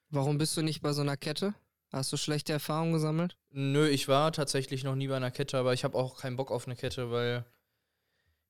Warum 0.09 0.37
bist 0.37 0.57
du 0.57 0.61
nicht 0.61 0.81
bei 0.81 0.91
so 0.91 1.01
einer 1.01 1.15
Kette? 1.17 1.53
Hast 1.91 2.11
du 2.11 2.17
schlechte 2.17 2.51
Erfahrungen 2.51 2.93
gesammelt? 2.93 3.37
Nö, 3.51 3.87
ich 3.87 4.07
war 4.07 4.31
tatsächlich 4.31 4.83
noch 4.83 4.95
nie 4.95 5.07
bei 5.07 5.15
einer 5.15 5.31
Kette, 5.31 5.57
aber 5.57 5.73
ich 5.73 5.83
habe 5.83 5.97
auch 5.97 6.19
keinen 6.19 6.35
Bock 6.35 6.51
auf 6.51 6.67
eine 6.67 6.75
Kette, 6.75 7.11
weil 7.11 7.45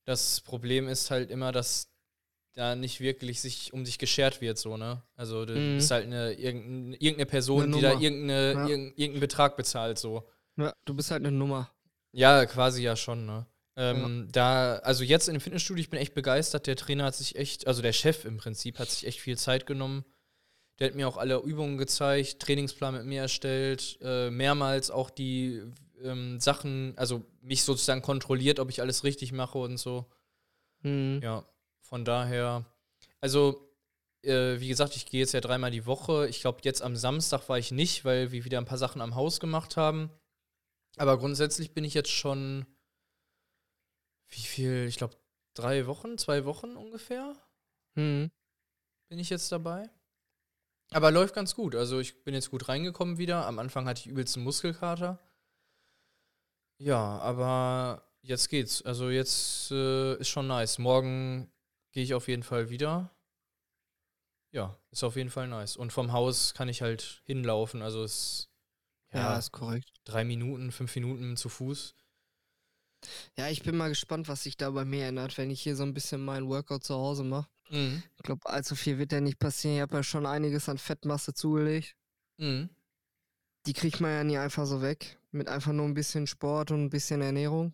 das 0.06 0.42
Problem 0.42 0.88
ist 0.88 1.12
halt 1.12 1.30
immer, 1.30 1.52
dass 1.52 1.90
da 2.54 2.76
nicht 2.76 3.00
wirklich 3.00 3.40
sich 3.42 3.72
um 3.74 3.84
dich 3.86 3.98
geschert 4.00 4.42
wird, 4.42 4.58
so, 4.58 4.76
ne? 4.78 5.02
Also 5.16 5.46
du 5.46 5.54
Mhm. 5.54 5.76
bist 5.78 5.92
halt 5.92 6.06
eine 6.06 6.34
irgendeine, 6.34 6.96
irgendeine 6.98 7.26
Person, 7.26 7.64
Eine 7.64 7.76
die 7.76 7.82
da 7.82 7.92
irgendeine, 7.94 8.52
Ja. 8.54 8.68
irgendein- 8.68 8.94
irgendeinen 8.98 9.20
Betrag 9.20 9.56
bezahlt, 9.58 9.98
so. 10.00 10.28
Ja, 10.58 10.74
du 10.86 10.94
bist 10.94 11.12
halt 11.12 11.26
eine 11.26 11.32
Nummer. 11.36 11.72
Ja, 12.12 12.46
quasi 12.46 12.84
ja 12.84 12.96
schon, 12.96 13.26
ne? 13.26 13.46
Ähm, 13.76 14.28
Da, 14.32 14.78
also 14.80 15.04
jetzt 15.06 15.30
in 15.30 15.36
dem 15.36 15.42
Fitnessstudio, 15.42 15.82
ich 15.82 15.90
bin 15.90 16.00
echt 16.00 16.14
begeistert. 16.14 16.68
Der 16.68 16.76
Trainer 16.76 17.06
hat 17.06 17.16
sich 17.16 17.36
echt, 17.38 17.66
also 17.68 17.82
der 17.82 17.94
Chef 17.94 18.26
im 18.26 18.36
Prinzip, 18.38 18.78
hat 18.78 18.90
sich 18.90 19.08
echt 19.08 19.22
viel 19.22 19.38
Zeit 19.38 19.66
genommen. 19.66 20.04
Der 20.80 20.88
hat 20.88 20.96
mir 20.96 21.08
auch 21.08 21.18
alle 21.18 21.38
Übungen 21.42 21.78
gezeigt, 21.78 22.40
Trainingsplan 22.42 22.94
mit 22.96 23.06
mir 23.06 23.22
erstellt, 23.22 23.98
äh, 24.02 24.30
mehrmals 24.32 24.92
auch 24.92 25.10
die 25.10 25.62
ähm, 26.02 26.40
Sachen, 26.40 26.94
also 26.98 27.26
mich 27.42 27.64
sozusagen 27.64 28.02
kontrolliert, 28.02 28.60
ob 28.60 28.70
ich 28.70 28.82
alles 28.82 29.04
richtig 29.04 29.32
mache 29.34 29.58
und 29.58 29.78
so. 29.78 30.10
Mhm. 30.82 31.20
Ja, 31.22 31.46
von 31.90 32.06
daher, 32.06 32.66
also 33.20 33.68
äh, 34.24 34.60
wie 34.60 34.68
gesagt, 34.68 34.96
ich 34.96 35.06
gehe 35.08 35.22
jetzt 35.22 35.34
ja 35.34 35.42
dreimal 35.42 35.72
die 35.72 35.86
Woche. 35.88 36.28
Ich 36.30 36.42
glaube, 36.42 36.60
jetzt 36.64 36.82
am 36.84 36.96
Samstag 36.96 37.50
war 37.50 37.58
ich 37.58 37.72
nicht, 37.72 38.06
weil 38.06 38.32
wir 38.32 38.46
wieder 38.46 38.60
ein 38.60 38.66
paar 38.66 38.78
Sachen 38.78 39.02
am 39.02 39.16
Haus 39.16 39.40
gemacht 39.40 39.76
haben. 39.76 40.12
Aber 40.98 41.18
grundsätzlich 41.18 41.74
bin 41.74 41.84
ich 41.84 41.94
jetzt 41.96 42.12
schon, 42.12 42.66
wie 44.28 44.42
viel, 44.42 44.86
ich 44.88 44.98
glaube, 44.98 45.16
drei 45.56 45.88
Wochen, 45.88 46.18
zwei 46.18 46.46
Wochen 46.46 46.76
ungefähr 46.76 47.36
Mhm. 47.96 48.30
bin 49.10 49.20
ich 49.20 49.30
jetzt 49.32 49.52
dabei. 49.52 49.90
Aber 50.92 51.10
läuft 51.12 51.34
ganz 51.34 51.56
gut. 51.56 51.76
Also 51.76 52.00
ich 52.00 52.24
bin 52.24 52.34
jetzt 52.36 52.52
gut 52.52 52.70
reingekommen 52.70 53.18
wieder. 53.18 53.46
Am 53.48 53.58
Anfang 53.60 53.88
hatte 53.88 54.02
ich 54.02 54.08
übelsten 54.08 54.44
Muskelkater. 54.44 55.20
Ja, 56.78 57.18
aber 57.20 58.04
jetzt 58.22 58.50
geht's. 58.50 58.82
Also 58.84 59.10
jetzt 59.10 59.72
äh, 59.72 60.16
ist 60.16 60.30
schon 60.30 60.48
nice. 60.48 60.78
Morgen 60.78 61.52
gehe 61.92 62.04
ich 62.04 62.14
auf 62.14 62.28
jeden 62.28 62.44
Fall 62.44 62.70
wieder. 62.70 63.12
Ja, 64.52 64.78
ist 64.92 65.04
auf 65.04 65.16
jeden 65.16 65.30
Fall 65.30 65.48
nice. 65.48 65.76
Und 65.78 65.94
vom 65.94 66.12
Haus 66.12 66.54
kann 66.54 66.70
ich 66.70 66.82
halt 66.82 67.22
hinlaufen. 67.26 67.82
Also 67.82 68.04
es 68.04 68.50
Ja, 69.14 69.20
ja, 69.34 69.38
ist 69.38 69.52
korrekt. 69.52 69.92
drei 70.06 70.24
Minuten, 70.24 70.72
fünf 70.72 70.96
Minuten 70.96 71.38
zu 71.38 71.50
Fuß. 71.50 71.96
Ja, 73.38 73.48
ich 73.50 73.64
bin 73.64 73.78
mal 73.78 73.90
gespannt, 73.90 74.28
was 74.28 74.44
sich 74.44 74.58
da 74.58 74.72
bei 74.72 74.86
mir 74.86 75.06
ändert, 75.08 75.38
wenn 75.38 75.52
ich 75.52 75.62
hier 75.62 75.76
so 75.76 75.84
ein 75.84 75.94
bisschen 75.94 76.24
meinen 76.26 76.50
Workout 76.50 76.84
zu 76.84 76.96
Hause 76.96 77.24
mache. 77.24 77.50
Mhm. 77.70 78.04
Ich 78.18 78.24
glaube, 78.24 78.50
allzu 78.50 78.76
viel 78.76 78.98
wird 78.98 79.12
ja 79.12 79.22
nicht 79.22 79.40
passieren. 79.40 79.76
Ich 79.78 79.82
habe 79.82 79.96
ja 79.98 80.04
schon 80.04 80.26
einiges 80.26 80.68
an 80.68 80.78
Fettmasse 80.80 81.34
zugelegt. 81.34 81.96
Mhm. 82.38 82.70
Die 83.68 83.74
kriegt 83.74 84.02
man 84.02 84.12
ja 84.12 84.24
nie 84.24 84.38
einfach 84.38 84.66
so 84.66 84.82
weg. 84.82 85.18
Mit 85.32 85.48
einfach 85.48 85.72
nur 85.74 85.86
ein 85.86 85.94
bisschen 85.94 86.26
Sport 86.26 86.72
und 86.72 86.86
ein 86.86 86.90
bisschen 86.90 87.22
Ernährung. 87.22 87.74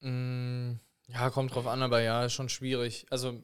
Mm, 0.00 0.74
Ja, 1.08 1.30
kommt 1.30 1.54
drauf 1.54 1.66
an, 1.66 1.82
aber 1.82 2.00
ja, 2.00 2.24
ist 2.24 2.32
schon 2.32 2.48
schwierig. 2.48 3.06
Also 3.10 3.42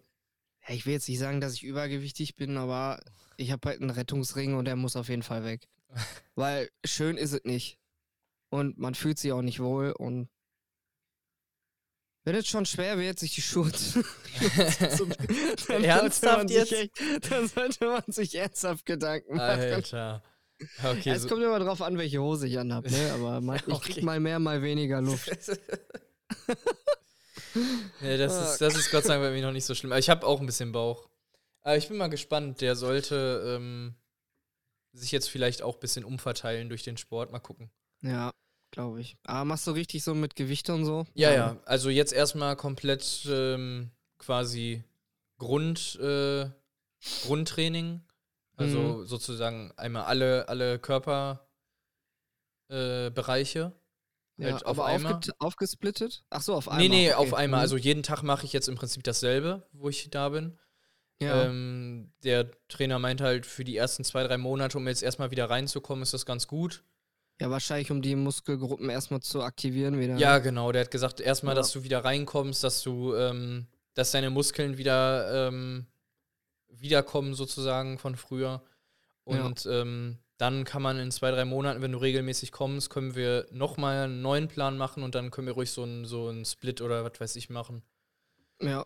Ja, 0.66 0.75
ich 0.75 0.87
will 0.87 0.94
jetzt 0.94 1.09
nicht 1.09 1.18
sagen, 1.18 1.40
dass 1.40 1.55
ich 1.55 1.62
übergewichtig 1.64 2.37
bin, 2.37 2.57
aber 2.57 3.01
ich 3.37 3.51
habe 3.53 3.68
halt 3.68 3.81
einen 3.81 3.90
Rettungsring 3.90 4.55
und 4.55 4.64
der 4.64 4.77
muss 4.77 4.96
auf 4.96 5.09
jeden 5.09 5.23
Fall 5.23 5.44
weg. 5.44 5.68
Weil 6.35 6.70
schön 6.85 7.16
ist 7.16 7.33
es 7.33 7.44
nicht. 7.44 7.79
Und 8.51 8.79
man 8.79 8.94
fühlt 8.94 9.18
sich 9.18 9.33
auch 9.33 9.42
nicht 9.42 9.61
wohl 9.61 9.92
und 9.92 10.29
wenn 12.25 12.35
es 12.35 12.49
schon 12.49 12.66
schwer 12.66 12.99
wird, 12.99 13.18
sich 13.18 13.35
die 13.35 13.40
Schuhe 13.42 13.73
zu, 13.73 14.03
dann 15.68 15.85
Ernsthaft 15.85 16.51
jetzt? 16.51 16.73
Echt, 16.73 16.92
dann 17.31 17.49
sollte 17.49 17.87
man 17.87 18.03
sich 18.09 18.35
ernsthaft 18.35 18.85
Gedanken 18.85 19.37
machen. 19.37 19.49
Alter. 19.49 20.23
Okay, 20.85 21.11
Ja, 21.11 21.14
es 21.14 21.23
so, 21.23 21.29
kommt 21.29 21.42
immer 21.42 21.59
drauf 21.59 21.81
an, 21.81 21.96
welche 21.96 22.20
Hose 22.20 22.46
ich 22.46 22.59
anhab, 22.59 22.85
ne? 22.90 23.11
Aber 23.12 23.40
mal, 23.40 23.57
ich 23.66 23.73
Okay. 23.73 23.92
krieg 23.94 24.03
mal 24.05 24.20
mehr, 24.20 24.38
mal 24.38 24.61
weniger 24.62 25.01
Luft. 25.01 25.31
Nee, 28.01 28.17
das, 28.19 28.33
Ah. 28.35 28.53
ist, 28.53 28.61
das 28.61 28.77
ist 28.77 28.91
Gott 28.91 29.05
sei 29.05 29.15
Dank 29.15 29.23
bei 29.25 29.31
mir 29.31 29.43
noch 29.43 29.53
nicht 29.53 29.65
so 29.65 29.75
schlimm. 29.75 29.93
Aber 29.93 29.99
ich 29.99 30.11
habe 30.11 30.27
auch 30.27 30.41
ein 30.41 30.47
bisschen 30.47 30.73
Bauch. 30.73 31.09
Aber 31.63 31.77
ich 31.77 31.89
bin 31.89 31.97
mal 31.97 32.09
gespannt. 32.09 32.61
Der 32.61 32.77
sollte 32.77 33.57
ähm, 33.59 33.95
sich 34.93 35.13
jetzt 35.13 35.29
vielleicht 35.29 35.63
auch 35.63 35.75
ein 35.75 35.81
bisschen 35.81 36.05
umverteilen 36.05 36.69
durch 36.69 36.83
den 36.83 36.97
Sport. 36.97 37.31
Mal 37.33 37.39
gucken. 37.41 37.71
Ja, 38.03 38.33
glaube 38.71 39.01
ich. 39.01 39.17
Aber 39.25 39.45
machst 39.45 39.67
du 39.67 39.73
richtig 39.73 40.03
so 40.03 40.15
mit 40.15 40.37
Gewichte 40.37 40.73
und 40.75 40.85
so? 40.85 41.07
Ja, 41.15 41.33
ja. 41.33 41.57
Also 41.67 41.91
jetzt 41.91 42.13
erstmal 42.13 42.57
komplett 42.57 43.27
ähm, 43.29 43.91
quasi 44.19 44.83
Grund, 45.39 45.97
äh, 46.01 46.49
Grundtraining. 47.27 48.03
Also 48.57 49.05
sozusagen 49.07 49.73
einmal 49.79 50.05
alle, 50.05 50.47
alle 50.49 50.79
Körperbereiche. 50.79 51.41
Äh. 52.69 53.80
Ja, 54.40 54.53
Halt 54.53 54.64
auf 54.66 54.81
einmal. 54.81 55.20
aufgesplittet? 55.38 56.24
Ach 56.31 56.40
so, 56.42 56.55
auf 56.55 56.68
einmal. 56.68 56.88
Nee, 56.88 57.09
nee, 57.09 57.12
auf 57.12 57.33
okay. 57.33 57.42
einmal. 57.42 57.59
Mhm. 57.59 57.62
Also 57.62 57.76
jeden 57.76 58.03
Tag 58.03 58.22
mache 58.22 58.46
ich 58.46 58.53
jetzt 58.53 58.68
im 58.68 58.74
Prinzip 58.76 59.03
dasselbe, 59.05 59.66
wo 59.72 59.88
ich 59.88 60.09
da 60.11 60.31
bin. 60.31 60.59
ja. 61.20 61.44
Ähm, 61.44 62.12
der 62.24 62.50
Trainer 62.68 62.98
meint 62.98 63.20
halt, 63.20 63.44
für 63.44 63.64
die 63.64 63.76
ersten 63.76 64.03
zwei, 64.05 64.22
drei 64.26 64.38
Monate, 64.38 64.79
um 64.79 64.88
jetzt 64.88 65.03
erstmal 65.03 65.31
wieder 65.31 65.50
reinzukommen, 65.50 66.03
ist 66.03 66.14
das 66.14 66.24
ganz 66.24 66.46
gut. 66.46 66.83
ja, 67.40 67.50
wahrscheinlich, 67.50 67.90
um 67.90 68.00
die 68.03 68.16
Muskelgruppen 68.16 68.88
erstmal 68.90 69.20
zu 69.20 69.42
aktivieren 69.42 69.98
wieder. 70.00 70.16
Ja, 70.16 70.38
genau. 70.38 70.72
Der 70.72 70.83
hat 70.85 70.90
gesagt, 70.90 71.20
erstmal, 71.20 71.55
Ja. 71.55 71.61
dass 71.61 71.72
du 71.72 71.83
wieder 71.85 72.03
reinkommst, 72.05 72.64
dass 72.64 72.83
du, 72.83 73.14
ähm, 73.14 73.66
dass 73.94 74.11
deine 74.12 74.31
Muskeln 74.31 74.79
wieder 74.79 75.48
ähm, 75.48 75.87
wiederkommen 76.68 77.35
sozusagen 77.35 77.98
von 77.98 78.16
früher. 78.16 78.62
Ja. 79.26 79.44
Und 79.44 79.66
ähm, 79.66 80.18
dann 80.40 80.64
kann 80.64 80.83
man 80.83 80.98
in 80.98 81.11
zwei, 81.11 81.31
drei 81.31 81.44
Monaten, 81.44 81.83
wenn 81.83 81.92
du 81.92 81.98
regelmäßig 81.98 82.50
kommst, 82.53 82.88
können 82.90 83.14
wir 83.14 83.46
nochmal 83.53 84.05
einen 84.05 84.22
neuen 84.22 84.48
Plan 84.48 84.79
machen 84.79 85.03
und 85.03 85.14
dann 85.14 85.31
können 85.31 85.46
wir 85.46 85.55
ruhig 85.55 85.70
so 85.70 85.83
einen 85.83 86.05
so 86.05 86.29
einen 86.29 86.44
Split 86.44 86.81
oder 86.81 87.05
was 87.05 87.20
weiß 87.20 87.37
ich 87.37 87.50
machen. 87.50 87.83
Ja. 88.61 88.85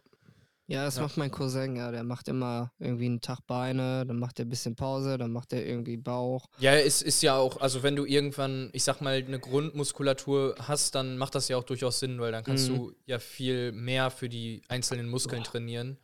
Ja, 0.67 0.87
das 0.87 0.97
Ja. 0.97 1.03
macht 1.03 1.19
mein 1.19 1.31
Cousin, 1.31 1.77
ja. 1.77 1.91
Der 1.91 2.05
macht 2.05 2.27
immer 2.27 2.73
irgendwie 2.79 3.05
einen 3.05 3.21
Tag 3.21 3.41
Beine, 3.47 4.07
dann 4.07 4.19
macht 4.19 4.39
er 4.39 4.47
ein 4.47 4.49
bisschen 4.49 4.75
Pause, 4.77 5.19
dann 5.19 5.31
macht 5.31 5.53
er 5.53 5.67
irgendwie 5.67 5.99
Bauch. 5.99 6.47
Ja, 6.59 6.73
es 6.75 7.03
ist 7.03 7.23
ja 7.23 7.37
auch, 7.37 7.61
also 7.61 7.83
wenn 7.83 7.97
du 7.97 8.07
irgendwann, 8.07 8.71
ich 8.73 8.83
sag 8.83 9.03
mal, 9.03 9.17
eine 9.23 9.39
Grundmuskulatur 9.39 10.55
hast, 10.59 10.95
dann 10.95 11.19
macht 11.19 11.35
das 11.35 11.49
ja 11.49 11.59
auch 11.59 11.65
durchaus 11.65 12.01
Sinn, 12.01 12.19
weil 12.19 12.33
dann 12.33 12.45
kannst 12.45 12.71
Mhm. 12.71 12.75
du 12.77 12.93
ja 13.05 13.19
viel 13.19 13.73
mehr 13.73 14.11
für 14.11 14.31
die 14.31 14.63
einzelnen 14.69 15.09
Muskeln 15.09 15.45
trainieren. 15.45 15.99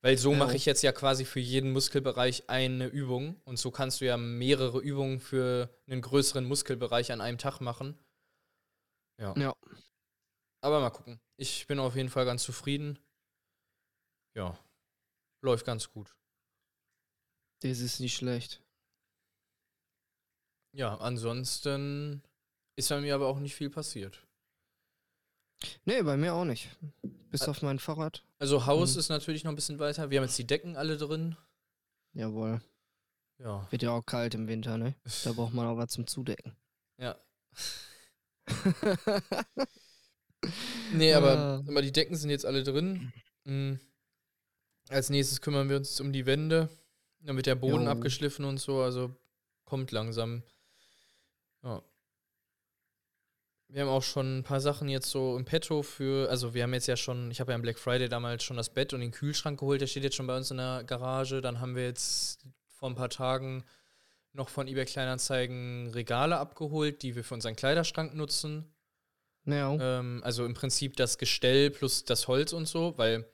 Weil 0.00 0.16
so 0.16 0.32
mache 0.32 0.54
ich 0.54 0.64
jetzt 0.64 0.82
ja 0.82 0.92
quasi 0.92 1.24
für 1.24 1.40
jeden 1.40 1.72
Muskelbereich 1.72 2.48
eine 2.48 2.86
Übung 2.86 3.40
und 3.44 3.58
so 3.58 3.72
kannst 3.72 4.00
du 4.00 4.04
ja 4.04 4.16
mehrere 4.16 4.80
Übungen 4.80 5.18
für 5.18 5.76
einen 5.88 6.02
größeren 6.02 6.44
Muskelbereich 6.44 7.10
an 7.10 7.20
einem 7.20 7.38
Tag 7.38 7.60
machen. 7.60 7.98
Ja. 9.20 9.34
Ja. 9.36 9.56
Aber 10.60 10.80
mal 10.80 10.90
gucken. 10.90 11.20
Ich 11.36 11.66
bin 11.66 11.80
auf 11.80 11.96
jeden 11.96 12.10
Fall 12.10 12.24
ganz 12.24 12.44
zufrieden. 12.44 12.98
Ja. 14.36 14.56
Läuft 15.42 15.66
ganz 15.66 15.90
gut. 15.90 16.16
Das 17.62 17.80
ist 17.80 17.98
nicht 17.98 18.14
schlecht. 18.14 18.62
Ja, 20.76 20.96
ansonsten 20.98 22.22
ist 22.76 22.90
bei 22.90 23.00
mir 23.00 23.16
aber 23.16 23.26
auch 23.26 23.40
nicht 23.40 23.56
viel 23.56 23.70
passiert. 23.70 24.27
Nee, 25.84 26.02
bei 26.02 26.16
mir 26.16 26.34
auch 26.34 26.44
nicht. 26.44 26.68
Bis 27.30 27.42
Ä- 27.42 27.48
auf 27.50 27.62
mein 27.62 27.78
Fahrrad. 27.78 28.22
Also 28.38 28.66
Haus 28.66 28.94
Mhm. 28.94 29.00
ist 29.00 29.08
natürlich 29.08 29.44
noch 29.44 29.52
ein 29.52 29.56
bisschen 29.56 29.78
weiter. 29.78 30.10
Wir 30.10 30.18
haben 30.18 30.26
jetzt 30.26 30.38
die 30.38 30.46
Decken 30.46 30.76
alle 30.76 30.96
drin. 30.96 31.36
Jawohl. 32.14 32.60
Ja. 33.38 33.66
Wird 33.70 33.82
ja 33.82 33.90
auch 33.92 34.04
kalt 34.04 34.34
im 34.34 34.48
Winter, 34.48 34.78
ne? 34.78 34.94
Da 35.24 35.32
braucht 35.32 35.54
man 35.54 35.66
auch 35.66 35.76
was 35.76 35.90
zum 35.90 36.06
Zudecken. 36.06 36.56
Ja. 36.98 37.16
Nee, 40.92 41.12
aber, 41.14 41.36
Ah. 41.36 41.64
aber 41.68 41.82
die 41.82 41.92
Decken 41.92 42.14
sind 42.16 42.30
jetzt 42.30 42.46
alle 42.46 42.62
drin. 42.62 43.12
Mhm. 43.44 43.80
Als 44.88 45.10
nächstes 45.10 45.40
kümmern 45.40 45.68
wir 45.68 45.76
uns 45.76 46.00
um 46.00 46.12
die 46.12 46.26
Wände. 46.26 46.68
Dann 47.20 47.36
wird 47.36 47.46
der 47.46 47.56
Boden 47.56 47.84
Jo. 47.84 47.90
abgeschliffen 47.90 48.44
und 48.44 48.58
so, 48.58 48.80
also 48.80 49.14
kommt 49.64 49.90
langsam. 49.90 50.42
Ja. 51.62 51.82
Wir 53.70 53.82
haben 53.82 53.90
auch 53.90 54.02
schon 54.02 54.38
ein 54.38 54.44
paar 54.44 54.60
Sachen 54.62 54.88
jetzt 54.88 55.10
so 55.10 55.36
im 55.36 55.44
Petto 55.44 55.82
für, 55.82 56.30
also 56.30 56.54
wir 56.54 56.62
haben 56.62 56.72
jetzt 56.72 56.86
ja 56.86 56.96
schon, 56.96 57.30
ich 57.30 57.38
habe 57.38 57.52
ja 57.52 57.54
am 57.54 57.62
Black 57.62 57.78
Friday 57.78 58.08
damals 58.08 58.42
schon 58.42 58.56
das 58.56 58.70
Bett 58.70 58.94
und 58.94 59.00
den 59.00 59.10
Kühlschrank 59.10 59.60
geholt, 59.60 59.82
der 59.82 59.86
steht 59.86 60.04
jetzt 60.04 60.16
schon 60.16 60.26
bei 60.26 60.36
uns 60.36 60.50
in 60.50 60.56
der 60.56 60.84
Garage. 60.84 61.42
Dann 61.42 61.60
haben 61.60 61.76
wir 61.76 61.84
jetzt 61.84 62.46
vor 62.66 62.88
ein 62.88 62.94
paar 62.94 63.10
Tagen 63.10 63.64
noch 64.32 64.48
von 64.48 64.68
eBay 64.68 64.86
Kleinanzeigen 64.86 65.90
Regale 65.92 66.38
abgeholt, 66.38 67.02
die 67.02 67.14
wir 67.14 67.24
für 67.24 67.34
unseren 67.34 67.56
Kleiderschrank 67.56 68.14
nutzen. 68.14 68.72
Ja. 69.44 69.74
Ähm, 69.74 70.22
also 70.24 70.46
im 70.46 70.54
Prinzip 70.54 70.96
das 70.96 71.18
Gestell 71.18 71.70
plus 71.70 72.04
das 72.04 72.26
Holz 72.28 72.54
und 72.54 72.66
so, 72.66 72.94
weil 72.96 73.26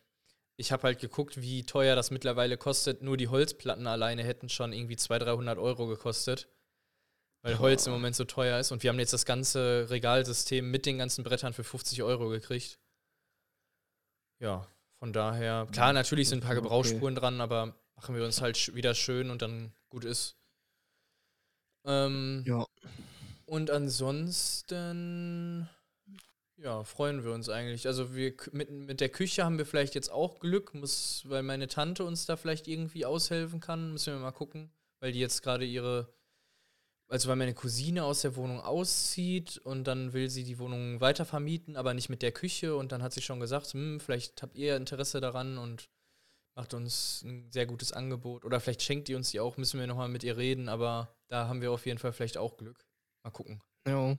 ich 0.56 0.72
habe 0.72 0.84
halt 0.84 1.00
geguckt, 1.00 1.40
wie 1.40 1.64
teuer 1.64 1.96
das 1.96 2.10
mittlerweile 2.10 2.56
kostet. 2.56 3.02
Nur 3.02 3.16
die 3.16 3.28
Holzplatten 3.28 3.86
alleine 3.86 4.24
hätten 4.24 4.48
schon 4.48 4.72
irgendwie 4.72 4.96
200, 4.96 5.28
300 5.28 5.58
Euro 5.58 5.86
gekostet. 5.86 6.48
Weil 7.44 7.58
Holz 7.58 7.86
im. 7.86 7.92
Moment 7.92 8.16
so 8.16 8.24
teuer 8.24 8.58
ist. 8.58 8.72
Und 8.72 8.82
wir 8.82 8.88
haben 8.90 8.98
jetzt 8.98 9.12
das 9.12 9.24
ganze 9.26 9.86
Regalsystem 9.90 10.70
mit 10.70 10.86
den 10.86 10.98
ganzen 10.98 11.22
Brettern 11.24 11.52
für 11.52 11.62
50 11.64 12.02
Euro 12.02 12.28
gekriegt. 12.30 12.78
Ja, 14.40 14.66
von 14.98 15.12
daher. 15.12 15.66
Klar, 15.70 15.92
natürlich 15.92 16.28
sind 16.28 16.38
ein 16.38 16.40
paar 16.42 16.52
Okay. 16.52 16.62
Gebrauchsspuren 16.62 17.14
dran, 17.14 17.40
aber 17.40 17.74
machen 17.96 18.16
wir 18.16 18.24
uns 18.24 18.40
halt 18.40 18.74
wieder 18.74 18.94
schön 18.94 19.30
und 19.30 19.42
dann 19.42 19.72
gut 19.90 20.04
ist. 20.04 20.36
Ähm, 21.84 22.42
Ja. 22.46 22.66
und 23.46 23.70
ansonsten, 23.70 25.68
ja, 26.56 26.82
freuen 26.82 27.24
wir 27.24 27.32
uns 27.32 27.48
eigentlich. 27.50 27.86
Also 27.86 28.14
wir 28.14 28.32
mit, 28.52 28.70
mit 28.70 29.00
der 29.00 29.10
Küche 29.10 29.44
haben 29.44 29.58
wir 29.58 29.66
vielleicht 29.66 29.94
jetzt 29.94 30.10
auch 30.10 30.38
Glück, 30.40 30.72
muss, 30.74 31.24
weil 31.28 31.42
meine 31.42 31.68
Tante 31.68 32.04
uns 32.04 32.24
da 32.26 32.36
vielleicht 32.36 32.66
irgendwie 32.68 33.04
aushelfen 33.04 33.60
kann. 33.60 33.92
Müssen 33.92 34.14
wir 34.14 34.20
mal 34.20 34.32
gucken, 34.32 34.72
weil 35.00 35.12
die 35.12 35.20
jetzt 35.20 35.42
gerade 35.42 35.64
ihre, 35.66 36.08
also 37.14 37.28
weil 37.28 37.36
meine 37.36 37.54
Cousine 37.54 38.02
aus 38.02 38.22
der 38.22 38.34
Wohnung 38.34 38.60
auszieht 38.60 39.58
und 39.58 39.84
dann 39.84 40.12
will 40.14 40.28
sie 40.28 40.42
die 40.42 40.58
Wohnung 40.58 41.00
weiter 41.00 41.24
vermieten, 41.24 41.76
aber 41.76 41.94
nicht 41.94 42.08
mit 42.08 42.22
der 42.22 42.32
Küche. 42.32 42.74
Und 42.74 42.90
dann 42.90 43.04
hat 43.04 43.12
sie 43.12 43.22
schon 43.22 43.38
gesagt, 43.38 43.68
hm, 43.68 44.00
vielleicht 44.00 44.42
habt 44.42 44.58
ihr 44.58 44.74
Interesse 44.74 45.20
daran 45.20 45.56
und 45.56 45.88
macht 46.56 46.74
uns 46.74 47.22
ein 47.22 47.52
sehr 47.52 47.66
gutes 47.66 47.92
Angebot. 47.92 48.44
Oder 48.44 48.58
vielleicht 48.58 48.82
schenkt 48.82 49.08
ihr 49.08 49.16
uns 49.16 49.30
die 49.30 49.38
auch, 49.38 49.56
müssen 49.56 49.78
wir 49.78 49.86
nochmal 49.86 50.08
mit 50.08 50.24
ihr 50.24 50.36
reden, 50.36 50.68
aber 50.68 51.14
da 51.28 51.46
haben 51.46 51.60
wir 51.60 51.70
auf 51.70 51.86
jeden 51.86 52.00
Fall 52.00 52.12
vielleicht 52.12 52.36
auch 52.36 52.56
Glück. 52.56 52.84
Mal 53.22 53.30
gucken. 53.30 53.62
Ja. 53.86 54.18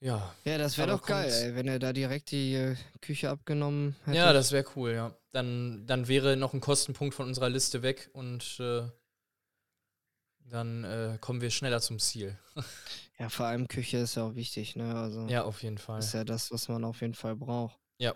Ja. 0.00 0.34
Ja, 0.44 0.56
das 0.56 0.78
wäre 0.78 0.88
doch 0.88 1.04
geil, 1.04 1.30
ey, 1.30 1.54
wenn 1.54 1.68
er 1.68 1.78
da 1.78 1.92
direkt 1.92 2.30
die 2.30 2.54
äh, 2.54 2.76
Küche 3.02 3.28
abgenommen 3.28 3.94
hätte. 4.06 4.16
Ja, 4.16 4.32
das 4.32 4.52
wäre 4.52 4.64
cool, 4.74 4.92
ja. 4.92 5.14
Dann, 5.32 5.86
dann 5.86 6.08
wäre 6.08 6.38
noch 6.38 6.54
ein 6.54 6.62
Kostenpunkt 6.62 7.14
von 7.14 7.26
unserer 7.26 7.50
Liste 7.50 7.82
weg 7.82 8.08
und 8.14 8.58
äh, 8.58 8.88
dann 10.50 10.84
äh, 10.84 11.18
kommen 11.20 11.40
wir 11.40 11.50
schneller 11.50 11.80
zum 11.80 11.98
Ziel. 11.98 12.38
Ja, 13.18 13.28
vor 13.28 13.46
allem 13.46 13.66
Küche 13.68 13.98
ist 13.98 14.14
ja 14.14 14.24
auch 14.24 14.34
wichtig, 14.34 14.76
ne? 14.76 14.94
Also 14.94 15.26
Ja, 15.28 15.44
auf 15.44 15.62
jeden 15.62 15.78
Fall. 15.78 15.98
ist 15.98 16.14
ja 16.14 16.24
das, 16.24 16.50
was 16.50 16.68
man 16.68 16.84
auf 16.84 17.00
jeden 17.00 17.14
Fall 17.14 17.36
braucht. 17.36 17.78
Ja. 17.98 18.14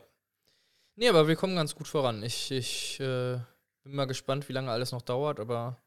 Nee, 0.96 1.08
aber 1.08 1.26
wir 1.28 1.36
kommen 1.36 1.56
ganz 1.56 1.74
gut 1.74 1.88
voran. 1.88 2.22
Ich, 2.22 2.50
ich 2.50 3.00
äh, 3.00 3.38
bin 3.82 3.94
mal 3.94 4.06
gespannt, 4.06 4.48
wie 4.48 4.52
lange 4.52 4.70
alles 4.70 4.92
noch 4.92 5.02
dauert, 5.02 5.40
aber 5.40 5.82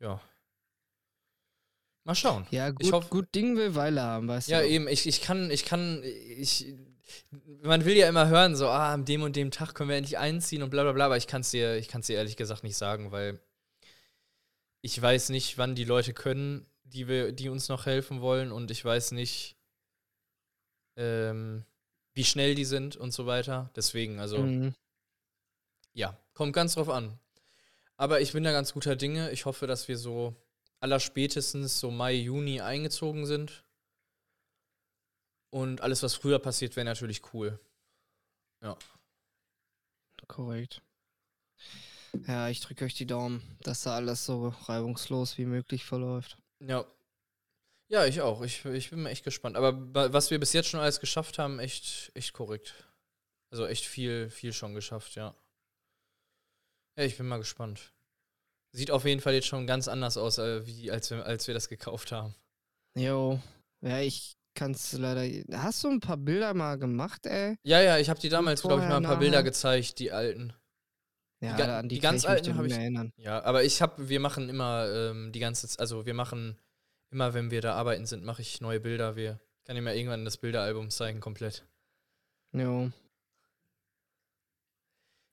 ja. 0.00 0.20
Mal 2.04 2.14
schauen. 2.14 2.46
Ja, 2.50 2.70
gut, 2.70 2.92
hoff- 2.92 3.10
gut 3.10 3.34
Ding 3.34 3.56
will 3.56 3.74
Weile 3.74 4.02
haben, 4.02 4.28
weißt 4.28 4.48
Ja, 4.48 4.60
du. 4.60 4.68
eben, 4.68 4.86
ich, 4.86 5.06
ich 5.08 5.22
kann, 5.22 5.50
ich 5.50 5.64
kann, 5.64 6.02
ich, 6.04 6.72
man 7.62 7.84
will 7.84 7.96
ja 7.96 8.08
immer 8.08 8.28
hören, 8.28 8.54
so, 8.54 8.68
ah, 8.68 8.92
an 8.92 9.04
dem 9.04 9.22
und 9.22 9.34
dem 9.34 9.50
Tag 9.50 9.74
können 9.74 9.88
wir 9.90 9.96
endlich 9.96 10.18
einziehen 10.18 10.62
und 10.62 10.70
bla 10.70 10.84
bla 10.84 10.92
bla, 10.92 11.06
aber 11.06 11.16
ich 11.16 11.26
kann 11.26 11.40
es 11.40 11.50
dir, 11.50 11.76
ich 11.76 11.88
kann 11.88 12.02
es 12.02 12.06
dir 12.06 12.16
ehrlich 12.16 12.36
gesagt 12.36 12.62
nicht 12.62 12.76
sagen, 12.76 13.10
weil 13.10 13.40
ich 14.82 15.00
weiß 15.00 15.30
nicht, 15.30 15.58
wann 15.58 15.74
die 15.74 15.84
Leute 15.84 16.14
können, 16.14 16.66
die 16.84 17.08
wir, 17.08 17.32
die 17.32 17.48
uns 17.48 17.68
noch 17.68 17.86
helfen 17.86 18.20
wollen 18.20 18.52
und 18.52 18.70
ich 18.70 18.84
weiß 18.84 19.12
nicht, 19.12 19.56
ähm, 20.96 21.64
wie 22.14 22.24
schnell 22.24 22.54
die 22.54 22.64
sind 22.64 22.96
und 22.96 23.12
so 23.12 23.26
weiter. 23.26 23.70
Deswegen, 23.76 24.20
also, 24.20 24.38
Mhm. 24.38 24.74
ja, 25.92 26.16
kommt 26.34 26.52
ganz 26.52 26.74
drauf 26.74 26.88
an. 26.88 27.18
Aber 27.96 28.20
ich 28.20 28.32
bin 28.32 28.44
da 28.44 28.52
ganz 28.52 28.72
guter 28.72 28.96
Dinge. 28.96 29.30
Ich 29.32 29.44
hoffe, 29.46 29.66
dass 29.66 29.88
wir 29.88 29.96
so 29.98 30.34
allerspätestens 30.80 31.80
so 31.80 31.90
Mai, 31.90 32.12
Juni 32.14 32.60
eingezogen 32.60 33.26
sind. 33.26 33.64
Und 35.50 35.80
alles, 35.80 36.02
was 36.02 36.14
früher 36.14 36.38
passiert, 36.38 36.76
wäre 36.76 36.84
natürlich 36.84 37.32
cool. 37.32 37.58
Korrekt. 40.28 40.82
Ja, 42.26 42.48
ich 42.48 42.60
drücke 42.60 42.84
euch 42.84 42.94
die 42.94 43.06
Daumen, 43.06 43.42
dass 43.62 43.82
da 43.82 43.94
alles 43.96 44.24
so 44.24 44.48
reibungslos 44.48 45.38
wie 45.38 45.44
möglich 45.46 45.84
verläuft. 45.84 46.36
Ja. 46.60 46.84
Ja, 47.88 48.04
ich 48.04 48.20
auch. 48.20 48.42
Ich, 48.42 48.64
ich 48.64 48.90
bin 48.90 49.02
mal 49.02 49.10
echt 49.10 49.24
gespannt. 49.24 49.56
Aber 49.56 49.94
wa- 49.94 50.12
was 50.12 50.30
wir 50.30 50.40
bis 50.40 50.52
jetzt 50.52 50.68
schon 50.68 50.80
alles 50.80 50.98
geschafft 51.00 51.38
haben, 51.38 51.58
echt, 51.60 52.10
echt 52.14 52.32
korrekt. 52.32 52.74
Also 53.52 53.66
echt 53.66 53.84
viel, 53.84 54.28
viel 54.30 54.52
schon 54.52 54.74
geschafft, 54.74 55.14
ja. 55.14 55.34
Ja, 56.98 57.04
ich 57.04 57.16
bin 57.16 57.28
mal 57.28 57.38
gespannt. 57.38 57.92
Sieht 58.74 58.90
auf 58.90 59.04
jeden 59.04 59.20
Fall 59.20 59.34
jetzt 59.34 59.46
schon 59.46 59.66
ganz 59.66 59.86
anders 59.88 60.16
aus, 60.16 60.38
äh, 60.38 60.66
wie 60.66 60.90
als 60.90 61.10
wir, 61.10 61.24
als 61.24 61.46
wir 61.46 61.54
das 61.54 61.68
gekauft 61.68 62.10
haben. 62.12 62.34
Jo. 62.96 63.40
Ja, 63.82 64.00
ich 64.00 64.36
kann's 64.54 64.92
leider. 64.94 65.22
Hast 65.58 65.84
du 65.84 65.88
ein 65.88 66.00
paar 66.00 66.16
Bilder 66.16 66.54
mal 66.54 66.76
gemacht, 66.78 67.26
ey? 67.26 67.56
Ja, 67.62 67.80
ja, 67.80 67.98
ich 67.98 68.08
habe 68.10 68.18
die 68.20 68.28
damals, 68.30 68.62
glaube 68.62 68.82
ich, 68.82 68.88
mal 68.88 68.96
ein 68.96 69.02
paar 69.04 69.18
Bilder 69.20 69.42
gezeigt, 69.44 69.98
die 69.98 70.10
alten. 70.12 70.52
Ja, 71.46 71.56
ga- 71.56 71.78
an 71.80 71.88
die, 71.88 71.96
die 71.96 72.00
ganz 72.00 72.24
alten 72.26 72.46
dann 72.48 72.56
hab 72.58 72.62
nicht 72.64 72.72
ich- 72.72 72.78
erinnern. 72.78 73.12
Ja, 73.16 73.42
aber 73.44 73.64
ich 73.64 73.82
habe, 73.82 74.08
wir 74.08 74.20
machen 74.20 74.48
immer 74.48 74.88
ähm, 74.92 75.32
die 75.32 75.40
ganze, 75.40 75.78
also 75.78 76.06
wir 76.06 76.14
machen 76.14 76.58
immer, 77.10 77.34
wenn 77.34 77.50
wir 77.50 77.60
da 77.60 77.74
arbeiten 77.74 78.06
sind, 78.06 78.24
mache 78.24 78.42
ich 78.42 78.60
neue 78.60 78.80
Bilder. 78.80 79.16
Wir 79.16 79.40
kann 79.64 79.76
ich 79.76 79.82
mir 79.82 79.94
irgendwann 79.94 80.24
das 80.24 80.36
Bilderalbum 80.36 80.90
zeigen 80.90 81.20
komplett. 81.20 81.64
Jo. 82.52 82.90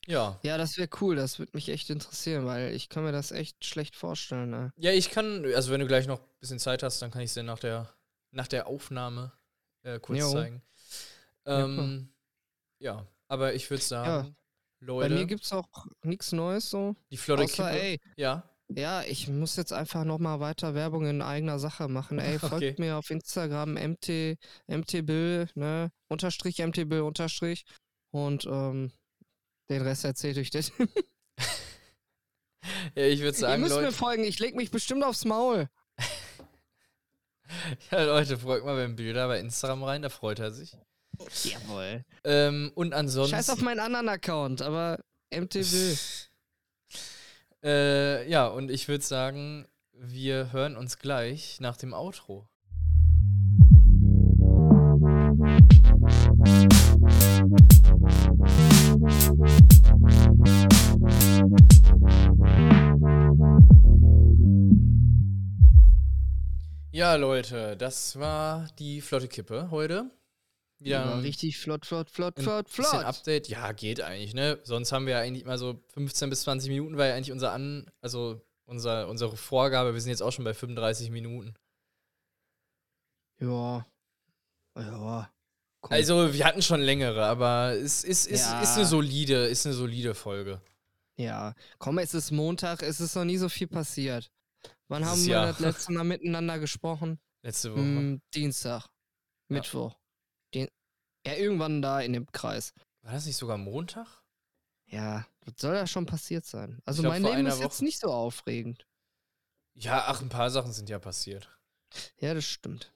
Ja, 0.06 0.38
Ja, 0.44 0.58
das 0.58 0.78
wäre 0.78 0.90
cool, 1.00 1.16
das 1.16 1.40
würde 1.40 1.52
mich 1.54 1.70
echt 1.70 1.90
interessieren, 1.90 2.46
weil 2.46 2.74
ich 2.74 2.90
kann 2.90 3.04
mir 3.06 3.14
das 3.14 3.32
echt 3.32 3.64
schlecht 3.64 3.96
vorstellen, 3.96 4.50
ne? 4.50 4.74
ja, 4.76 4.92
ich 4.92 5.10
kann, 5.12 5.46
also 5.56 5.72
wenn 5.72 5.80
du 5.80 5.88
gleich 5.88 6.08
noch 6.08 6.20
ein 6.20 6.40
bisschen 6.42 6.60
Zeit 6.60 6.84
hast, 6.84 7.02
dann 7.02 7.10
kann 7.10 7.22
ich 7.22 7.30
es 7.30 7.36
dir 7.36 7.44
nach 7.44 7.60
der 7.60 7.90
nach 8.32 8.48
der 8.48 8.66
Aufnahme 8.68 9.32
äh, 9.84 10.00
kurz 10.00 10.20
Jo. 10.20 10.32
zeigen. 10.32 10.62
Ja, 11.46 11.64
Ähm, 11.64 12.10
ja, 12.80 13.06
aber 13.28 13.54
ich 13.54 13.70
würde 13.70 13.84
sagen, 13.84 14.34
Bei 14.36 14.36
Leute, 14.86 15.16
mir 15.16 15.26
gibt's 15.26 15.52
auch 15.54 15.68
nichts 16.04 16.32
Neues 16.32 16.70
so. 16.70 16.96
die 17.12 17.18
flotte 17.18 17.44
Außer, 17.44 17.72
ey, 17.72 18.00
Ja, 18.18 18.50
ja, 18.70 19.04
ich 19.04 19.28
muss 19.28 19.56
jetzt 19.56 19.74
einfach 19.74 20.04
nochmal 20.04 20.40
weiter 20.40 20.74
Werbung 20.74 21.06
in 21.06 21.22
eigener 21.22 21.60
Sache 21.60 21.88
machen. 21.88 22.20
Ey, 22.20 22.40
folgt 22.40 22.56
Okay. 22.56 22.76
mir 22.78 22.98
auf 22.98 23.10
Instagram 23.10 23.78
mt, 23.78 24.38
mtbill, 24.68 25.48
ne? 25.56 25.92
Unterstrich 26.08 26.60
mtbill, 26.60 27.02
unterstrich. 27.02 27.66
Und 28.12 28.46
ähm, 28.46 28.92
den 29.70 29.82
Rest 29.82 30.06
erzählt 30.06 30.38
euch 30.38 30.50
das. 30.50 30.72
ja 32.96 33.04
ich 33.04 33.20
würde 33.20 33.30
Ihr 33.30 33.34
sagen, 33.34 33.62
müsst 33.62 33.76
mir 33.76 33.82
Leute, 33.84 33.96
folgen, 33.96 34.24
ich 34.24 34.40
leg 34.40 34.56
mich 34.56 34.72
bestimmt 34.72 35.04
aufs 35.04 35.26
Maul. 35.26 35.70
ja, 37.92 38.04
Leute, 38.04 38.38
folgt 38.38 38.66
mal 38.66 38.76
beim 38.76 38.96
Bilder 38.96 39.28
bei 39.28 39.40
Instagram 39.40 39.84
rein, 39.84 40.02
da 40.02 40.10
freut 40.10 40.40
er 40.40 40.52
sich. 40.52 40.78
Jawohl. 41.44 42.04
Ähm, 42.24 42.72
und 42.76 42.94
ansonsten. 42.94 43.36
Scheiß 43.36 43.50
auf 43.50 43.62
meinen 43.62 43.80
anderen 43.80 44.10
Account, 44.10 44.62
aber 44.62 45.00
mtbill. 45.32 45.98
Äh, 47.66 48.30
ja, 48.30 48.48
und 48.48 48.70
ich 48.70 48.90
würde 48.90 49.06
sagen, 49.06 49.66
wir 49.94 50.52
hören 50.52 50.76
uns 50.76 51.00
gleich 51.00 51.62
nach 51.62 51.78
dem 51.78 51.94
Outro. 51.94 52.46
Ja, 66.92 67.16
Leute, 67.16 67.78
das 67.78 68.20
war 68.20 68.68
die 68.78 69.00
flotte 69.02 69.28
Kippe 69.28 69.70
heute. 69.72 70.12
Wieder 70.84 71.06
Ja, 71.06 71.18
richtig 71.20 71.58
flott, 71.58 71.86
flott, 71.86 72.10
flott, 72.10 72.40
flott, 72.40 72.70
flott. 72.70 72.94
Update. 73.06 73.48
Ja, 73.48 73.72
geht 73.72 74.02
eigentlich, 74.02 74.34
ne? 74.34 74.60
Sonst 74.64 74.92
haben 74.92 75.06
wir 75.06 75.14
ja 75.14 75.20
eigentlich 75.22 75.46
mal 75.46 75.58
so 75.58 75.82
15 75.94 76.30
bis 76.30 76.42
20 76.42 76.70
Minuten, 76.70 76.98
war 76.98 77.08
ja 77.08 77.16
eigentlich 77.16 77.32
unser 77.32 77.52
An, 77.54 77.90
also 78.02 78.42
unser, 78.66 79.08
unsere 79.08 79.36
Vorgabe. 79.38 79.94
Wir 79.94 80.02
sind 80.02 80.10
jetzt 80.12 80.22
auch 80.22 80.32
schon 80.32 80.46
bei 80.46 80.54
35 80.54 81.10
Minuten. 81.10 81.54
Ja. 83.40 83.86
Ja. 84.78 85.30
Komm. 85.82 85.92
Also, 85.92 86.34
wir 86.34 86.46
hatten 86.46 86.62
schon 86.62 86.80
längere, 86.82 87.26
aber 87.26 87.74
es 87.74 88.04
ist, 88.04 88.26
ist, 88.26 88.42
Ja. 88.42 88.62
ist 88.62 88.76
eine 88.78 88.86
solide, 88.86 89.48
ist 89.48 89.66
eine 89.66 89.76
solide 89.76 90.16
Folge. 90.16 90.62
Ja, 91.18 91.54
komm, 91.78 92.00
es 92.00 92.14
ist 92.14 92.32
Montag, 92.32 92.82
es 92.82 93.00
ist 93.02 93.16
noch 93.16 93.26
nie 93.26 93.38
so 93.38 93.50
viel 93.50 93.68
passiert. 93.68 94.32
Wann 94.88 95.06
haben 95.06 95.22
wir 95.26 95.32
Jahr. 95.34 95.48
das 95.48 95.60
letzte 95.60 95.92
Mal 95.92 96.04
miteinander 96.04 96.58
gesprochen? 96.60 97.20
Letzte 97.44 97.72
Woche. 97.74 97.82
Hm, 97.82 98.22
Dienstag, 98.34 98.84
Ja. 98.86 98.90
Mittwoch. 99.50 99.98
Ja, 101.26 101.34
irgendwann 101.34 101.82
da 101.82 102.02
in 102.02 102.14
dem 102.14 102.32
Kreis. 102.32 102.74
War 103.02 103.14
das 103.14 103.26
nicht 103.26 103.38
sogar 103.38 103.58
Montag? 103.58 104.08
Ja, 104.88 105.26
das 105.42 105.56
soll 105.58 105.76
ja 105.76 105.88
schon 105.88 106.06
passiert 106.06 106.46
sein. 106.46 106.82
Also 106.86 107.02
glaub, 107.02 107.14
mein 107.14 107.24
Leben 107.24 107.46
ist 107.48 107.60
jetzt 107.60 107.78
Woche. 107.78 107.86
nicht 107.86 108.00
so 108.00 108.12
aufregend. 108.12 108.86
Ja, 109.74 110.06
ach, 110.08 110.22
ein 110.22 110.30
paar 110.30 110.52
Sachen 110.52 110.72
sind 110.72 110.90
ja 110.90 111.00
passiert. 111.00 111.50
Ja, 112.20 112.34
das 112.34 112.46
stimmt. 112.46 112.92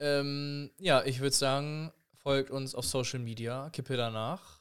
Ähm, 0.00 0.70
ja, 0.78 1.02
ich 1.04 1.20
würde 1.20 1.34
sagen, 1.34 1.92
folgt 2.14 2.50
uns 2.50 2.74
auf 2.74 2.86
Social 2.86 3.18
Media, 3.18 3.68
Kippe 3.70 3.96
danach. 3.96 4.60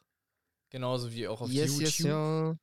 Genauso 0.69 1.11
wie 1.13 1.27
auch 1.27 1.41
auf 1.41 1.49
yes, 1.49 1.71
YouTube. 1.71 1.81
yes, 1.81 1.99
ja. 1.99 2.57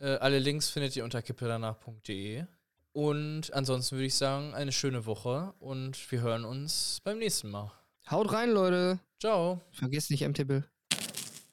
Äh, 0.00 0.16
alle 0.18 0.38
Links 0.38 0.70
findet 0.70 0.94
ihr 0.96 1.04
unter 1.04 1.22
kippedanach.de. 1.22 2.44
Und 2.92 3.52
ansonsten 3.52 3.96
würde 3.96 4.06
ich 4.06 4.14
sagen, 4.14 4.54
eine 4.54 4.70
schöne 4.70 5.06
Woche 5.06 5.54
und 5.58 6.10
wir 6.12 6.20
hören 6.20 6.44
uns 6.44 7.00
beim 7.02 7.18
nächsten 7.18 7.50
Mal. 7.50 7.72
Haut 8.10 8.32
rein, 8.32 8.50
Leute. 8.50 9.00
Ciao. 9.24 9.62
Vergesst 9.72 10.10
nicht 10.10 10.20
MTB. 10.20 10.64